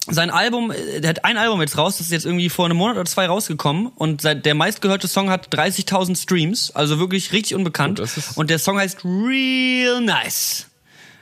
[0.10, 2.78] Sein Album, äh, der hat ein Album jetzt raus, das ist jetzt irgendwie vor einem
[2.78, 8.00] Monat oder zwei rausgekommen und der meistgehörte Song hat 30.000 Streams, also wirklich richtig unbekannt.
[8.00, 8.06] Oh,
[8.36, 10.68] und der Song heißt Real Nice.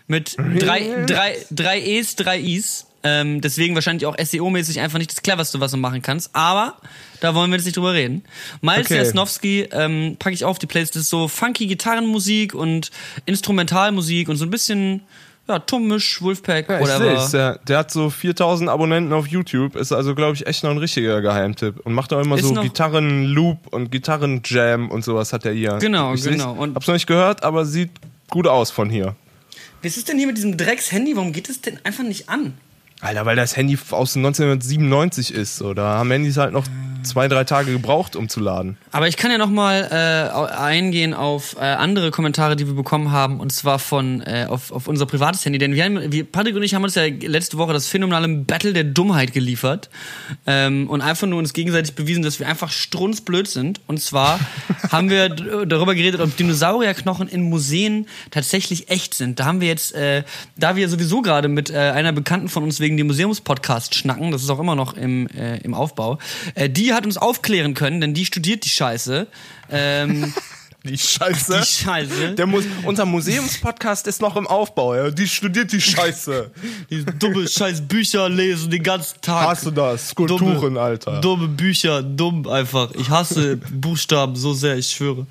[0.07, 2.85] Mit drei, drei, drei E's, drei I's.
[3.03, 6.33] Ähm, deswegen wahrscheinlich auch SEO-mäßig einfach nicht das cleverste, was du machen kannst.
[6.33, 6.77] Aber
[7.19, 8.23] da wollen wir jetzt nicht drüber reden.
[8.61, 8.97] Miles Okay.
[8.97, 10.95] Jasnowski ähm, packe ich auf die Playlist.
[10.95, 12.91] Das ist so funky Gitarrenmusik und
[13.25, 15.01] Instrumentalmusik und so ein bisschen
[15.47, 17.19] ja, Tummisch, Wolfpack, Ja, ich whatever.
[17.21, 17.31] seh's.
[17.31, 19.75] Der, der hat so 4000 Abonnenten auf YouTube.
[19.75, 21.79] Ist also, glaube ich, echt noch ein richtiger Geheimtipp.
[21.85, 25.77] Und macht auch immer Ist so Gitarren-Loop und Gitarren-Jam und sowas hat er hier.
[25.79, 26.53] Genau, ich seh's- genau.
[26.53, 27.91] Und- hab's noch nicht gehört, aber sieht
[28.29, 29.15] gut aus von hier.
[29.83, 31.15] Was ist denn hier mit diesem Drecks-Handy?
[31.15, 32.53] Warum geht es denn einfach nicht an?
[32.99, 35.57] Alter, weil das Handy aus 1997 ist.
[35.57, 35.73] So.
[35.75, 36.65] Da haben Handys halt noch
[37.07, 38.77] zwei, drei Tage gebraucht, um zu laden.
[38.91, 43.11] Aber ich kann ja noch mal äh, eingehen auf äh, andere Kommentare, die wir bekommen
[43.11, 45.59] haben, und zwar von äh, auf, auf unser privates Handy.
[45.59, 48.73] Denn wir, haben, wir, Patrick und ich haben uns ja letzte Woche das phänomenale Battle
[48.73, 49.89] der Dummheit geliefert
[50.45, 53.81] ähm, und einfach nur uns gegenseitig bewiesen, dass wir einfach strunzblöd sind.
[53.87, 54.39] Und zwar
[54.91, 59.39] haben wir darüber geredet, ob Dinosaurierknochen in Museen tatsächlich echt sind.
[59.39, 60.23] Da haben wir jetzt, äh,
[60.57, 64.43] da wir sowieso gerade mit äh, einer Bekannten von uns wegen dem Museumspodcast schnacken, das
[64.43, 66.17] ist auch immer noch im, äh, im Aufbau,
[66.55, 69.27] äh, die hat uns aufklären können, denn die studiert die Scheiße.
[69.71, 70.33] Ähm,
[70.87, 71.59] Die Scheiße.
[71.59, 72.35] die Scheiße.
[72.35, 74.95] Der Mus unser Museumspodcast ist noch im Aufbau.
[74.95, 75.09] Ja?
[75.11, 76.51] Die studiert die Scheiße.
[76.89, 79.47] Die dumme scheiß Bücher lesen den ganzen Tag.
[79.47, 80.09] Hast du das?
[80.09, 81.19] Skulpturen, dumme, Alter.
[81.19, 82.91] Dumme Bücher, dumm einfach.
[82.95, 85.27] Ich hasse Buchstaben so sehr, ich schwöre.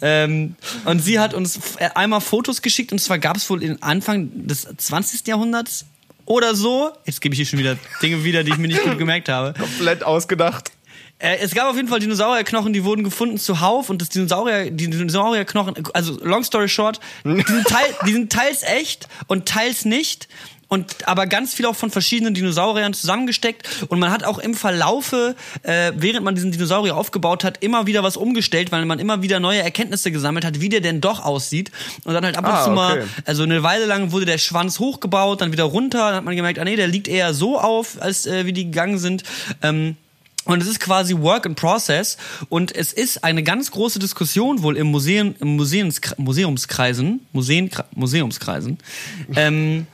[0.00, 0.54] Ähm,
[0.84, 4.30] und sie hat uns äh, einmal Fotos geschickt und zwar gab es wohl in Anfang
[4.46, 5.26] des 20.
[5.26, 5.84] Jahrhunderts
[6.24, 6.92] oder so.
[7.04, 9.58] Jetzt gebe ich hier schon wieder Dinge wieder, die ich mir nicht gut gemerkt habe.
[9.58, 10.70] Komplett ausgedacht.
[11.24, 14.90] Äh, es gab auf jeden Fall Dinosaurierknochen, die wurden gefunden zuhauf und das Dinosaurier, die
[14.90, 20.28] Dinosaurierknochen, also long story short, die sind, teil, die sind teils echt und teils nicht.
[20.68, 23.86] Und aber ganz viel auch von verschiedenen Dinosauriern zusammengesteckt.
[23.88, 28.02] Und man hat auch im Verlaufe, äh, während man diesen Dinosaurier aufgebaut hat, immer wieder
[28.02, 31.70] was umgestellt, weil man immer wieder neue Erkenntnisse gesammelt hat, wie der denn doch aussieht.
[32.04, 33.08] Und dann halt ab und Ah, zu mal, okay.
[33.24, 35.98] also eine Weile lang wurde der Schwanz hochgebaut, dann wieder runter.
[35.98, 38.64] Dann hat man gemerkt, ah nee, der liegt eher so auf, als äh, wie die
[38.64, 39.22] gegangen sind.
[39.62, 39.96] Ähm,
[40.44, 42.16] und es ist quasi Work in Process
[42.48, 48.78] und es ist eine ganz große Diskussion wohl im Museum, im Museumskre Museumskreisen, Museen, Museumskreisen.
[49.36, 49.86] Ähm,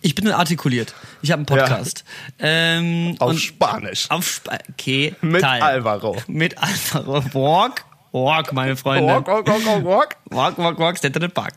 [0.00, 0.94] ich bin artikuliert.
[1.22, 2.04] Ich habe einen Podcast.
[2.38, 4.10] Ähm, Auf Spanisch.
[4.10, 5.14] auf Sp okay.
[5.22, 5.62] Mit Teil.
[5.62, 6.16] Alvaro.
[6.26, 7.24] Mit Alvaro.
[7.32, 7.86] Walk.
[8.14, 9.08] Walk, meine Freunde.
[9.12, 10.16] Walk, walk, walk, walk, walk.
[10.30, 11.52] Walk, walk, walk, stand in the park.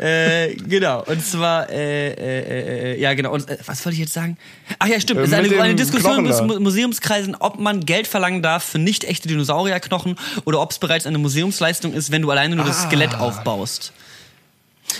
[0.00, 1.02] äh, genau.
[1.04, 3.32] Und zwar, äh, äh, äh, ja, genau.
[3.32, 4.38] Und äh, was wollte ich jetzt sagen?
[4.78, 5.20] Ach ja, stimmt.
[5.20, 9.04] Äh, Es ist eine, eine Diskussion bis Museumskreisen, ob man Geld verlangen darf für nicht
[9.04, 10.16] echte Dinosaurierknochen
[10.46, 12.68] oder ob es bereits eine Museumsleistung ist, wenn du alleine nur Ah.
[12.68, 13.92] das Skelett aufbaust.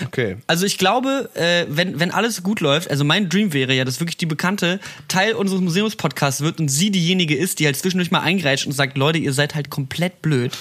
[0.05, 0.37] Okay.
[0.47, 4.01] Also ich glaube, äh, wenn, wenn alles gut läuft, also mein Dream wäre ja, dass
[4.01, 8.21] wirklich die Bekannte Teil unseres Museumspodcasts wird und sie diejenige ist, die halt zwischendurch mal
[8.21, 10.53] eingrätscht und sagt, Leute, ihr seid halt komplett blöd.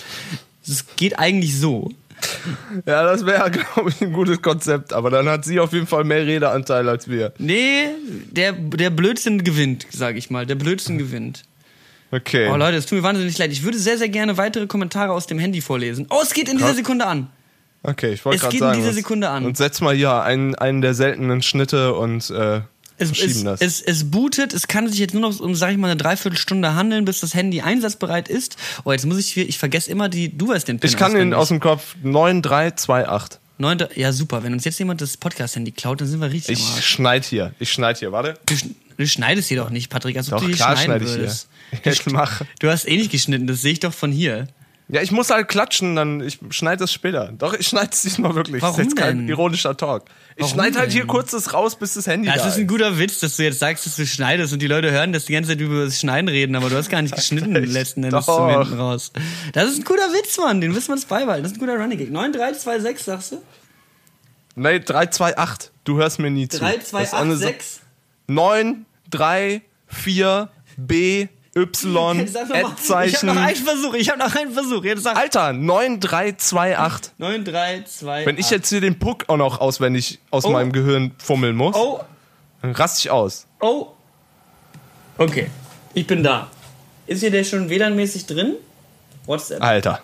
[0.67, 1.91] Es geht eigentlich so.
[2.85, 4.93] Ja, das wäre, glaube ich, ein gutes Konzept.
[4.93, 7.33] Aber dann hat sie auf jeden Fall mehr Redeanteil als wir.
[7.37, 7.87] Nee,
[8.31, 10.45] der, der Blödsinn gewinnt, sage ich mal.
[10.45, 11.43] Der Blödsinn gewinnt.
[12.11, 12.49] Okay.
[12.51, 13.51] Oh Leute, es tut mir wahnsinnig leid.
[13.51, 16.07] Ich würde sehr, sehr gerne weitere Kommentare aus dem Handy vorlesen.
[16.09, 16.73] Oh, es geht in dieser.
[16.73, 17.29] Sekunde an.
[17.83, 18.79] Okay, ich wollte Es gerade geht in sagen.
[18.81, 19.45] dieser Sekunde an.
[19.45, 22.61] Und setz mal hier einen, einen der seltenen Schnitte und äh,
[22.97, 23.61] Es, verschieben es, das.
[23.61, 26.75] es, es bootet, es kann sich jetzt nur noch um, sag ich mal, eine Dreiviertelstunde
[26.75, 28.55] handeln, bis das Handy einsatzbereit ist.
[28.83, 31.15] Oh, jetzt muss ich, hier- ich vergesse immer die, du weißt den Pin ich kann
[31.15, 33.39] den aus dem Kopf 9328.
[33.57, 34.43] Neunte, ja, super.
[34.43, 36.85] Wenn uns jetzt jemand das Podcast-Handy klaut, dann sind wir richtig Ich Arsch.
[36.85, 37.53] schneid hier.
[37.59, 38.11] Ich schneid hier.
[38.11, 38.35] Warte.
[38.47, 40.85] Du, schn- du schneidest hier doch nicht, Patrick, als ob Doch, du hier klar schneiden
[40.85, 41.47] schneide ich würdest.
[41.83, 41.91] hier.
[41.93, 42.41] Ich mach.
[42.59, 44.47] Du hast eh nicht geschnitten, das sehe ich doch von hier.
[44.93, 47.31] Ja, ich muss halt klatschen, dann ich schneide das später.
[47.37, 48.61] Doch, ich schneide es diesmal wirklich.
[48.61, 49.29] Warum das ist jetzt kein denn?
[49.29, 50.03] ironischer Talk.
[50.35, 50.97] Ich Warum schneide halt denn?
[50.97, 53.43] hier kurz das raus, bis das Handy Das da ist ein guter Witz, dass du
[53.43, 55.97] jetzt sagst, dass du schneidest und die Leute hören, dass die ganze Zeit über das
[55.97, 58.35] Schneiden reden, aber du hast gar nicht geschnitten letzten Endes Doch.
[58.35, 59.13] zum hinten raus.
[59.53, 61.43] Das ist ein guter Witz, Mann, den müssen wir uns beibehalten.
[61.43, 62.11] Das ist ein guter Running Gag.
[62.11, 63.41] 9326, sagst du?
[64.55, 65.71] Nee, 328.
[65.85, 66.59] Du hörst mir nie zu.
[66.59, 67.81] Das ist eine Sa- 3286?
[68.27, 72.19] 9, 3, 4, B, Y, mal.
[72.23, 73.29] Ich Ad-Zeichen.
[73.29, 74.83] habe noch einen Versuch, ich habe noch einen Versuch.
[74.85, 77.11] Jetzt sag Alter, 9, 3, 2, 8.
[77.17, 80.51] 9, 3, 2, Wenn ich jetzt hier den Puck auch noch auswendig aus Oh.
[80.51, 81.99] meinem Gehirn fummeln muss, Oh,
[82.61, 83.47] dann raste ich aus.
[83.59, 83.87] oh.
[85.17, 85.51] Okay,
[85.93, 86.49] ich bin da.
[87.05, 88.55] Ist hier der schon WLAN-mäßig drin?
[89.25, 89.61] WhatsApp.
[89.61, 90.01] Alter.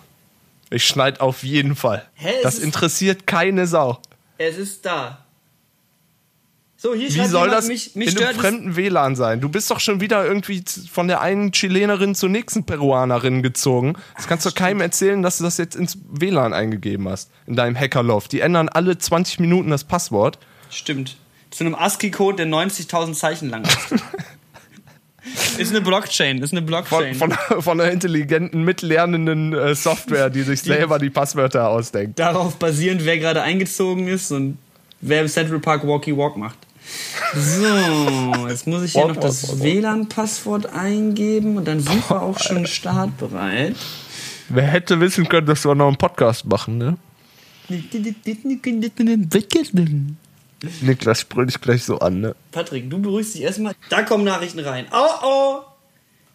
[0.70, 2.06] Ich schneid auf jeden Fall.
[2.14, 3.98] Hä, das interessiert keine Sau.
[4.36, 5.24] Es ist da.
[6.80, 9.40] So, hier Wie soll jemand, das mich, mich in einem fremden WLAN sein?
[9.40, 13.94] Du bist doch schon wieder irgendwie von der einen Chilenerin zur nächsten Peruanerin gezogen.
[14.14, 17.32] Das kannst du keinem erzählen, dass du das jetzt ins WLAN eingegeben hast.
[17.48, 18.30] In deinem Hackerloft.
[18.30, 20.38] Die ändern alle 20 Minuten das Passwort.
[20.70, 21.16] Stimmt.
[21.50, 24.00] Zu einem ASCII-Code, der 90.000 Zeichen lang ist.
[25.58, 27.14] ist eine Blockchain, ist eine Von, Blockchain.
[27.16, 32.20] von, von einer intelligenten, mitlernenden äh, Software, die sich selber die Passwörter ausdenkt.
[32.20, 34.58] Darauf basierend, wer gerade eingezogen ist und
[35.00, 36.67] wer im Central Park Walkie Walk macht.
[37.34, 39.60] So, jetzt muss ich hier noch das.
[39.60, 43.76] WLAN-Passwort eingeben und dann sind wir auch schon startbereit.
[44.48, 46.96] Wer hätte wissen können, dass wir noch einen Podcast machen, ne?
[50.80, 52.34] Niklas sprüh dich gleich so an, ne?
[52.50, 53.74] Patrick, du beruhigst dich erstmal.
[53.90, 54.86] Da kommen Nachrichten rein.
[54.90, 55.60] Oh oh!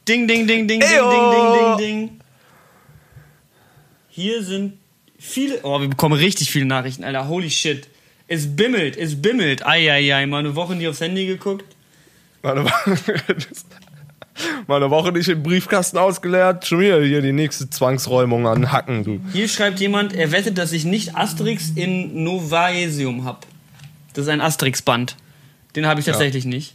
[0.08, 1.10] Ding, ding, ding, ding, ding, Eyo.
[1.10, 2.20] ding, ding, ding, ding.
[4.10, 4.78] Hier sind
[5.18, 5.60] viele.
[5.64, 7.28] Oh, wir bekommen richtig viele Nachrichten, Alter.
[7.28, 7.88] Holy shit.
[8.34, 9.64] Es bimmelt, es bimmelt.
[9.64, 11.66] Eieiei, mal eine Woche nie aufs Handy geguckt.
[12.42, 12.98] Meine Woche,
[14.68, 16.66] meine Woche nicht im Briefkasten ausgeleert.
[16.66, 19.20] Schon wieder hier die nächste Zwangsräumung an Hacken, du.
[19.34, 23.46] Hier schreibt jemand, er wettet, dass ich nicht Asterix in Novaesium hab.
[24.14, 25.16] Das ist ein Asterix-Band.
[25.76, 26.74] Den habe ich tatsächlich nicht.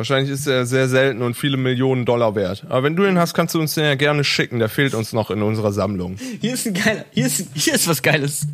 [0.00, 2.64] Wahrscheinlich ist er sehr selten und viele Millionen Dollar wert.
[2.70, 4.58] Aber wenn du ihn hast, kannst du uns den ja gerne schicken.
[4.58, 6.16] Der fehlt uns noch in unserer Sammlung.
[6.40, 8.46] Hier ist ein geiler, hier ist, hier ist was Geiles.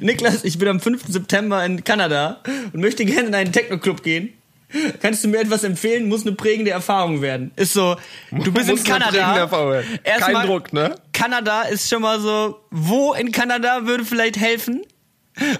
[0.00, 1.04] Niklas, ich bin am 5.
[1.08, 2.42] September in Kanada
[2.74, 4.34] und möchte gerne in einen Techno-Club gehen.
[5.00, 6.06] Kannst du mir etwas empfehlen?
[6.06, 7.52] Muss eine prägende Erfahrung werden.
[7.56, 7.96] Ist so,
[8.30, 9.46] du bist in Muss prägende Kanada.
[9.46, 10.96] Kein Erstmal- Druck, ne?
[11.14, 14.82] Kanada ist schon mal so, wo in Kanada würde vielleicht helfen?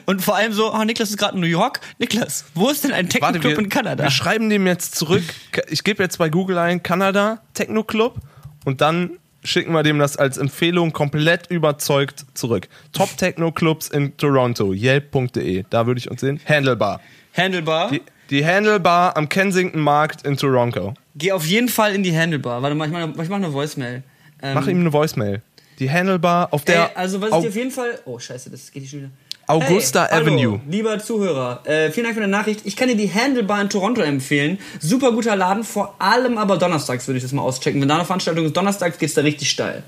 [0.06, 1.80] Und vor allem so, oh, Niklas ist gerade in New York.
[1.98, 4.04] Niklas, wo ist denn ein Techno-Club in Kanada?
[4.04, 5.24] wir schreiben dem jetzt zurück.
[5.68, 8.16] Ich gebe jetzt bei Google ein Kanada Techno Club
[8.64, 12.68] und dann schicken wir dem das als Empfehlung komplett überzeugt zurück.
[12.92, 15.64] Top Techno Clubs in Toronto, yelp.de.
[15.68, 16.40] Da würde ich uns sehen.
[16.46, 17.00] Handlebar.
[17.36, 17.90] Handlebar.
[17.90, 20.94] Die, die Handlebar am Kensington Markt in Toronto.
[21.16, 22.62] Geh auf jeden Fall in die Handlebar.
[22.62, 24.02] Warte mal, ich mache mach eine Voicemail.
[24.42, 25.42] Ähm, Mach ihm eine Voicemail.
[25.78, 27.98] Die Handlebar auf der Ey, also was ich dir auf jeden Fall.
[28.04, 29.10] Oh scheiße, das geht nicht schon wieder.
[29.46, 30.52] Augusta hey, Avenue.
[30.52, 32.60] Hallo, lieber Zuhörer, äh, vielen Dank für deine Nachricht.
[32.64, 34.58] Ich kann dir die Handlebar in Toronto empfehlen.
[34.80, 37.80] Super guter Laden, vor allem aber donnerstags würde ich das mal auschecken.
[37.80, 39.82] Wenn da eine Veranstaltung ist, donnerstags geht's da richtig steil.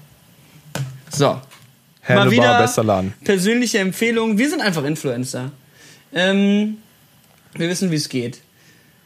[1.11, 1.41] So.
[2.09, 3.15] Mal Handlebar, wieder bester Laden.
[3.25, 4.39] persönliche Empfehlung.
[4.39, 5.51] Wir sind einfach Influencer.
[6.13, 6.79] Ähm,
[7.55, 8.41] wir wissen, wie es geht.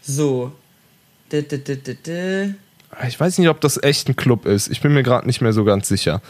[0.02, 0.52] So.
[1.32, 2.54] Dä, dä, dä.
[3.06, 4.68] Ich weiß nicht, ob das echt ein Club ist.
[4.68, 6.20] Ich bin mir gerade nicht mehr so ganz sicher.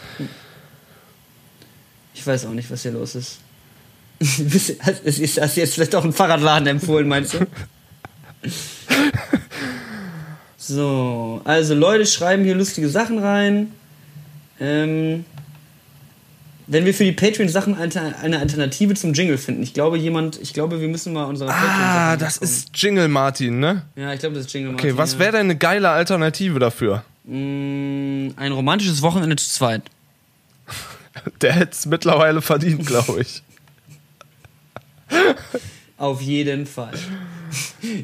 [2.13, 3.39] Ich weiß auch nicht, was hier los ist.
[5.09, 7.39] Ist- du jetzt vielleicht auch einen Fahrradladen empfohlen, meinst du?
[10.57, 13.71] So, also Leute schreiben hier lustige Sachen rein.
[14.59, 15.25] Ähm,
[16.67, 19.63] wenn wir für die Patreon-Sachen eine Alternative zum Jingle finden.
[19.63, 23.81] Ich glaube, jemand, ich glaube, wir müssen mal unsere Ah, das ist Jingle Martin, ne?
[23.95, 25.19] Ja, ich glaube, das ist Jingle Okay, Martin, was ja.
[25.19, 27.03] wäre denn eine geile Alternative dafür?
[27.25, 29.81] Mm, Ein romantisches Wochenende zu zweit.
[31.41, 33.43] Der hätte es mittlerweile verdient, glaube ich.
[35.97, 36.93] Auf jeden Fall.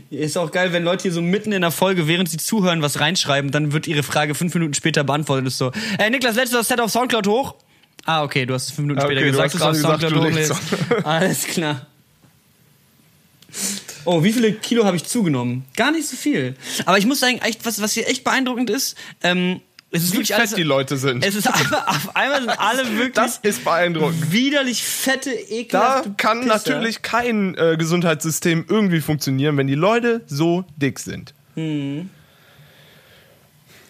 [0.09, 2.99] Ist auch geil, wenn Leute hier so mitten in der Folge, während sie zuhören, was
[2.99, 5.47] reinschreiben, dann wird ihre Frage fünf Minuten später beantwortet.
[5.47, 7.55] Ist so, hey Niklas, lädst du das Set auf Soundcloud hoch?
[8.05, 10.15] Ah, okay, du hast es fünf Minuten später okay, du gesagt, dass du auf Soundcloud
[10.15, 10.53] hochlädst.
[11.03, 11.87] Alles klar.
[14.05, 15.65] Oh, wie viele Kilo habe ich zugenommen?
[15.75, 16.55] Gar nicht so viel.
[16.85, 19.59] Aber ich muss sagen, echt, was, was hier echt beeindruckend ist, ähm,
[19.97, 20.53] es ist Wie wirklich fett alles.
[20.53, 21.25] die Leute sind.
[21.25, 24.31] Es ist einfach, auf einmal sind alle wirklich Das ist beeindruckend.
[24.31, 26.53] widerlich fette, Da ekelhafte kann Pisser.
[26.55, 31.33] natürlich kein äh, Gesundheitssystem irgendwie funktionieren, wenn die Leute so dick sind.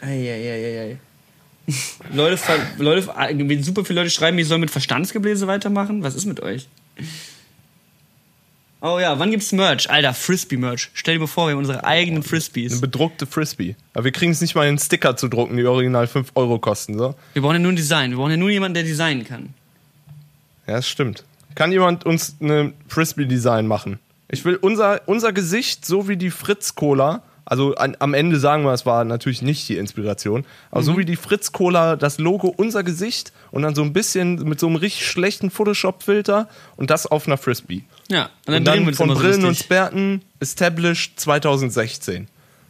[0.02, 0.98] Eieieiei.
[2.14, 2.40] Leute,
[2.78, 6.02] Leute, super viele Leute schreiben, ich soll mit Verstandsgebläse weitermachen.
[6.04, 6.68] Was ist mit euch?
[8.80, 9.90] Oh ja, wann gibt's Merch?
[9.90, 10.92] Alter, Frisbee-Merch.
[10.94, 12.80] Stell dir mal vor, wir haben unsere eigenen Eine Frisbees.
[12.80, 13.76] bedruckte Frisbee.
[13.96, 16.96] Aber wir kriegen es nicht mal, einen Sticker zu drucken, die original 5 Euro kosten.
[16.98, 17.16] So.
[17.34, 18.12] Wir brauchen ja nur ein Design.
[18.12, 19.54] Wir brauchen ja nur jemanden, der designen kann.
[20.68, 21.24] Ja, das stimmt.
[21.56, 23.98] Kann jemand uns eine Frisbee-Design machen?
[24.30, 28.74] Ich will unser, unser Gesicht, so wie die Fritz-Cola, also an, am Ende sagen wir,
[28.74, 30.86] es war natürlich nicht die Inspiration, aber Mhm.
[30.86, 34.68] so wie die Fritz-Cola, das Logo, unser Gesicht und dann so ein bisschen mit so
[34.68, 37.84] einem richtig schlechten Photoshop-Filter und das auf einer Frisbee.
[38.10, 39.58] Ja, und dann, Und dann uns von immer so Brillen und.
[39.58, 42.28] Sperten established 2016.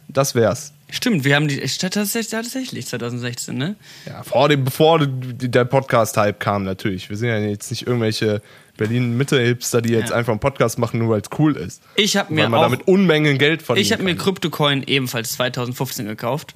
[0.08, 0.72] Das wär's.
[0.90, 3.76] Stimmt, wir haben die tatsächlich, tatsächlich 2016, ne?
[4.06, 7.10] Ja, vor dem, bevor der Podcast-Hype kam, natürlich.
[7.10, 8.40] Wir sind ja jetzt nicht irgendwelche
[8.78, 10.16] Berlin-Mitte-Hipster, die jetzt Ja.
[10.16, 11.82] einfach einen Podcast machen, nur weil es cool ist.
[11.96, 13.84] Ich habe mir weil man auch, damit Unmengen Geld verdient.
[13.86, 16.54] ich habe mir Kryptocoin ebenfalls 2015 gekauft.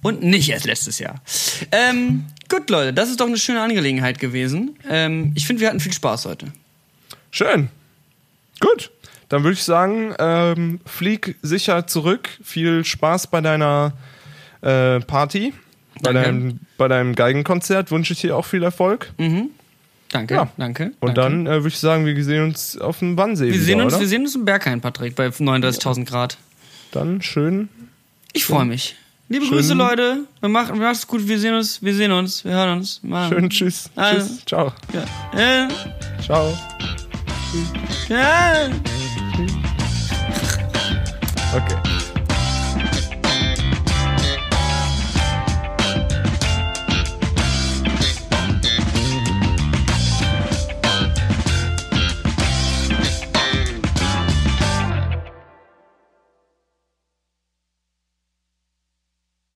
[0.00, 1.20] Und nicht erst letztes Jahr.
[1.72, 4.78] Ähm, gut, Leute, das ist doch eine schöne Angelegenheit gewesen.
[4.88, 6.46] Ähm, ich finde, wir hatten viel Spaß heute.
[7.32, 7.68] Schön.
[8.60, 8.90] Gut.
[9.28, 12.28] Dann würde ich sagen, ähm, flieg sicher zurück.
[12.42, 13.92] Viel Spaß bei deiner
[14.62, 15.52] äh, Party.
[16.02, 16.22] Bei Danke.
[16.28, 19.12] deinem, bei deinem Geigenkonzert wünsche ich dir auch viel Erfolg.
[20.10, 20.48] Danke, Ja.
[20.56, 20.92] danke.
[21.00, 21.20] Und danke.
[21.20, 23.92] dann äh, würde ich sagen, wir sehen uns auf dem Wannsee Wir wieder, sehen, uns,
[23.92, 24.00] oder?
[24.00, 26.38] wir sehen uns im Berghain, Patrick, bei 39.000 Grad.
[26.92, 27.68] Dann schön.
[28.32, 28.96] Ich freue mich.
[29.28, 29.56] Liebe Schön.
[29.56, 30.24] Grüße, Leute.
[30.40, 31.28] Wir machen, wir machen's gut.
[31.28, 33.02] Wir sehen uns, wir sehen uns, wir hören uns.
[33.02, 33.30] Machen.
[33.34, 33.90] Schön, tschüss.
[33.94, 34.26] Also.
[34.26, 34.44] Tschüss.
[34.46, 34.72] Ciao.
[34.94, 35.66] Ja.
[35.66, 35.68] Äh,
[36.24, 36.56] Ciao.
[38.08, 38.68] Ja.
[41.54, 41.87] Okay.